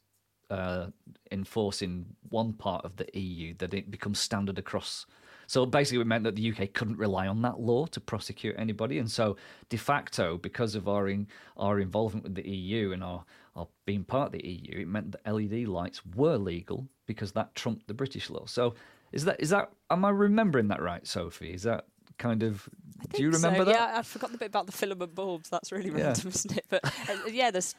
uh, 0.49 0.87
enforced 1.31 1.81
in 1.81 2.05
one 2.29 2.53
part 2.53 2.85
of 2.85 2.97
the 2.97 3.07
EU, 3.17 3.53
that 3.59 3.73
it 3.73 3.91
becomes 3.91 4.19
standard 4.19 4.59
across 4.59 5.05
so 5.47 5.65
basically, 5.65 6.01
it 6.01 6.07
meant 6.07 6.25
that 6.25 6.35
the 6.35 6.51
UK 6.51 6.73
couldn't 6.73 6.97
rely 6.97 7.27
on 7.27 7.41
that 7.41 7.59
law 7.59 7.85
to 7.87 7.99
prosecute 8.01 8.55
anybody, 8.57 8.99
and 8.99 9.09
so 9.09 9.37
de 9.69 9.77
facto, 9.77 10.37
because 10.37 10.75
of 10.75 10.87
our 10.87 11.07
in, 11.07 11.27
our 11.55 11.79
involvement 11.79 12.25
with 12.25 12.35
the 12.35 12.47
EU 12.47 12.91
and 12.91 13.03
our, 13.03 13.23
our 13.55 13.67
being 13.85 14.03
part 14.03 14.27
of 14.27 14.31
the 14.33 14.45
EU, 14.45 14.81
it 14.81 14.87
meant 14.87 15.13
that 15.13 15.33
LED 15.33 15.67
lights 15.67 16.01
were 16.15 16.37
legal 16.37 16.87
because 17.05 17.31
that 17.31 17.55
trumped 17.55 17.87
the 17.87 17.93
British 17.93 18.29
law. 18.29 18.45
So 18.45 18.75
is 19.13 19.23
that 19.23 19.39
is 19.39 19.49
that 19.49 19.71
am 19.89 20.03
I 20.03 20.09
remembering 20.09 20.67
that 20.67 20.81
right, 20.81 21.07
Sophie? 21.07 21.53
Is 21.53 21.63
that 21.63 21.85
kind 22.17 22.43
of 22.43 22.67
do 23.09 23.21
you 23.21 23.31
remember 23.31 23.59
so. 23.59 23.65
that? 23.65 23.75
Yeah, 23.75 23.99
I 23.99 24.01
forgot 24.01 24.31
the 24.31 24.37
bit 24.37 24.47
about 24.47 24.65
the 24.65 24.71
filament 24.71 25.15
bulbs. 25.15 25.49
That's 25.49 25.71
really 25.71 25.91
random, 25.91 26.23
yeah. 26.23 26.29
isn't 26.29 26.57
it? 26.57 26.65
But 26.67 26.83
uh, 26.85 27.15
yeah, 27.31 27.51
there's 27.51 27.73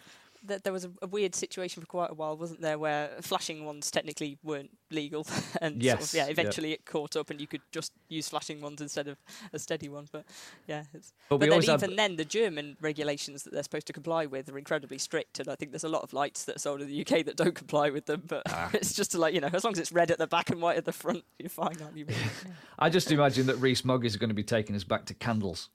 that 0.45 0.65
there 0.65 0.73
was 0.73 0.85
a, 0.85 0.91
a, 1.03 1.07
weird 1.07 1.35
situation 1.35 1.81
for 1.81 1.87
quite 1.87 2.11
a 2.11 2.15
while, 2.15 2.37
wasn't 2.37 2.61
there, 2.61 2.79
where 2.79 3.11
flashing 3.21 3.65
ones 3.65 3.91
technically 3.91 4.39
weren't 4.43 4.71
legal, 4.91 5.27
and 5.61 5.83
yes, 5.83 6.11
sort 6.11 6.23
of, 6.23 6.29
yeah, 6.29 6.33
eventually 6.33 6.73
it 6.73 6.85
caught 6.85 7.17
up, 7.17 7.31
and 7.31 7.41
you 7.41 7.47
could 7.47 7.61
just 7.73 7.93
use 8.09 8.29
flashing 8.29 8.61
ones 8.61 8.81
instead 8.81 9.09
of 9.09 9.19
a 9.53 9.59
steady 9.59 9.89
one. 9.89 10.07
But 10.11 10.25
yeah, 10.67 10.85
but, 10.93 11.39
but 11.39 11.51
then 11.51 11.65
even 11.65 11.97
then, 11.97 12.17
the 12.17 12.25
German 12.25 12.77
regulations 12.81 13.43
that 13.45 13.53
they're 13.53 13.63
supposed 13.63 13.87
to 13.89 13.93
comply 13.93 14.27
with 14.27 14.49
are 14.49 14.59
incredibly 14.59 14.99
strict, 14.99 15.41
and 15.41 15.49
I 15.49 15.55
think 15.55 15.73
there's 15.73 15.85
a 15.85 15.89
lot 15.89 16.03
of 16.03 16.13
lights 16.13 16.45
that 16.45 16.57
are 16.57 16.61
sold 16.61 16.81
in 16.81 16.89
the 16.89 17.01
UK 17.01 17.25
that 17.25 17.37
don't 17.37 17.55
comply 17.55 17.91
with 17.91 18.07
them. 18.07 18.23
But 18.27 18.43
ah. 18.49 18.71
it's 18.75 18.95
just 18.95 19.15
like 19.15 19.35
you 19.35 19.41
know, 19.41 19.51
as 19.53 19.65
long 19.65 19.73
as 19.73 19.79
it's 19.79 19.93
red 19.93 20.11
at 20.11 20.19
the 20.19 20.27
back 20.27 20.51
and 20.51 20.61
white 20.61 20.77
at 20.77 20.85
the 20.85 20.93
front, 20.93 21.25
you're 21.39 21.49
fine, 21.49 21.77
aren't 21.83 21.97
you? 21.97 22.07
I 22.79 22.91
just 22.91 23.11
imagine 23.11 23.47
that 23.47 23.57
Rees-Mogg 23.57 24.05
is 24.05 24.17
going 24.17 24.31
to 24.31 24.35
be 24.35 24.45
taking 24.45 24.77
us 24.77 24.85
back 24.85 25.05
to 25.07 25.15
candles. 25.15 25.69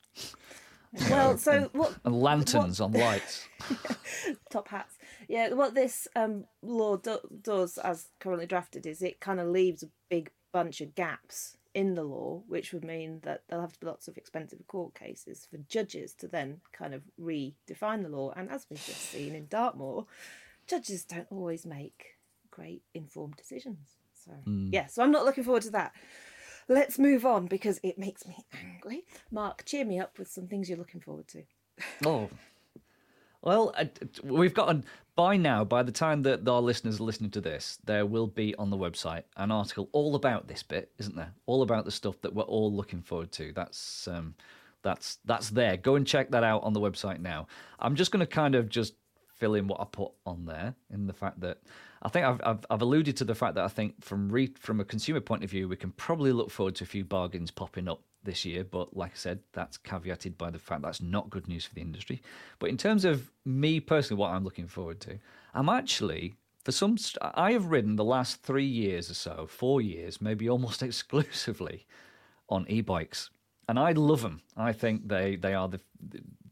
Well, 1.10 1.38
so 1.38 1.70
what? 1.74 1.96
And 2.06 2.22
lanterns 2.22 2.80
what, 2.80 2.94
on 2.94 3.02
lights. 3.02 3.48
top 4.52 4.68
hats. 4.68 4.98
Yeah, 5.28 5.54
what 5.54 5.74
this 5.74 6.08
um, 6.16 6.46
law 6.62 6.98
do, 6.98 7.20
does, 7.42 7.78
as 7.80 8.10
currently 8.20 8.46
drafted, 8.46 8.86
is 8.86 9.02
it 9.02 9.20
kind 9.20 9.40
of 9.40 9.48
leaves 9.48 9.84
a 9.84 9.90
big 10.10 10.30
bunch 10.52 10.82
of 10.82 10.94
gaps 10.94 11.58
in 11.74 11.96
the 11.96 12.04
law, 12.04 12.44
which 12.48 12.72
would 12.72 12.86
mean 12.86 13.20
that 13.24 13.42
there'll 13.48 13.64
have 13.64 13.74
to 13.74 13.80
be 13.80 13.88
lots 13.88 14.08
of 14.08 14.18
expensive 14.18 14.60
court 14.68 14.94
cases 14.94 15.48
for 15.50 15.58
judges 15.68 16.14
to 16.14 16.28
then 16.28 16.62
kind 16.72 16.94
of 16.94 17.02
redefine 17.20 18.04
the 18.04 18.10
law. 18.10 18.32
And 18.36 18.50
as 18.52 18.68
we've 18.70 18.86
just 18.86 19.10
seen 19.12 19.34
in 19.34 19.48
Dartmoor, 19.48 20.06
judges 20.68 21.04
don't 21.04 21.28
always 21.32 21.66
make 21.66 22.18
great 22.52 22.84
informed 22.94 23.36
decisions. 23.36 23.98
So 24.14 24.32
mm. 24.48 24.70
yeah, 24.72 24.86
so 24.86 25.02
I'm 25.02 25.12
not 25.12 25.26
looking 25.26 25.44
forward 25.44 25.64
to 25.64 25.72
that. 25.72 25.94
Let's 26.68 26.98
move 26.98 27.26
on 27.26 27.48
because 27.48 27.80
it 27.84 27.98
makes 27.98 28.26
me 28.28 28.38
angry. 28.54 29.06
Mark, 29.32 29.66
cheer 29.66 29.86
me 29.86 30.00
up 30.00 30.18
with 30.18 30.30
some 30.30 30.48
things 30.48 30.70
you're 30.70 30.78
looking 30.78 31.02
forward 31.02 31.28
to. 31.30 31.44
Oh, 32.06 32.30
well, 33.42 33.76
we've 34.24 34.54
got 34.54 34.84
by 35.16 35.38
now, 35.38 35.64
by 35.66 35.84
the 35.84 35.92
time 35.92 36.24
that 36.24 36.48
our 36.48 36.62
listeners 36.62 37.00
are 37.00 37.04
listening 37.04 37.32
to 37.32 37.42
this, 37.42 37.78
there 37.84 38.06
will 38.06 38.28
be 38.28 38.56
on 38.56 38.70
the 38.70 38.78
website 38.78 39.24
an 39.36 39.52
article 39.52 39.90
all 39.92 40.16
about 40.16 40.48
this 40.48 40.64
bit, 40.64 40.92
isn't 40.98 41.16
there? 41.16 41.34
All 41.46 41.62
about 41.62 41.86
the 41.86 41.92
stuff 41.92 42.20
that 42.22 42.34
we're 42.34 42.44
all 42.44 42.74
looking 42.74 43.02
forward 43.02 43.32
to. 43.34 43.52
That's 43.54 44.08
um, 44.08 44.34
that's 44.82 45.18
that's 45.26 45.50
there. 45.50 45.78
Go 45.78 45.96
and 45.96 46.08
check 46.08 46.32
that 46.32 46.44
out 46.44 46.64
on 46.64 46.74
the 46.74 46.80
website 46.80 47.20
now. 47.20 47.48
I'm 47.80 47.96
just 47.96 48.12
going 48.12 48.22
to 48.22 48.32
kind 48.32 48.56
of 48.56 48.70
just 48.70 48.94
fill 49.36 49.56
in 49.56 49.68
what 49.68 49.82
I 49.82 49.86
put 49.92 50.12
on 50.26 50.46
there 50.46 50.74
in 50.90 51.06
the 51.06 51.14
fact 51.14 51.42
that 51.42 51.58
I 52.04 52.10
think 52.10 52.26
I've, 52.26 52.42
I've, 52.44 52.66
I've 52.70 52.82
alluded 52.82 53.16
to 53.18 53.26
the 53.26 53.34
fact 53.34 53.56
that 53.56 53.64
I 53.64 53.70
think 53.70 54.04
from 54.04 54.30
re, 54.30 54.48
from 54.60 54.82
a 54.82 54.86
consumer 54.86 55.22
point 55.22 55.44
of 55.44 55.50
view, 55.50 55.70
we 55.70 55.78
can 55.78 55.92
probably 55.94 56.34
look 56.34 56.52
forward 56.52 56.76
to 56.76 56.84
a 56.84 56.88
few 56.88 57.06
bargains 57.06 57.50
popping 57.50 57.88
up 57.88 58.02
this 58.24 58.44
year. 58.44 58.66
But 58.66 58.96
like 58.96 59.12
I 59.12 59.16
said, 59.16 59.40
that's 59.54 59.78
caveated 59.78 60.38
by 60.38 60.50
the 60.50 60.60
fact 60.60 60.82
that's 60.82 61.02
not 61.02 61.30
good 61.30 61.48
news 61.48 61.66
for 61.66 61.74
the 61.74 61.82
industry. 61.82 62.22
But 62.60 62.70
in 62.70 62.78
terms 62.78 63.06
of 63.06 63.32
me 63.46 63.80
personally, 63.80 64.20
what 64.20 64.32
I'm 64.32 64.44
looking 64.44 64.68
forward 64.68 65.00
to, 65.02 65.18
I'm 65.54 65.70
actually 65.70 66.34
for 66.64 66.74
some. 66.74 66.98
I 67.22 67.54
have 67.54 67.68
ridden 67.68 67.96
the 67.96 68.04
last 68.04 68.42
three 68.42 68.66
years 68.66 69.10
or 69.10 69.14
so, 69.14 69.48
four 69.48 69.82
years, 69.82 70.22
maybe 70.22 70.50
almost 70.50 70.84
exclusively 70.84 71.86
on 72.50 72.66
e-bikes, 72.68 73.30
and 73.70 73.80
I 73.80 73.94
love 73.94 74.22
them. 74.22 74.42
I 74.58 74.74
think 74.74 75.08
they 75.08 75.38
they 75.38 75.54
are 75.54 75.70
the 75.70 75.80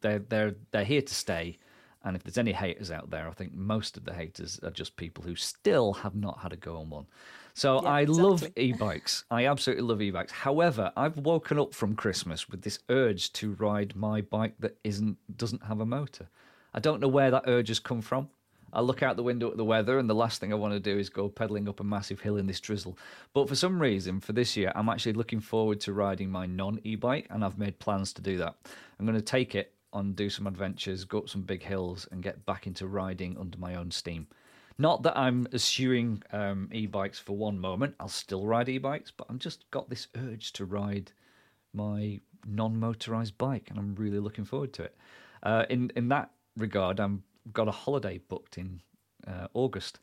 they're 0.01 0.19
they're 0.19 0.55
they're 0.71 0.85
here 0.85 1.01
to 1.01 1.13
stay. 1.13 1.57
And 2.03 2.15
if 2.15 2.23
there's 2.23 2.37
any 2.37 2.51
haters 2.51 2.89
out 2.89 3.11
there, 3.11 3.27
I 3.27 3.31
think 3.31 3.53
most 3.53 3.95
of 3.95 4.05
the 4.05 4.13
haters 4.13 4.59
are 4.63 4.71
just 4.71 4.95
people 4.95 5.23
who 5.23 5.35
still 5.35 5.93
have 5.93 6.15
not 6.15 6.39
had 6.39 6.51
a 6.51 6.55
go 6.55 6.77
on 6.77 6.89
one. 6.89 7.05
So 7.53 7.81
yeah, 7.81 7.89
I 7.89 8.01
exactly. 8.01 8.23
love 8.23 8.47
e-bikes. 8.55 9.25
I 9.29 9.45
absolutely 9.45 9.83
love 9.83 10.01
e-bikes. 10.01 10.31
However, 10.31 10.91
I've 10.95 11.17
woken 11.17 11.59
up 11.59 11.73
from 11.73 11.95
Christmas 11.95 12.49
with 12.49 12.61
this 12.63 12.79
urge 12.89 13.33
to 13.33 13.53
ride 13.53 13.95
my 13.95 14.21
bike 14.21 14.55
that 14.59 14.77
isn't 14.83 15.17
doesn't 15.37 15.63
have 15.63 15.79
a 15.79 15.85
motor. 15.85 16.27
I 16.73 16.79
don't 16.79 17.01
know 17.01 17.07
where 17.07 17.31
that 17.31 17.43
urge 17.47 17.67
has 17.67 17.79
come 17.79 18.01
from. 18.01 18.29
I 18.73 18.79
look 18.81 19.03
out 19.03 19.17
the 19.17 19.23
window 19.23 19.51
at 19.51 19.57
the 19.57 19.65
weather, 19.65 19.99
and 19.99 20.09
the 20.09 20.15
last 20.15 20.39
thing 20.39 20.53
I 20.53 20.55
want 20.55 20.73
to 20.73 20.79
do 20.79 20.97
is 20.97 21.09
go 21.09 21.27
pedaling 21.27 21.67
up 21.67 21.81
a 21.81 21.83
massive 21.83 22.21
hill 22.21 22.37
in 22.37 22.47
this 22.47 22.61
drizzle. 22.61 22.97
But 23.33 23.49
for 23.49 23.55
some 23.55 23.81
reason, 23.81 24.21
for 24.21 24.31
this 24.31 24.55
year, 24.55 24.71
I'm 24.75 24.87
actually 24.87 25.13
looking 25.13 25.41
forward 25.41 25.81
to 25.81 25.93
riding 25.93 26.29
my 26.29 26.45
non 26.45 26.79
e 26.83 26.95
bike, 26.95 27.27
and 27.29 27.43
I've 27.43 27.57
made 27.57 27.79
plans 27.79 28.13
to 28.13 28.21
do 28.21 28.37
that. 28.37 28.55
I'm 28.97 29.05
going 29.05 29.17
to 29.17 29.21
take 29.21 29.55
it 29.55 29.73
on, 29.93 30.13
do 30.13 30.29
some 30.29 30.47
adventures, 30.47 31.03
go 31.03 31.19
up 31.19 31.29
some 31.29 31.41
big 31.41 31.63
hills, 31.63 32.07
and 32.11 32.23
get 32.23 32.45
back 32.45 32.67
into 32.67 32.87
riding 32.87 33.37
under 33.37 33.57
my 33.57 33.75
own 33.75 33.91
steam. 33.91 34.27
Not 34.77 35.03
that 35.03 35.17
I'm 35.17 35.47
eschewing 35.53 36.23
um, 36.31 36.69
e-bikes 36.71 37.19
for 37.19 37.35
one 37.35 37.59
moment. 37.59 37.95
I'll 37.99 38.07
still 38.07 38.45
ride 38.45 38.69
e-bikes, 38.69 39.11
but 39.11 39.27
I've 39.29 39.39
just 39.39 39.69
got 39.71 39.89
this 39.89 40.07
urge 40.17 40.53
to 40.53 40.65
ride 40.65 41.11
my 41.73 42.19
non-motorized 42.47 43.37
bike, 43.37 43.67
and 43.69 43.77
I'm 43.77 43.95
really 43.95 44.19
looking 44.19 44.45
forward 44.45 44.73
to 44.73 44.83
it. 44.83 44.95
Uh, 45.43 45.65
in 45.69 45.91
in 45.95 46.09
that 46.09 46.31
regard, 46.57 46.99
I've 46.99 47.19
got 47.53 47.67
a 47.67 47.71
holiday 47.71 48.19
booked 48.27 48.57
in 48.57 48.81
uh, 49.27 49.47
August. 49.53 49.99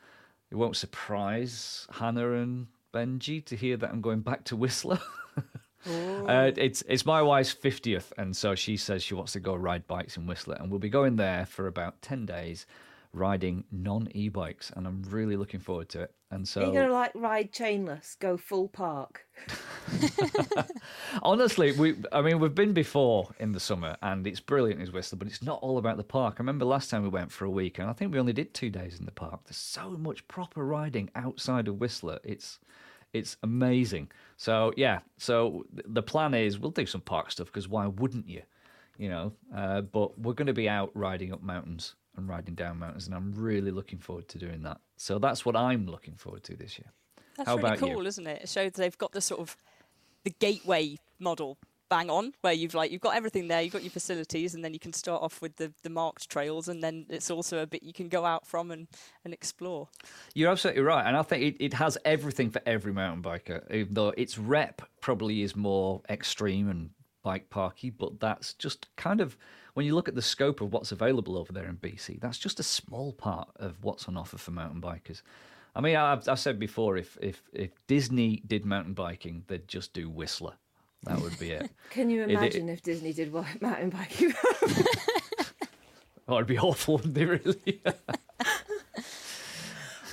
It 0.51 0.55
won't 0.55 0.76
surprise 0.76 1.86
Hannah 1.91 2.32
and 2.32 2.68
Benji 2.93 3.45
to 3.47 3.57
hear 3.57 3.76
that 3.76 3.91
I'm 3.91 4.01
going 4.01 4.20
back 4.20 4.45
to 4.45 4.57
Whistler. 4.57 5.01
uh, 5.87 6.51
it's 6.57 6.83
it's 6.89 7.07
my 7.07 7.22
wife's 7.22 7.53
fiftieth, 7.53 8.12
and 8.18 8.37
so 8.37 8.55
she 8.55 8.76
says 8.76 9.03
she 9.03 9.14
wants 9.14 9.33
to 9.33 9.41
go 9.41 9.55
ride 9.55 9.87
bikes 9.87 10.16
in 10.16 10.26
Whistler, 10.26 10.57
and 10.59 10.70
we'll 10.70 10.81
be 10.81 10.89
going 10.89 11.16
there 11.16 11.47
for 11.47 11.66
about 11.66 12.03
ten 12.03 12.26
days, 12.26 12.66
riding 13.12 13.64
non 13.70 14.09
e-bikes, 14.12 14.72
and 14.74 14.87
I'm 14.87 15.03
really 15.09 15.37
looking 15.37 15.61
forward 15.61 15.89
to 15.91 16.03
it. 16.03 16.14
And 16.31 16.47
so 16.47 16.61
you're 16.61 16.68
you 16.68 16.81
gonna 16.81 16.93
like 16.93 17.12
ride 17.14 17.53
chainless, 17.53 18.18
go 18.18 18.37
full 18.37 18.68
park? 18.68 19.26
Honestly, 21.22 21.72
we 21.72 21.97
I 22.12 22.20
mean 22.20 22.39
we've 22.39 22.55
been 22.55 22.74
before 22.74 23.31
in 23.39 23.53
the 23.53 23.61
summer 23.61 23.97
and 24.03 24.26
it's 24.26 24.41
brilliant 24.41 24.83
in 24.83 24.89
Whistler, 24.89 25.18
but 25.18 25.29
it's 25.29 25.43
not 25.43 25.59
all 25.62 25.79
about 25.79 25.97
the 25.97 26.05
park. 26.05 26.35
I 26.37 26.41
remember 26.41 26.66
last 26.66 26.91
time 26.91 27.03
we 27.03 27.09
went 27.09 27.33
for 27.33 27.47
a 27.47 27.51
week 27.51 27.79
and 27.79 27.89
I 27.89 27.95
think 27.95 28.12
we 28.12 28.18
only 28.18 28.35
did 28.35 28.53
two 28.53 28.68
days 28.68 28.99
in 28.99 29.07
the 29.07 29.12
park. 29.12 29.41
There's 29.45 29.57
so 29.57 29.91
much 29.93 30.29
proper 30.29 30.64
riding 30.66 31.09
outside 31.14 31.66
of 31.66 31.81
Whistler. 31.81 32.18
It's 32.24 32.59
it's 33.14 33.39
amazing. 33.43 34.11
So 34.39 34.72
yeah, 34.76 35.01
so 35.18 35.64
the 35.72 36.03
plan 36.03 36.32
is 36.32 36.59
we'll 36.59 36.70
do 36.70 36.86
some 36.86 37.01
park 37.01 37.30
stuff 37.32 37.49
because 37.49 37.68
why 37.68 37.89
wouldn't 37.89 38.28
you? 38.28 38.43
You 38.97 39.11
know, 39.11 39.32
uh, 39.55 39.82
but 39.82 40.18
we're 40.18 40.32
going 40.32 40.47
to 40.47 40.53
be 40.53 40.68
out 40.68 40.91
riding 40.95 41.32
up 41.32 41.43
mountains 41.43 41.97
and 42.16 42.28
riding 42.28 42.55
down 42.55 42.78
mountains, 42.78 43.07
and 43.07 43.14
I'm 43.14 43.32
really 43.32 43.70
looking 43.72 43.99
forward 43.99 44.28
to 44.28 44.39
doing 44.39 44.62
that. 44.62 44.78
So 44.97 45.18
that's 45.18 45.45
what 45.45 45.57
I'm 45.57 45.86
looking 45.86 46.14
forward 46.14 46.45
to 46.45 46.57
this 46.57 46.78
year. 46.78 46.93
That's 47.36 47.49
How 47.49 47.57
really 47.57 47.68
about 47.68 47.80
you? 47.89 47.95
cool, 47.95 48.07
isn't 48.07 48.26
it? 48.26 48.43
It 48.43 48.49
shows 48.49 48.72
they've 48.72 48.97
got 48.97 49.12
the 49.12 49.20
sort 49.20 49.41
of 49.41 49.57
the 50.24 50.30
gateway 50.30 50.99
model 51.18 51.59
bang 51.89 52.11
on, 52.11 52.32
where 52.41 52.53
you've 52.53 52.74
like 52.74 52.91
you've 52.91 53.01
got 53.01 53.16
everything 53.16 53.49
there, 53.49 53.62
you've 53.62 53.72
got 53.72 53.82
your 53.82 53.91
facilities, 53.91 54.55
and 54.55 54.64
then 54.64 54.72
you 54.72 54.80
can 54.80 54.93
start 54.93 55.22
off 55.22 55.41
with 55.41 55.57
the, 55.57 55.72
the 55.82 55.91
marked 55.91 56.28
trails, 56.28 56.68
and 56.68 56.82
then 56.82 57.07
it's 57.09 57.30
also 57.30 57.62
a 57.62 57.66
bit 57.66 57.82
you 57.82 57.93
can 57.93 58.09
go 58.09 58.24
out 58.24 58.47
from 58.47 58.70
and, 58.70 58.89
and 59.24 59.32
explore. 59.32 59.89
You're 60.34 60.51
absolutely 60.51 60.82
right, 60.82 61.07
and 61.07 61.16
I 61.16 61.22
think 61.22 61.43
it, 61.43 61.64
it 61.64 61.74
has 61.74 61.99
everything 62.05 62.51
for 62.51 62.61
every 62.66 62.93
mountain 62.93 63.22
biker. 63.22 63.70
Even 63.72 63.95
though 63.95 64.09
its 64.16 64.39
rep 64.39 64.82
probably 65.01 65.43
is 65.43 65.57
more 65.57 66.03
extreme 66.09 66.68
and 66.68 66.91
bike 67.22 67.51
parky, 67.51 67.91
but 67.91 68.20
that's 68.20 68.55
just 68.55 68.95
kind 68.97 69.20
of 69.20 69.36
when 69.74 69.86
you 69.86 69.95
look 69.95 70.09
at 70.09 70.14
the 70.14 70.22
scope 70.22 70.61
of 70.61 70.72
what's 70.72 70.93
available 70.93 71.36
over 71.36 71.53
there 71.53 71.68
in 71.68 71.76
BC, 71.76 72.20
that's 72.20 72.39
just 72.39 72.59
a 72.59 72.64
small 72.64 73.12
part 73.12 73.49
of 73.57 73.76
what's 73.82 74.09
on 74.09 74.16
offer 74.16 74.39
for 74.39 74.51
mountain 74.51 74.80
bikers. 74.80 75.22
I 75.74 75.80
mean, 75.80 75.95
I've, 75.95 76.28
I've 76.28 76.41
said 76.41 76.59
before, 76.59 76.97
if 76.97 77.16
if 77.20 77.43
if 77.53 77.70
Disney 77.86 78.43
did 78.47 78.64
mountain 78.64 78.95
biking, 78.95 79.45
they'd 79.47 79.68
just 79.68 79.93
do 79.93 80.11
Whistler. 80.11 80.55
That 81.05 81.21
would 81.21 81.39
be 81.39 81.51
it. 81.53 81.71
Can 81.91 82.11
you 82.11 82.23
It- 82.23 82.31
it- 82.31 82.33
imagine 82.33 82.69
if 82.69 82.83
Disney 82.83 83.13
did 83.13 83.33
wa- 83.33 83.45
mountain 83.61 83.91
biking? 83.91 84.33
oh, 86.29 86.35
it'd 86.37 86.47
be 86.47 86.59
awful, 86.59 86.97
wouldn't 86.97 87.17
it? 87.17 87.27
Really? 87.45 87.81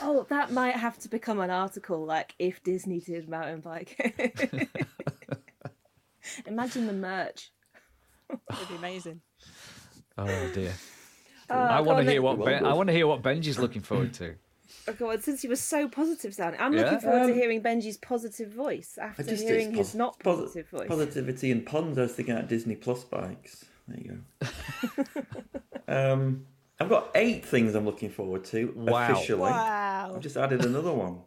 oh, 0.01 0.25
that 0.29 0.51
might 0.51 0.75
have 0.75 0.97
to 0.99 1.09
become 1.09 1.39
an 1.39 1.49
article. 1.49 2.05
Like 2.05 2.35
if 2.39 2.63
Disney 2.63 2.99
did 2.99 3.27
mountain 3.29 3.61
biking. 3.61 4.13
imagine 6.45 6.87
the 6.87 6.93
merch. 6.93 7.51
It'd 8.29 8.69
be 8.69 8.75
amazing. 8.75 9.21
oh 10.17 10.51
dear. 10.53 10.73
Oh, 11.49 11.55
I 11.55 11.81
want 11.81 12.03
to 12.03 12.11
hear 12.11 12.21
what 12.21 12.43
ben, 12.43 12.65
I 12.65 12.73
want 12.73 12.87
to 12.87 12.93
hear 12.93 13.05
what 13.07 13.21
Benji's 13.21 13.59
looking 13.59 13.81
forward 13.83 14.13
to. 14.15 14.35
Oh, 14.87 14.93
God, 14.93 15.23
since 15.23 15.41
he 15.41 15.47
was 15.47 15.59
so 15.61 15.87
positive 15.87 16.33
sounding, 16.33 16.61
I'm 16.61 16.73
Yeah? 16.73 16.81
looking 16.83 16.99
forward 16.99 17.27
to 17.27 17.33
Um, 17.33 17.39
hearting 17.39 17.61
Benji's 17.63 17.97
positive 17.97 18.51
voice 18.51 18.97
after 18.99 19.23
just 19.23 19.43
hearing 19.43 19.69
it's 19.69 19.77
his 19.77 19.87
pos- 19.89 19.95
not 19.95 20.19
posi- 20.19 20.23
positive 20.23 20.69
voice. 20.69 20.87
Positivity 20.87 21.51
and 21.51 21.65
puns. 21.65 21.97
I 21.97 22.01
was 22.03 22.13
thinking 22.13 22.35
about 22.35 22.47
Disney 22.49 22.75
Plus 22.75 23.03
bikes. 23.03 23.65
There 23.87 23.99
you 23.99 24.21
go. 24.41 24.47
um, 25.87 26.45
I've 26.79 26.89
got 26.89 27.09
eight 27.15 27.45
things 27.45 27.73
I'm 27.75 27.85
looking 27.85 28.09
forward 28.09 28.43
to 28.45 28.73
Wow. 28.75 29.11
officially. 29.13 29.41
Wow. 29.41 30.13
I've 30.15 30.21
just 30.21 30.37
added 30.37 30.65
another 30.65 30.91
one. 30.93 31.21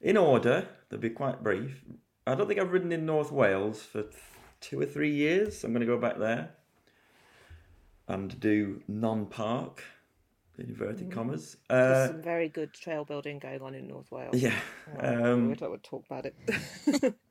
In 0.00 0.16
order, 0.16 0.66
they'll 0.88 0.98
be 0.98 1.10
quite 1.10 1.42
brief. 1.42 1.84
I 2.26 2.34
don't 2.34 2.46
think 2.48 2.58
I've 2.58 2.72
ridden 2.72 2.90
in 2.92 3.04
North 3.06 3.30
Wales 3.30 3.82
for 3.82 4.02
th- 4.02 4.14
two 4.60 4.80
or 4.80 4.86
three 4.86 5.10
years. 5.12 5.62
I'm 5.62 5.72
going 5.72 5.80
to 5.80 5.86
go 5.86 5.98
back 5.98 6.18
there 6.18 6.50
and 8.08 8.38
do 8.40 8.82
non-park, 8.88 9.82
in 10.60 10.68
inverted 10.68 11.10
commas. 11.10 11.56
There's 11.68 12.10
Uh, 12.10 12.12
some 12.12 12.22
very 12.22 12.48
good 12.48 12.72
trail 12.72 13.04
building 13.04 13.38
going 13.38 13.62
on 13.62 13.74
in 13.74 13.88
North 13.88 14.10
Wales. 14.10 14.34
yeah. 14.36 14.58
Oh, 15.00 15.32
Um, 15.32 15.48
we 15.48 15.54
don't 15.54 15.70
want 15.70 15.82
to 15.82 15.90
talk 15.90 16.04
about 16.06 16.26
it. 16.26 17.14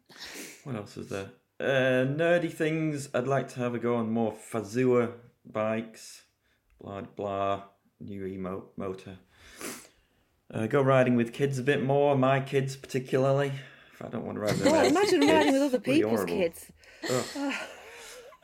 What 0.63 0.75
else 0.75 0.97
is 0.97 1.07
there? 1.09 1.29
Uh, 1.59 2.03
nerdy 2.07 2.51
things. 2.51 3.09
I'd 3.13 3.27
like 3.27 3.47
to 3.49 3.59
have 3.59 3.75
a 3.75 3.79
go 3.79 3.95
on 3.95 4.09
more 4.11 4.33
Fazua 4.33 5.13
bikes. 5.45 6.23
Blah 6.81 7.01
blah. 7.01 7.63
New 7.99 8.25
emo 8.25 8.69
motor. 8.75 9.17
Uh, 10.51 10.65
go 10.65 10.81
riding 10.81 11.15
with 11.15 11.31
kids 11.31 11.59
a 11.59 11.63
bit 11.63 11.83
more. 11.83 12.15
My 12.17 12.39
kids 12.39 12.75
particularly. 12.75 13.51
If 13.93 14.01
I 14.03 14.07
don't 14.09 14.25
want 14.25 14.37
to 14.37 14.41
ride 14.41 14.51
with 14.53 14.63
them. 14.63 14.85
imagine 14.85 15.21
riding 15.21 15.53
with 15.53 15.61
other 15.61 15.79
people's 15.79 16.25
kids. 16.25 16.71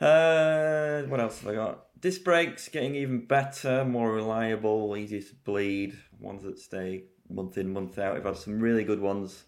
Uh, 0.00 1.02
what 1.04 1.20
else 1.20 1.40
have 1.40 1.50
I 1.50 1.54
got? 1.54 1.85
Disc 1.98 2.24
brakes 2.24 2.68
getting 2.68 2.94
even 2.94 3.24
better, 3.24 3.82
more 3.84 4.12
reliable, 4.12 4.94
easier 4.96 5.22
to 5.22 5.34
bleed. 5.44 5.96
Ones 6.20 6.42
that 6.42 6.58
stay 6.58 7.04
month 7.30 7.56
in, 7.56 7.72
month 7.72 7.98
out. 7.98 8.14
We've 8.14 8.24
had 8.24 8.36
some 8.36 8.60
really 8.60 8.84
good 8.84 9.00
ones 9.00 9.44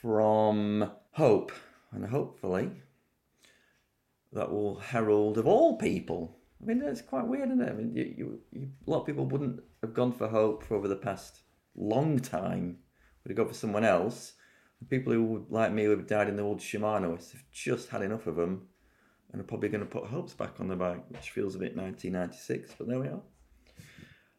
from 0.00 0.90
Hope, 1.12 1.52
and 1.92 2.06
hopefully 2.06 2.70
that 4.32 4.50
will 4.50 4.78
herald 4.78 5.36
of 5.36 5.46
all 5.46 5.76
people. 5.76 6.38
I 6.62 6.66
mean, 6.66 6.78
that's 6.78 7.02
quite 7.02 7.26
weird, 7.26 7.50
isn't 7.50 7.60
it? 7.60 7.68
I 7.68 7.72
mean, 7.74 7.94
you, 7.94 8.14
you, 8.16 8.40
you, 8.52 8.70
a 8.86 8.90
lot 8.90 9.00
of 9.00 9.06
people 9.06 9.26
wouldn't 9.26 9.60
have 9.82 9.92
gone 9.92 10.12
for 10.12 10.28
Hope 10.28 10.62
for 10.62 10.76
over 10.76 10.88
the 10.88 10.96
past 10.96 11.42
long 11.74 12.18
time. 12.18 12.78
Would 13.22 13.30
have 13.30 13.36
gone 13.36 13.48
for 13.48 13.54
someone 13.54 13.84
else. 13.84 14.32
People 14.88 15.12
who 15.12 15.46
like 15.50 15.72
me 15.72 15.84
who 15.84 15.90
have 15.90 16.06
died 16.06 16.28
in 16.28 16.36
the 16.36 16.42
old 16.42 16.60
Shimanoists 16.60 17.32
have 17.32 17.44
just 17.52 17.90
had 17.90 18.02
enough 18.02 18.26
of 18.26 18.36
them 18.36 18.68
and 19.36 19.44
are 19.44 19.48
probably 19.48 19.68
going 19.68 19.84
to 19.84 19.86
put 19.86 20.06
hopes 20.06 20.32
back 20.32 20.58
on 20.60 20.68
the 20.68 20.74
bike, 20.74 21.04
which 21.08 21.28
feels 21.28 21.54
a 21.54 21.58
bit 21.58 21.76
1996, 21.76 22.74
but 22.78 22.88
there 22.88 22.98
we 22.98 23.08
are. 23.08 23.20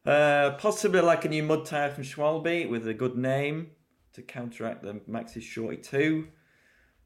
Uh, 0.04 0.58
possibly 0.58 1.02
like 1.02 1.24
a 1.24 1.30
new 1.30 1.44
mud 1.44 1.68
tyre 1.68 1.92
from 1.92 2.04
Schwalbe 2.04 2.68
with 2.68 2.88
a 2.88 2.96
good 2.96 3.16
name 3.16 3.68
to 4.14 4.24
counteract 4.24 4.82
the 4.82 4.94
Maxxis 5.08 5.44
Shorty 5.44 5.78
2. 5.78 6.28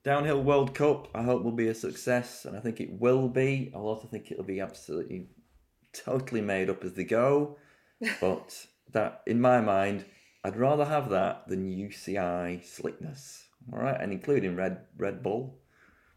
Downhill 0.05 0.41
World 0.41 0.73
Cup, 0.73 1.09
I 1.13 1.23
hope 1.23 1.43
will 1.43 1.51
be 1.51 1.67
a 1.67 1.75
success, 1.75 2.45
and 2.45 2.55
I 2.55 2.61
think 2.61 2.79
it 2.79 2.97
will 2.97 3.27
be. 3.27 3.73
I 3.75 3.77
also 3.77 4.07
think 4.07 4.31
it'll 4.31 4.45
be 4.45 4.61
absolutely 4.61 5.27
totally 5.91 6.41
made 6.41 6.69
up 6.69 6.85
as 6.85 6.93
they 6.93 7.03
go. 7.03 7.57
But 8.21 8.67
that, 8.93 9.21
in 9.27 9.41
my 9.41 9.59
mind, 9.59 10.05
I'd 10.45 10.55
rather 10.55 10.85
have 10.85 11.09
that 11.09 11.45
than 11.49 11.69
UCI 11.69 12.65
slickness. 12.65 13.47
All 13.73 13.79
right, 13.79 13.99
and 13.99 14.13
including 14.13 14.55
Red 14.55 14.79
Red 14.97 15.21
Bull. 15.21 15.59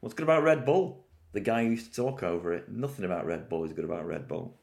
What's 0.01 0.15
good 0.15 0.23
about 0.25 0.45
Red 0.45 0.65
Bull? 0.65 1.04
The 1.35 1.41
guy 1.41 1.65
who 1.65 1.71
used 1.71 1.93
to 1.93 2.03
talk 2.03 2.23
over 2.23 2.55
it. 2.55 2.71
Nothing 2.71 3.05
about 3.05 3.27
Red 3.27 3.49
Bull 3.49 3.65
is 3.65 3.73
good 3.73 3.85
about 3.85 4.07
Red 4.07 4.29
Bull. 4.29 4.57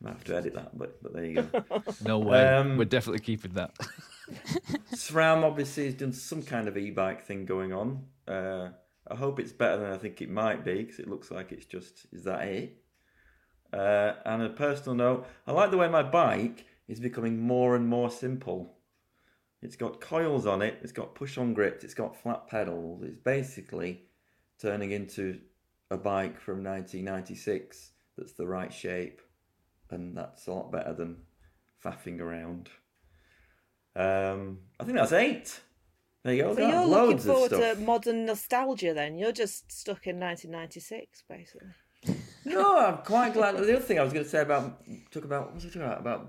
Might 0.00 0.14
have 0.14 0.24
to 0.24 0.36
edit 0.36 0.54
that, 0.54 0.76
but 0.76 1.02
but 1.02 1.12
there 1.12 1.24
you 1.24 1.42
go. 1.42 1.82
No 2.04 2.18
way. 2.18 2.46
Um, 2.46 2.76
We're 2.76 2.84
definitely 2.84 3.20
keeping 3.20 3.52
that. 3.52 3.74
SRAM 4.92 5.44
obviously 5.44 5.84
has 5.84 5.94
done 5.94 6.12
some 6.12 6.42
kind 6.42 6.68
of 6.68 6.76
e-bike 6.76 7.22
thing 7.24 7.46
going 7.46 7.72
on. 7.72 8.04
Uh, 8.26 8.70
I 9.08 9.14
hope 9.14 9.38
it's 9.38 9.52
better 9.52 9.76
than 9.76 9.92
I 9.92 9.98
think 9.98 10.20
it 10.20 10.30
might 10.30 10.64
be 10.64 10.82
because 10.82 10.98
it 10.98 11.08
looks 11.08 11.30
like 11.30 11.52
it's 11.52 11.66
just 11.66 12.06
is 12.12 12.24
that 12.24 12.42
it. 12.48 12.82
Uh, 13.72 14.14
and 14.24 14.42
a 14.42 14.48
personal 14.48 14.94
note, 14.94 15.26
I 15.46 15.52
like 15.52 15.70
the 15.70 15.76
way 15.76 15.88
my 15.88 16.02
bike 16.02 16.66
is 16.88 16.98
becoming 16.98 17.40
more 17.40 17.76
and 17.76 17.86
more 17.86 18.10
simple. 18.10 18.74
It's 19.62 19.76
got 19.76 20.00
coils 20.00 20.46
on 20.46 20.62
it, 20.62 20.78
it's 20.82 20.92
got 20.92 21.14
push-on 21.14 21.54
grips, 21.54 21.84
it's 21.84 21.94
got 21.94 22.20
flat 22.20 22.48
pedals. 22.48 23.02
It's 23.02 23.16
basically 23.16 24.02
turning 24.60 24.92
into 24.92 25.40
a 25.90 25.96
bike 25.96 26.40
from 26.40 26.64
1996 26.64 27.92
that's 28.16 28.32
the 28.32 28.46
right 28.46 28.72
shape, 28.72 29.20
and 29.90 30.16
that's 30.16 30.46
a 30.46 30.52
lot 30.52 30.72
better 30.72 30.94
than 30.94 31.18
faffing 31.84 32.20
around. 32.20 32.70
Um, 33.94 34.58
I 34.80 34.84
think 34.84 34.96
that's 34.96 35.12
eight. 35.12 35.60
There 36.24 36.34
you 36.34 36.42
go. 36.42 36.54
So 36.54 36.60
you're 36.60 36.86
looking 36.86 36.90
loads 36.90 37.26
of 37.26 37.34
forward 37.34 37.50
to 37.50 37.80
modern 37.80 38.26
nostalgia 38.26 38.94
then? 38.94 39.16
You're 39.18 39.32
just 39.32 39.70
stuck 39.70 40.06
in 40.06 40.18
1996, 40.18 41.24
basically. 41.28 41.68
No, 42.44 42.78
I'm 42.78 42.98
quite 42.98 43.34
glad. 43.34 43.56
The 43.56 43.62
other 43.62 43.80
thing 43.80 43.98
I 43.98 44.04
was 44.04 44.12
going 44.12 44.24
to 44.24 44.30
say 44.30 44.40
about 44.40 44.80
talk 45.10 45.24
about 45.24 45.46
what 45.46 45.54
was 45.56 45.64
I 45.64 45.66
talking 45.66 45.82
about 45.82 45.98
about 45.98 46.28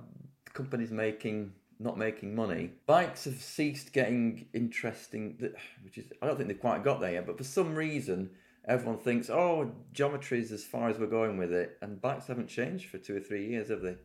companies 0.51 0.89
making 0.89 1.53
not 1.79 1.95
making 1.95 2.33
money. 2.33 2.71
Bikes 2.87 3.25
have 3.25 3.39
ceased 3.39 3.93
getting 3.93 4.47
interesting, 4.51 5.37
which 5.83 5.99
is 5.99 6.05
I 6.19 6.25
don't 6.25 6.35
think 6.35 6.47
they've 6.49 6.59
quite 6.59 6.83
got 6.83 7.01
there 7.01 7.11
yet. 7.11 7.27
But 7.27 7.37
for 7.37 7.43
some 7.43 7.75
reason, 7.75 8.31
everyone 8.67 8.97
thinks, 8.97 9.29
oh, 9.29 9.71
geometry 9.93 10.39
is 10.39 10.51
as 10.51 10.63
far 10.63 10.89
as 10.89 10.99
we're 10.99 11.07
going 11.07 11.37
with 11.37 11.53
it, 11.53 11.77
and 11.81 12.01
bikes 12.01 12.27
haven't 12.27 12.49
changed 12.49 12.89
for 12.89 12.97
two 12.97 13.15
or 13.15 13.19
three 13.19 13.47
years, 13.47 13.69
have 13.69 13.81
they? 13.81 13.95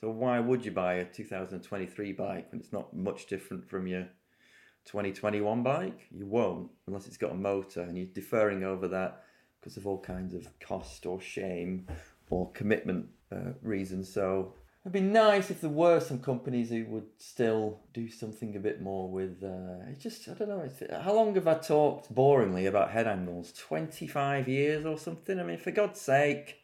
So 0.00 0.10
why 0.10 0.38
would 0.40 0.64
you 0.64 0.70
buy 0.70 0.94
a 0.94 1.04
2023 1.04 2.12
bike 2.12 2.50
when 2.50 2.60
it's 2.60 2.72
not 2.72 2.94
much 2.94 3.26
different 3.26 3.68
from 3.68 3.86
your 3.86 4.08
2021 4.84 5.62
bike? 5.62 6.06
You 6.10 6.26
won't 6.26 6.70
unless 6.86 7.06
it's 7.06 7.16
got 7.16 7.32
a 7.32 7.36
motor, 7.36 7.82
and 7.82 7.96
you're 7.96 8.06
deferring 8.06 8.64
over 8.64 8.88
that 8.88 9.24
because 9.60 9.76
of 9.76 9.86
all 9.86 10.00
kinds 10.00 10.34
of 10.34 10.48
cost 10.60 11.06
or 11.06 11.20
shame 11.20 11.86
or 12.30 12.50
commitment 12.52 13.06
uh, 13.32 13.52
reasons. 13.62 14.12
So 14.12 14.54
it'd 14.82 14.92
be 14.92 15.00
nice 15.00 15.50
if 15.50 15.60
there 15.60 15.70
were 15.70 16.00
some 16.00 16.20
companies 16.20 16.70
who 16.70 16.84
would 16.86 17.06
still 17.18 17.80
do 17.92 18.08
something 18.08 18.56
a 18.56 18.60
bit 18.60 18.80
more 18.80 19.10
with. 19.10 19.42
Uh, 19.42 19.90
it's 19.90 20.02
just 20.02 20.28
I 20.28 20.34
don't 20.34 20.48
know. 20.48 21.00
How 21.00 21.14
long 21.14 21.34
have 21.34 21.46
I 21.48 21.54
talked 21.54 22.14
boringly 22.14 22.68
about 22.68 22.90
head 22.90 23.06
angles? 23.06 23.52
Twenty 23.52 24.06
five 24.06 24.48
years 24.48 24.84
or 24.86 24.98
something. 24.98 25.38
I 25.38 25.42
mean, 25.42 25.58
for 25.58 25.70
God's 25.70 26.00
sake, 26.00 26.56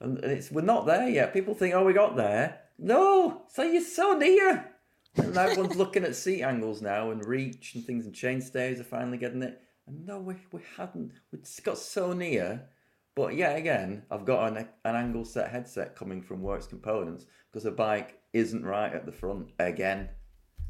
and 0.00 0.18
it's 0.18 0.50
we're 0.50 0.62
not 0.62 0.86
there 0.86 1.08
yet. 1.08 1.32
People 1.32 1.54
think, 1.54 1.74
oh, 1.74 1.84
we 1.84 1.92
got 1.92 2.16
there. 2.16 2.60
No, 2.78 3.42
so 3.48 3.62
you're 3.62 3.82
so 3.82 4.16
near. 4.16 4.70
And 5.16 5.36
everyone's 5.36 5.76
looking 5.76 6.02
at 6.02 6.16
seat 6.16 6.42
angles 6.42 6.82
now 6.82 7.12
and 7.12 7.24
reach 7.24 7.74
and 7.74 7.84
things, 7.84 8.04
and 8.04 8.14
chain 8.14 8.40
stays 8.40 8.80
are 8.80 8.84
finally 8.84 9.16
getting 9.18 9.42
it. 9.42 9.60
And 9.86 10.06
no, 10.06 10.18
we, 10.18 10.34
we 10.50 10.60
hadn't. 10.76 11.12
We 11.30 11.38
got 11.62 11.78
so 11.78 12.12
near. 12.12 12.68
But 13.14 13.34
yeah, 13.34 13.50
again, 13.50 14.02
I've 14.10 14.24
got 14.24 14.50
an, 14.50 14.68
an 14.84 14.96
angle 14.96 15.24
set 15.24 15.50
headset 15.50 15.94
coming 15.94 16.20
from 16.20 16.42
Works 16.42 16.66
Components 16.66 17.26
because 17.50 17.64
the 17.64 17.70
bike 17.70 18.18
isn't 18.32 18.64
right 18.64 18.92
at 18.92 19.06
the 19.06 19.12
front 19.12 19.50
again. 19.58 20.08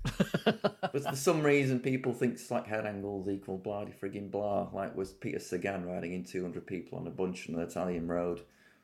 but 0.45 1.03
for 1.03 1.17
some 1.17 1.43
reason, 1.43 1.81
people 1.81 2.13
think 2.13 2.39
slack 2.39 2.67
head 2.67 2.85
angles 2.85 3.29
equal 3.29 3.57
bloody 3.57 3.93
frigging 3.93 4.31
blah. 4.31 4.69
Like 4.73 4.95
was 4.95 5.13
Peter 5.13 5.39
Sagan 5.39 5.87
riding 5.87 6.13
in 6.13 6.25
200 6.25 6.67
people 6.67 6.99
on 6.99 7.07
a 7.07 7.11
bunch 7.11 7.49
on 7.49 7.55
an 7.55 7.63
Italian 7.63 8.07
road? 8.07 8.43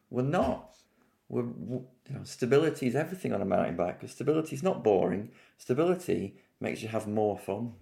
We're 0.08 0.22
not. 0.22 0.76
We're, 1.28 1.42
you 1.42 1.84
know, 2.08 2.24
stability 2.24 2.86
is 2.86 2.96
everything 2.96 3.34
on 3.34 3.42
a 3.42 3.44
mountain 3.44 3.76
bike. 3.76 4.00
Because 4.00 4.14
stability 4.14 4.56
is 4.56 4.62
not 4.62 4.82
boring. 4.82 5.30
Stability 5.58 6.36
makes 6.60 6.82
you 6.82 6.88
have 6.88 7.06
more 7.06 7.38
fun. 7.38 7.74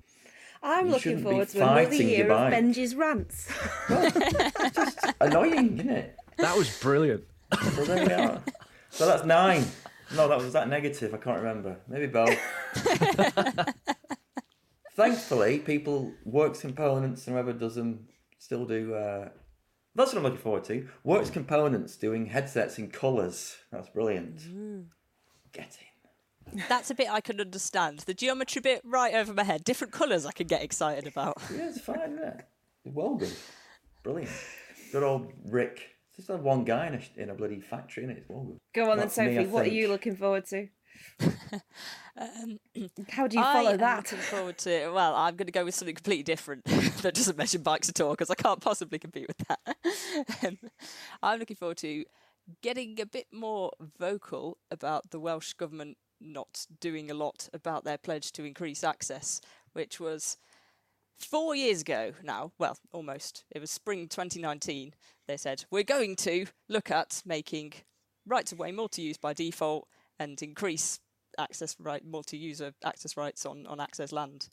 I'm 0.62 0.86
You 0.86 0.92
looking 0.92 1.22
forward 1.22 1.48
to 1.50 1.58
another 1.58 1.84
fighting 1.84 2.08
your 2.08 2.16
year 2.18 2.30
of. 2.32 2.52
Benji's 2.52 2.94
rants. 2.94 3.48
It's 3.90 4.76
just 4.76 4.98
annoying, 5.20 5.78
isn't 5.78 5.90
it? 5.90 6.16
That 6.38 6.56
was 6.56 6.78
brilliant. 6.80 7.24
So 7.74 7.84
there 7.84 8.06
we 8.06 8.12
are. 8.12 8.42
So 8.90 9.06
that's 9.06 9.24
nine. 9.24 9.64
No, 10.16 10.28
that 10.28 10.38
was 10.38 10.52
that 10.54 10.68
negative. 10.68 11.14
I 11.14 11.18
can't 11.18 11.38
remember. 11.38 11.78
Maybe 11.88 12.06
both. 12.06 12.38
Thankfully, 14.96 15.58
people 15.60 16.12
works 16.24 16.60
components 16.60 17.26
and 17.26 17.34
whoever 17.34 17.52
does 17.52 17.74
them 17.76 18.08
still 18.38 18.64
do. 18.64 18.94
Uh, 18.94 19.28
that's 19.94 20.12
what 20.12 20.18
I'm 20.18 20.24
looking 20.24 20.38
forward 20.38 20.64
to. 20.64 20.88
Works 21.04 21.30
components 21.30 21.96
doing 21.96 22.26
headsets 22.26 22.78
in 22.78 22.88
colours. 22.90 23.56
That's 23.70 23.88
brilliant. 23.88 24.40
Get 25.52 25.76
in. 25.80 25.86
That's 26.68 26.90
a 26.90 26.94
bit 26.94 27.10
I 27.10 27.20
can 27.20 27.40
understand. 27.40 28.00
The 28.00 28.14
geometry 28.14 28.60
bit 28.60 28.82
right 28.84 29.14
over 29.14 29.32
my 29.32 29.44
head. 29.44 29.64
Different 29.64 29.92
colours 29.92 30.26
I 30.26 30.32
can 30.32 30.46
get 30.46 30.62
excited 30.62 31.06
about. 31.06 31.36
Yeah, 31.54 31.68
it's 31.68 31.80
fine, 31.80 32.00
isn't 32.00 32.18
it? 32.22 32.44
Well 32.84 33.14
good. 33.16 33.32
Brilliant. 34.02 34.30
Good 34.92 35.02
old 35.02 35.32
Rick. 35.44 35.80
Just 36.16 36.28
had 36.28 36.42
one 36.42 36.64
guy 36.64 36.86
in 36.88 36.94
a, 36.94 37.22
in 37.22 37.30
a 37.30 37.34
bloody 37.34 37.60
factory, 37.60 38.04
and 38.04 38.12
it's 38.12 38.28
well 38.28 38.44
good. 38.44 38.58
Go 38.74 38.90
on 38.90 38.96
then, 38.98 39.06
That's 39.06 39.18
me, 39.18 39.24
I 39.24 39.34
Sophie. 39.36 39.46
What 39.46 39.66
are 39.66 39.70
you 39.70 39.88
looking 39.88 40.16
forward 40.16 40.46
to? 40.46 40.68
How 43.10 43.26
do 43.28 43.36
you 43.36 43.42
I 43.42 43.52
follow 43.52 43.70
am 43.72 43.78
that? 43.78 43.96
looking 43.98 44.18
forward 44.18 44.58
to. 44.58 44.90
Well, 44.90 45.14
I'm 45.14 45.36
going 45.36 45.46
to 45.46 45.52
go 45.52 45.64
with 45.64 45.74
something 45.74 45.94
completely 45.94 46.24
different 46.24 46.64
that 47.02 47.14
doesn't 47.14 47.38
mention 47.38 47.62
bikes 47.62 47.88
at 47.88 48.00
all 48.00 48.10
because 48.10 48.30
I 48.30 48.34
can't 48.34 48.60
possibly 48.60 48.98
compete 48.98 49.28
with 49.28 49.38
that. 49.48 49.76
Um, 50.44 50.58
I'm 51.22 51.38
looking 51.38 51.56
forward 51.56 51.76
to 51.78 52.04
getting 52.62 53.00
a 53.00 53.06
bit 53.06 53.26
more 53.32 53.70
vocal 53.98 54.58
about 54.70 55.10
the 55.10 55.20
Welsh 55.20 55.52
government 55.52 55.96
not 56.20 56.66
doing 56.80 57.10
a 57.10 57.14
lot 57.14 57.48
about 57.52 57.84
their 57.84 57.98
pledge 57.98 58.32
to 58.32 58.44
increase 58.44 58.84
access, 58.84 59.40
which 59.72 60.00
was 60.00 60.36
four 61.18 61.54
years 61.54 61.82
ago 61.82 62.12
now. 62.22 62.52
Well, 62.58 62.78
almost. 62.92 63.44
It 63.50 63.60
was 63.60 63.70
spring 63.70 64.08
2019. 64.08 64.94
They 65.26 65.36
said 65.36 65.64
we're 65.70 65.82
going 65.82 66.16
to 66.16 66.46
look 66.68 66.90
at 66.90 67.22
making 67.26 67.74
rights 68.26 68.52
of 68.52 68.58
way 68.58 68.72
multi-use 68.72 69.16
by 69.16 69.32
default 69.32 69.88
and 70.18 70.40
increase 70.42 71.00
access 71.38 71.76
right 71.78 72.04
multi-user 72.04 72.72
access 72.84 73.16
rights 73.16 73.46
on 73.46 73.66
on 73.66 73.80
access 73.80 74.12
land. 74.12 74.48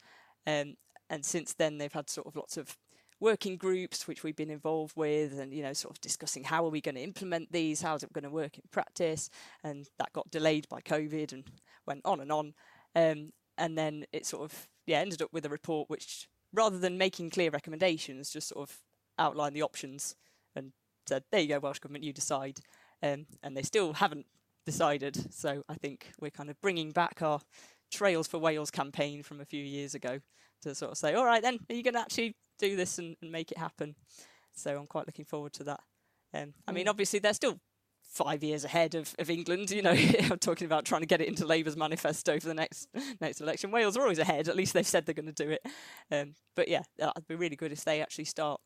Um, 0.47 0.76
and 1.09 1.24
since 1.24 1.53
then, 1.53 1.78
they've 1.78 1.93
had 1.93 2.09
sort 2.09 2.28
of 2.28 2.36
lots 2.36 2.57
of 2.57 2.78
working 3.20 3.57
groups 3.57 4.07
which 4.07 4.24
we've 4.24 4.36
been 4.36 4.49
involved 4.49 4.95
with, 4.95 5.39
and 5.39 5.53
you 5.53 5.63
know, 5.63 5.74
sort 5.74 5.95
of 5.95 6.01
discussing 6.01 6.43
how 6.43 6.66
are 6.66 6.70
we 6.70 6.82
going 6.82 6.95
to 6.95 7.01
implement 7.01 7.51
these, 7.51 7.82
how's 7.82 8.03
it 8.03 8.13
going 8.13 8.24
to 8.24 8.30
work 8.30 8.57
in 8.57 8.63
practice, 8.72 9.30
and 9.63 9.88
that 9.99 10.13
got 10.13 10.30
delayed 10.32 10.68
by 10.70 10.82
COVID 10.82 11.34
and 11.34 11.43
went 11.86 12.01
on 12.05 12.20
and 12.20 12.32
on. 12.32 12.53
Um, 12.95 13.32
and 13.57 13.78
then 13.78 14.05
it 14.11 14.26
sort 14.26 14.43
of 14.43 14.68
yeah 14.86 14.99
ended 14.99 15.22
up 15.22 15.32
with 15.32 15.45
a 15.45 15.49
report 15.49 15.89
which, 15.89 16.28
rather 16.53 16.78
than 16.78 16.97
making 16.97 17.30
clear 17.30 17.49
recommendations, 17.51 18.30
just 18.30 18.49
sort 18.49 18.70
of 18.70 18.78
outlined 19.18 19.55
the 19.55 19.63
options 19.63 20.16
and 20.55 20.74
said, 21.07 21.24
"There 21.32 21.41
you 21.41 21.47
go, 21.47 21.59
Welsh 21.59 21.80
government, 21.80 22.03
you 22.03 22.13
decide." 22.13 22.59
Um, 23.03 23.28
and 23.43 23.55
they 23.55 23.61
still 23.61 23.93
haven't 23.93 24.26
decided. 24.66 25.34
So 25.34 25.63
I 25.70 25.76
think 25.76 26.11
we're 26.20 26.32
kind 26.32 26.49
of 26.49 26.59
bringing 26.61 26.91
back 26.91 27.22
our 27.22 27.39
Trails 27.91 28.27
for 28.27 28.38
Wales 28.38 28.71
campaign 28.71 29.23
from 29.23 29.41
a 29.41 29.45
few 29.45 29.63
years 29.63 29.95
ago 29.95 30.19
to 30.61 30.75
sort 30.75 30.91
of 30.91 30.97
say, 30.97 31.13
all 31.13 31.25
right, 31.25 31.41
then, 31.41 31.59
are 31.69 31.75
you 31.75 31.83
going 31.83 31.93
to 31.93 31.99
actually 31.99 32.36
do 32.59 32.75
this 32.75 32.97
and, 32.97 33.15
and 33.21 33.31
make 33.31 33.51
it 33.51 33.57
happen? 33.57 33.95
So 34.53 34.77
I'm 34.77 34.88
quite 34.88 35.07
looking 35.07 35.25
forward 35.25 35.53
to 35.53 35.63
that. 35.65 35.81
Um, 36.33 36.53
I 36.67 36.71
mean, 36.71 36.88
obviously, 36.88 37.19
they're 37.19 37.33
still 37.33 37.59
five 38.03 38.43
years 38.43 38.63
ahead 38.63 38.95
of, 38.95 39.13
of 39.19 39.29
England. 39.29 39.71
You 39.71 39.81
know, 39.81 39.91
I'm 40.31 40.39
talking 40.39 40.65
about 40.65 40.86
trying 40.86 41.01
to 41.01 41.07
get 41.07 41.21
it 41.21 41.27
into 41.27 41.45
Labour's 41.45 41.77
manifesto 41.77 42.39
for 42.39 42.47
the 42.47 42.53
next 42.53 42.88
next 43.21 43.41
election. 43.41 43.71
Wales 43.71 43.97
are 43.97 44.01
always 44.01 44.19
ahead. 44.19 44.47
At 44.47 44.55
least 44.55 44.73
they've 44.73 44.88
said 44.88 45.05
they're 45.05 45.13
going 45.13 45.31
to 45.33 45.45
do 45.45 45.51
it. 45.51 45.65
Um, 46.11 46.33
but 46.55 46.67
yeah, 46.67 46.83
that'd 46.97 47.27
be 47.27 47.36
really 47.36 47.55
good 47.55 47.71
if 47.71 47.83
they 47.83 48.01
actually 48.01 48.25
start 48.25 48.61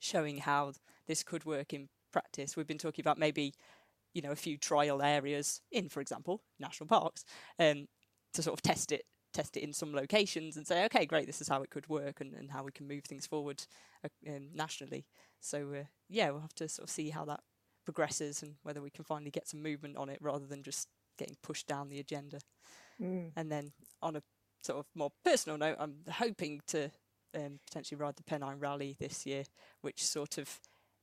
showing 0.00 0.38
how 0.38 0.72
this 1.06 1.22
could 1.22 1.44
work 1.44 1.72
in 1.72 1.88
practice. 2.12 2.56
We've 2.56 2.66
been 2.66 2.78
talking 2.78 3.02
about 3.02 3.18
maybe, 3.18 3.54
you 4.12 4.22
know, 4.22 4.30
a 4.30 4.36
few 4.36 4.58
trial 4.58 5.02
areas 5.02 5.60
in, 5.72 5.88
for 5.88 6.00
example, 6.00 6.42
national 6.60 6.88
parks, 6.88 7.24
um, 7.58 7.86
to 8.34 8.42
sort 8.42 8.58
of 8.58 8.62
test 8.62 8.92
it, 8.92 9.04
test 9.32 9.56
it 9.56 9.62
in 9.62 9.72
some 9.72 9.92
locations 9.92 10.56
and 10.56 10.66
say, 10.66 10.84
okay, 10.84 11.06
great, 11.06 11.26
this 11.26 11.40
is 11.40 11.48
how 11.48 11.62
it 11.62 11.70
could 11.70 11.88
work 11.88 12.20
and, 12.20 12.34
and 12.34 12.50
how 12.50 12.62
we 12.62 12.72
can 12.72 12.86
move 12.86 13.04
things 13.04 13.26
forward 13.26 13.64
uh, 14.04 14.08
um, 14.28 14.48
nationally. 14.54 15.06
So 15.40 15.68
uh, 15.74 15.84
yeah, 16.08 16.30
we'll 16.30 16.40
have 16.40 16.54
to 16.54 16.68
sort 16.68 16.88
of 16.88 16.92
see 16.92 17.10
how 17.10 17.24
that 17.24 17.40
progresses 17.84 18.42
and 18.42 18.54
whether 18.62 18.80
we 18.82 18.90
can 18.90 19.04
finally 19.04 19.30
get 19.30 19.48
some 19.48 19.62
movement 19.62 19.96
on 19.96 20.08
it 20.08 20.18
rather 20.20 20.46
than 20.46 20.62
just 20.62 20.88
getting 21.18 21.36
pushed 21.42 21.66
down 21.66 21.88
the 21.88 22.00
agenda. 22.00 22.38
And 23.36 23.50
then 23.50 23.72
on 24.00 24.16
a 24.16 24.22
sort 24.62 24.78
of 24.78 24.86
more 24.94 25.10
personal 25.24 25.58
note, 25.58 25.76
I'm 25.78 25.96
hoping 26.10 26.60
to 26.68 26.90
um, 27.34 27.58
potentially 27.66 27.98
ride 27.98 28.16
the 28.16 28.22
Pennine 28.22 28.58
Rally 28.60 28.96
this 28.98 29.26
year, 29.26 29.44
which 29.82 30.02
sort 30.02 30.38
of 30.38 30.60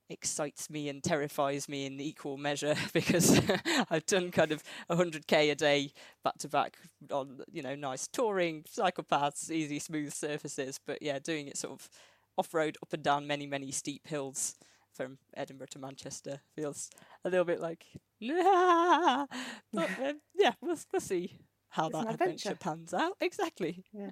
excites 0.10 0.70
me 0.70 0.90
and 0.90 1.04
terrifies 1.04 1.70
me 1.70 1.86
in 1.86 2.00
equal 2.00 2.38
measure 2.38 2.76
because 2.94 3.40
I've 3.90 4.06
done 4.06 4.32
kind 4.32 4.52
of 4.52 4.64
100k 4.90 5.52
a 5.52 5.56
day 5.56 5.92
back 6.24 6.38
to 6.40 6.50
back 6.50 6.78
on 7.12 7.40
you 7.52 7.62
know 7.62 7.76
nice 7.76 8.08
touring 8.08 8.64
cycle 8.68 9.04
paths, 9.04 9.52
easy 9.52 9.80
smooth 9.80 10.14
surfaces, 10.14 10.80
but 10.86 11.02
yeah, 11.02 11.20
doing 11.20 11.48
it 11.48 11.58
sort 11.58 11.74
of 11.74 11.90
off 12.38 12.54
road 12.54 12.78
up 12.82 12.94
and 12.94 13.04
down 13.04 13.28
many 13.28 13.46
many 13.46 13.72
steep 13.72 14.08
hills 14.08 14.56
from 14.94 15.18
Edinburgh 15.36 15.68
to 15.72 15.80
Manchester 15.80 16.42
feels 16.56 16.90
a 17.24 17.30
little 17.30 17.46
bit 17.46 17.62
like 17.62 17.86
nah. 18.20 19.26
but 19.74 19.90
um, 20.04 20.20
yeah, 20.36 20.54
we'll 20.62 20.78
we'll 20.92 21.00
see 21.00 21.40
how 21.70 21.90
It's 21.90 21.98
that 21.98 22.08
adventure 22.10 22.52
adventure. 22.52 22.56
pans 22.56 22.94
out 22.94 23.14
exactly. 23.22 23.86
Yeah 23.94 24.12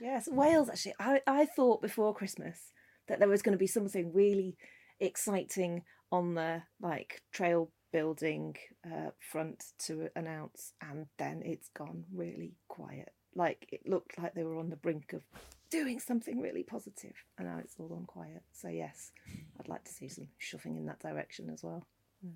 yes, 0.00 0.28
Wales 0.28 0.68
actually. 0.68 0.94
I, 0.98 1.20
I 1.26 1.46
thought 1.46 1.82
before 1.82 2.14
Christmas 2.14 2.72
that 3.08 3.18
there 3.18 3.28
was 3.28 3.42
going 3.42 3.52
to 3.52 3.58
be 3.58 3.66
something 3.66 4.12
really 4.12 4.56
exciting 5.00 5.82
on 6.12 6.34
the 6.34 6.62
like 6.80 7.22
trail 7.32 7.70
building 7.92 8.56
uh, 8.84 9.10
front 9.20 9.64
to 9.78 10.08
announce, 10.16 10.72
and 10.80 11.06
then 11.18 11.42
it's 11.44 11.68
gone 11.68 12.04
really 12.12 12.54
quiet. 12.68 13.12
Like 13.34 13.66
it 13.72 13.88
looked 13.88 14.18
like 14.18 14.34
they 14.34 14.44
were 14.44 14.58
on 14.58 14.70
the 14.70 14.76
brink 14.76 15.12
of 15.12 15.22
doing 15.70 15.98
something 16.00 16.40
really 16.40 16.62
positive, 16.62 17.14
and 17.38 17.48
now 17.48 17.58
it's 17.58 17.74
all 17.78 17.88
gone 17.88 18.06
quiet. 18.06 18.42
So 18.52 18.68
yes, 18.68 19.12
I'd 19.58 19.68
like 19.68 19.84
to 19.84 19.92
see 19.92 20.08
some 20.08 20.28
shoving 20.38 20.76
in 20.76 20.86
that 20.86 21.00
direction 21.00 21.50
as 21.50 21.62
well. 21.64 21.86
Mm. 22.24 22.32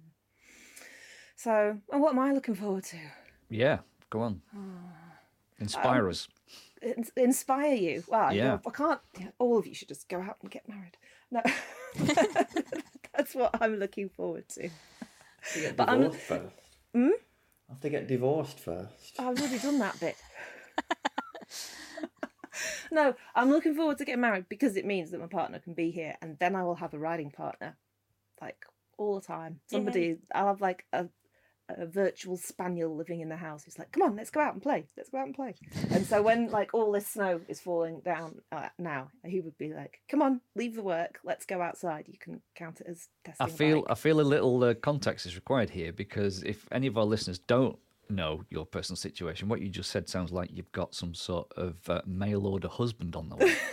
So, 1.36 1.78
and 1.92 2.02
what 2.02 2.12
am 2.14 2.18
I 2.18 2.32
looking 2.32 2.56
forward 2.56 2.84
to? 2.84 2.98
Yeah, 3.48 3.78
go 4.10 4.20
on. 4.20 4.42
Inspire 5.60 6.08
us. 6.08 6.28
ins- 6.82 7.10
inspire 7.16 7.74
you. 7.74 8.04
Well, 8.08 8.32
you 8.32 8.38
Yeah. 8.38 8.44
know, 8.48 8.60
I 8.66 8.70
can't. 8.70 9.00
All 9.38 9.58
of 9.58 9.66
you 9.66 9.74
should 9.74 9.88
just 9.88 10.08
go 10.08 10.20
out 10.20 10.36
and 10.42 10.50
get 10.50 10.68
married. 10.68 10.96
No, 11.32 11.40
that's 13.16 13.34
what 13.34 13.56
I'm 13.60 13.76
looking 13.76 14.08
forward 14.08 14.48
to. 14.50 14.68
To 15.52 15.60
get 15.60 15.76
But 15.76 15.88
I'm- 15.88 16.10
first. 16.12 16.54
Hmm? 16.94 17.08
I 17.68 17.72
have 17.72 17.80
to 17.80 17.90
get 17.90 18.06
divorced 18.08 18.60
first. 18.60 19.18
I've 19.18 19.38
already 19.38 19.58
done 19.58 19.78
that 19.80 20.00
bit. 20.00 20.16
no, 22.90 23.14
I'm 23.34 23.50
looking 23.50 23.74
forward 23.74 23.98
to 23.98 24.04
getting 24.04 24.20
married 24.22 24.46
because 24.48 24.76
it 24.76 24.86
means 24.86 25.10
that 25.10 25.20
my 25.20 25.26
partner 25.26 25.58
can 25.58 25.74
be 25.74 25.90
here, 25.90 26.16
and 26.22 26.38
then 26.38 26.56
I 26.56 26.64
will 26.64 26.76
have 26.76 26.94
a 26.94 26.98
riding 26.98 27.30
partner, 27.30 27.76
like 28.40 28.64
all 28.96 29.20
the 29.20 29.26
time. 29.26 29.60
Somebody, 29.66 30.16
I'll 30.34 30.46
have 30.48 30.60
like 30.62 30.86
a 30.92 31.06
a 31.68 31.86
virtual 31.86 32.36
spaniel 32.36 32.94
living 32.96 33.20
in 33.20 33.28
the 33.28 33.36
house 33.36 33.64
who's 33.64 33.78
like, 33.78 33.92
"Come 33.92 34.02
on, 34.02 34.16
let's 34.16 34.30
go 34.30 34.40
out 34.40 34.54
and 34.54 34.62
play. 34.62 34.86
Let's 34.96 35.10
go 35.10 35.18
out 35.18 35.26
and 35.26 35.34
play." 35.34 35.54
and 35.90 36.06
so 36.06 36.22
when 36.22 36.50
like 36.50 36.74
all 36.74 36.92
this 36.92 37.06
snow 37.06 37.40
is 37.48 37.60
falling 37.60 38.00
down 38.00 38.40
uh, 38.52 38.68
now, 38.78 39.10
he 39.24 39.40
would 39.40 39.56
be 39.58 39.72
like, 39.72 40.00
"Come 40.08 40.22
on, 40.22 40.40
leave 40.54 40.74
the 40.74 40.82
work. 40.82 41.18
Let's 41.24 41.46
go 41.46 41.60
outside. 41.60 42.06
You 42.08 42.18
can 42.18 42.40
count 42.54 42.80
it 42.80 42.86
as 42.88 43.08
testing." 43.24 43.46
I 43.46 43.50
feel 43.50 43.82
bike." 43.82 43.90
I 43.90 43.94
feel 43.94 44.20
a 44.20 44.22
little 44.22 44.62
uh, 44.64 44.74
context 44.74 45.26
is 45.26 45.34
required 45.34 45.70
here 45.70 45.92
because 45.92 46.42
if 46.42 46.66
any 46.72 46.86
of 46.86 46.96
our 46.96 47.04
listeners 47.04 47.38
don't 47.38 47.78
know 48.10 48.44
your 48.50 48.64
personal 48.64 48.96
situation, 48.96 49.48
what 49.48 49.60
you 49.60 49.68
just 49.68 49.90
said 49.90 50.08
sounds 50.08 50.32
like 50.32 50.50
you've 50.52 50.72
got 50.72 50.94
some 50.94 51.14
sort 51.14 51.52
of 51.56 51.76
uh, 51.88 52.00
mail 52.06 52.46
order 52.46 52.68
husband 52.68 53.14
on 53.14 53.28
the 53.28 53.36
way. 53.36 53.54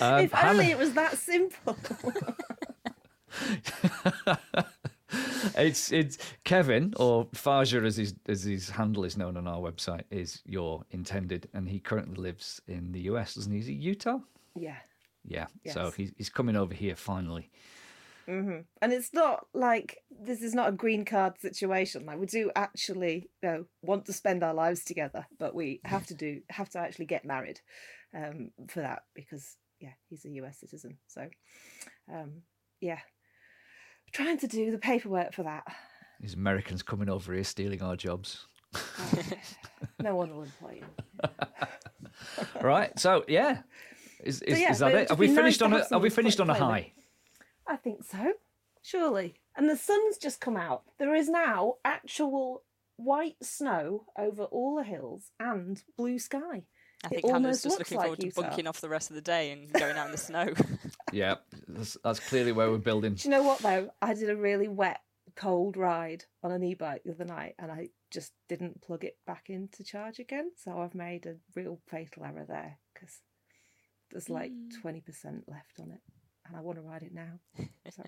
Um, 0.00 0.24
if 0.24 0.34
only 0.34 0.64
Hannah- 0.64 0.70
it 0.70 0.78
was 0.78 0.92
that 0.94 1.18
simple. 1.18 1.76
it's 5.56 5.92
it's 5.92 6.18
Kevin 6.44 6.92
or 6.96 7.28
Faja 7.34 7.82
as 7.84 7.96
his 7.96 8.14
as 8.26 8.42
his 8.44 8.68
handle 8.70 9.04
is 9.04 9.16
known 9.16 9.36
on 9.36 9.46
our 9.46 9.58
website 9.58 10.02
is 10.10 10.42
your 10.44 10.84
intended, 10.90 11.48
and 11.54 11.68
he 11.68 11.80
currently 11.80 12.16
lives 12.16 12.60
in 12.66 12.92
the 12.92 13.00
US, 13.00 13.34
doesn't 13.34 13.52
he? 13.52 13.58
Is 13.58 13.66
he 13.66 13.74
Utah? 13.74 14.18
yeah. 15.24 15.46
Yeah. 15.64 15.72
So 15.72 15.90
he's 15.90 16.12
he's 16.16 16.30
coming 16.30 16.56
over 16.56 16.74
here 16.74 16.96
finally. 16.96 17.50
hmm 18.26 18.60
And 18.82 18.92
it's 18.92 19.12
not 19.14 19.46
like 19.54 19.98
this 20.10 20.42
is 20.42 20.54
not 20.54 20.68
a 20.68 20.72
green 20.72 21.04
card 21.04 21.40
situation. 21.40 22.06
Like 22.06 22.18
we 22.18 22.26
do 22.26 22.50
actually, 22.56 23.30
you 23.42 23.48
know, 23.48 23.64
want 23.82 24.06
to 24.06 24.12
spend 24.12 24.42
our 24.42 24.54
lives 24.54 24.84
together, 24.84 25.26
but 25.38 25.54
we 25.54 25.80
have 25.84 26.06
to 26.06 26.14
do 26.14 26.40
have 26.50 26.68
to 26.70 26.78
actually 26.78 27.06
get 27.06 27.24
married 27.24 27.60
um, 28.14 28.50
for 28.68 28.80
that 28.80 29.02
because 29.14 29.56
yeah, 29.80 29.92
he's 30.08 30.24
a 30.24 30.30
U.S. 30.30 30.58
citizen. 30.58 30.98
So 31.06 31.28
um, 32.12 32.42
yeah, 32.80 33.00
trying 34.12 34.38
to 34.38 34.46
do 34.46 34.70
the 34.70 34.78
paperwork 34.78 35.32
for 35.32 35.42
that. 35.44 35.64
These 36.20 36.34
Americans 36.34 36.82
coming 36.82 37.08
over 37.08 37.32
here 37.32 37.44
stealing 37.44 37.82
our 37.82 37.96
jobs. 37.96 38.46
no 40.02 40.14
one 40.14 40.34
will 40.34 40.42
employ 40.42 40.80
you. 40.80 41.28
right. 42.60 42.98
So 42.98 43.24
yeah, 43.28 43.62
is 44.22 44.42
is, 44.42 44.60
yeah, 44.60 44.72
is 44.72 44.78
that 44.80 44.94
it? 44.94 45.08
Have 45.08 45.18
we 45.18 45.28
nice 45.28 45.36
finished 45.36 45.62
on 45.62 45.72
have 45.72 45.86
a 45.90 45.94
Have 45.94 46.02
we 46.02 46.10
finished 46.10 46.40
on 46.40 46.50
a 46.50 46.54
high? 46.54 46.92
I 47.66 47.76
think 47.76 48.04
so, 48.04 48.32
surely. 48.82 49.34
And 49.56 49.68
the 49.68 49.76
sun's 49.76 50.18
just 50.18 50.40
come 50.40 50.56
out. 50.56 50.82
There 50.98 51.14
is 51.14 51.28
now 51.28 51.74
actual 51.84 52.62
white 52.96 53.36
snow 53.42 54.04
over 54.18 54.44
all 54.44 54.76
the 54.76 54.84
hills 54.84 55.30
and 55.38 55.82
blue 55.96 56.18
sky. 56.18 56.64
I 57.04 57.08
think 57.08 57.24
Hannah's 57.26 57.34
almost 57.34 57.62
just 57.62 57.78
looks 57.78 57.90
looking 57.90 57.98
like 57.98 58.06
forward 58.06 58.20
to 58.34 58.42
bunking 58.42 58.66
off 58.66 58.80
the 58.80 58.88
rest 58.88 59.10
of 59.10 59.14
the 59.14 59.22
day 59.22 59.52
and 59.52 59.72
going 59.72 59.96
out 59.96 60.06
in 60.06 60.12
the 60.12 60.18
snow. 60.18 60.52
Yeah, 61.10 61.36
that's, 61.66 61.96
that's 62.04 62.20
clearly 62.20 62.52
where 62.52 62.70
we're 62.70 62.76
building. 62.76 63.14
Do 63.14 63.22
you 63.24 63.30
know 63.30 63.42
what 63.42 63.60
though? 63.60 63.90
I 64.02 64.12
did 64.12 64.28
a 64.28 64.36
really 64.36 64.68
wet, 64.68 65.00
cold 65.36 65.78
ride 65.78 66.24
on 66.42 66.52
an 66.52 66.62
e-bike 66.62 67.00
the 67.02 67.12
other 67.12 67.24
night, 67.24 67.54
and 67.58 67.72
I 67.72 67.88
just 68.10 68.32
didn't 68.46 68.82
plug 68.82 69.04
it 69.04 69.16
back 69.26 69.44
in 69.48 69.68
to 69.72 69.84
charge 69.84 70.18
again. 70.18 70.50
So 70.62 70.78
I've 70.78 70.94
made 70.94 71.24
a 71.24 71.36
real 71.56 71.80
fatal 71.88 72.24
error 72.24 72.44
there 72.46 72.78
because 72.92 73.20
there's 74.10 74.28
like 74.28 74.52
twenty 74.82 75.00
percent 75.00 75.44
left 75.48 75.80
on 75.80 75.92
it, 75.92 76.00
and 76.46 76.54
I 76.54 76.60
want 76.60 76.76
to 76.76 76.82
ride 76.82 77.02
it 77.04 77.14
now. 77.14 77.40
So. 77.90 78.02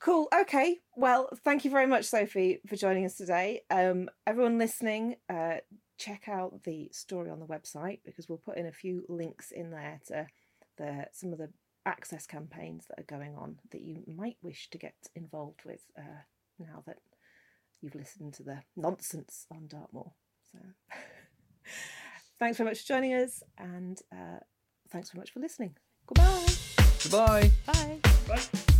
Cool. 0.00 0.28
Okay. 0.34 0.78
Well, 0.96 1.28
thank 1.44 1.66
you 1.66 1.70
very 1.70 1.86
much, 1.86 2.06
Sophie, 2.06 2.60
for 2.66 2.76
joining 2.76 3.04
us 3.04 3.16
today. 3.16 3.60
Um, 3.70 4.08
everyone 4.26 4.56
listening, 4.56 5.16
uh, 5.28 5.56
check 6.00 6.28
out 6.28 6.64
the 6.64 6.88
story 6.92 7.30
on 7.30 7.38
the 7.38 7.46
website 7.46 7.98
because 8.04 8.28
we'll 8.28 8.38
put 8.38 8.56
in 8.56 8.66
a 8.66 8.72
few 8.72 9.04
links 9.08 9.52
in 9.52 9.70
there 9.70 10.00
to 10.08 10.26
the 10.78 11.06
some 11.12 11.32
of 11.32 11.38
the 11.38 11.50
access 11.84 12.26
campaigns 12.26 12.86
that 12.88 12.98
are 12.98 13.18
going 13.18 13.36
on 13.36 13.58
that 13.70 13.82
you 13.82 14.02
might 14.16 14.36
wish 14.42 14.68
to 14.70 14.78
get 14.78 14.94
involved 15.14 15.60
with 15.64 15.82
uh, 15.98 16.22
now 16.58 16.82
that 16.86 16.98
you've 17.80 17.94
listened 17.94 18.32
to 18.34 18.42
the 18.42 18.60
nonsense 18.76 19.46
on 19.50 19.66
Dartmoor. 19.68 20.12
So, 20.52 20.58
thanks 22.38 22.56
very 22.56 22.70
much 22.70 22.80
for 22.80 22.88
joining 22.88 23.14
us, 23.14 23.42
and 23.58 24.00
uh, 24.12 24.40
thanks 24.90 25.10
very 25.10 25.20
much 25.20 25.32
for 25.32 25.40
listening. 25.40 25.76
Goodbye. 26.06 26.46
Goodbye. 27.02 27.50
Bye. 27.66 27.98
Mom 28.28 28.79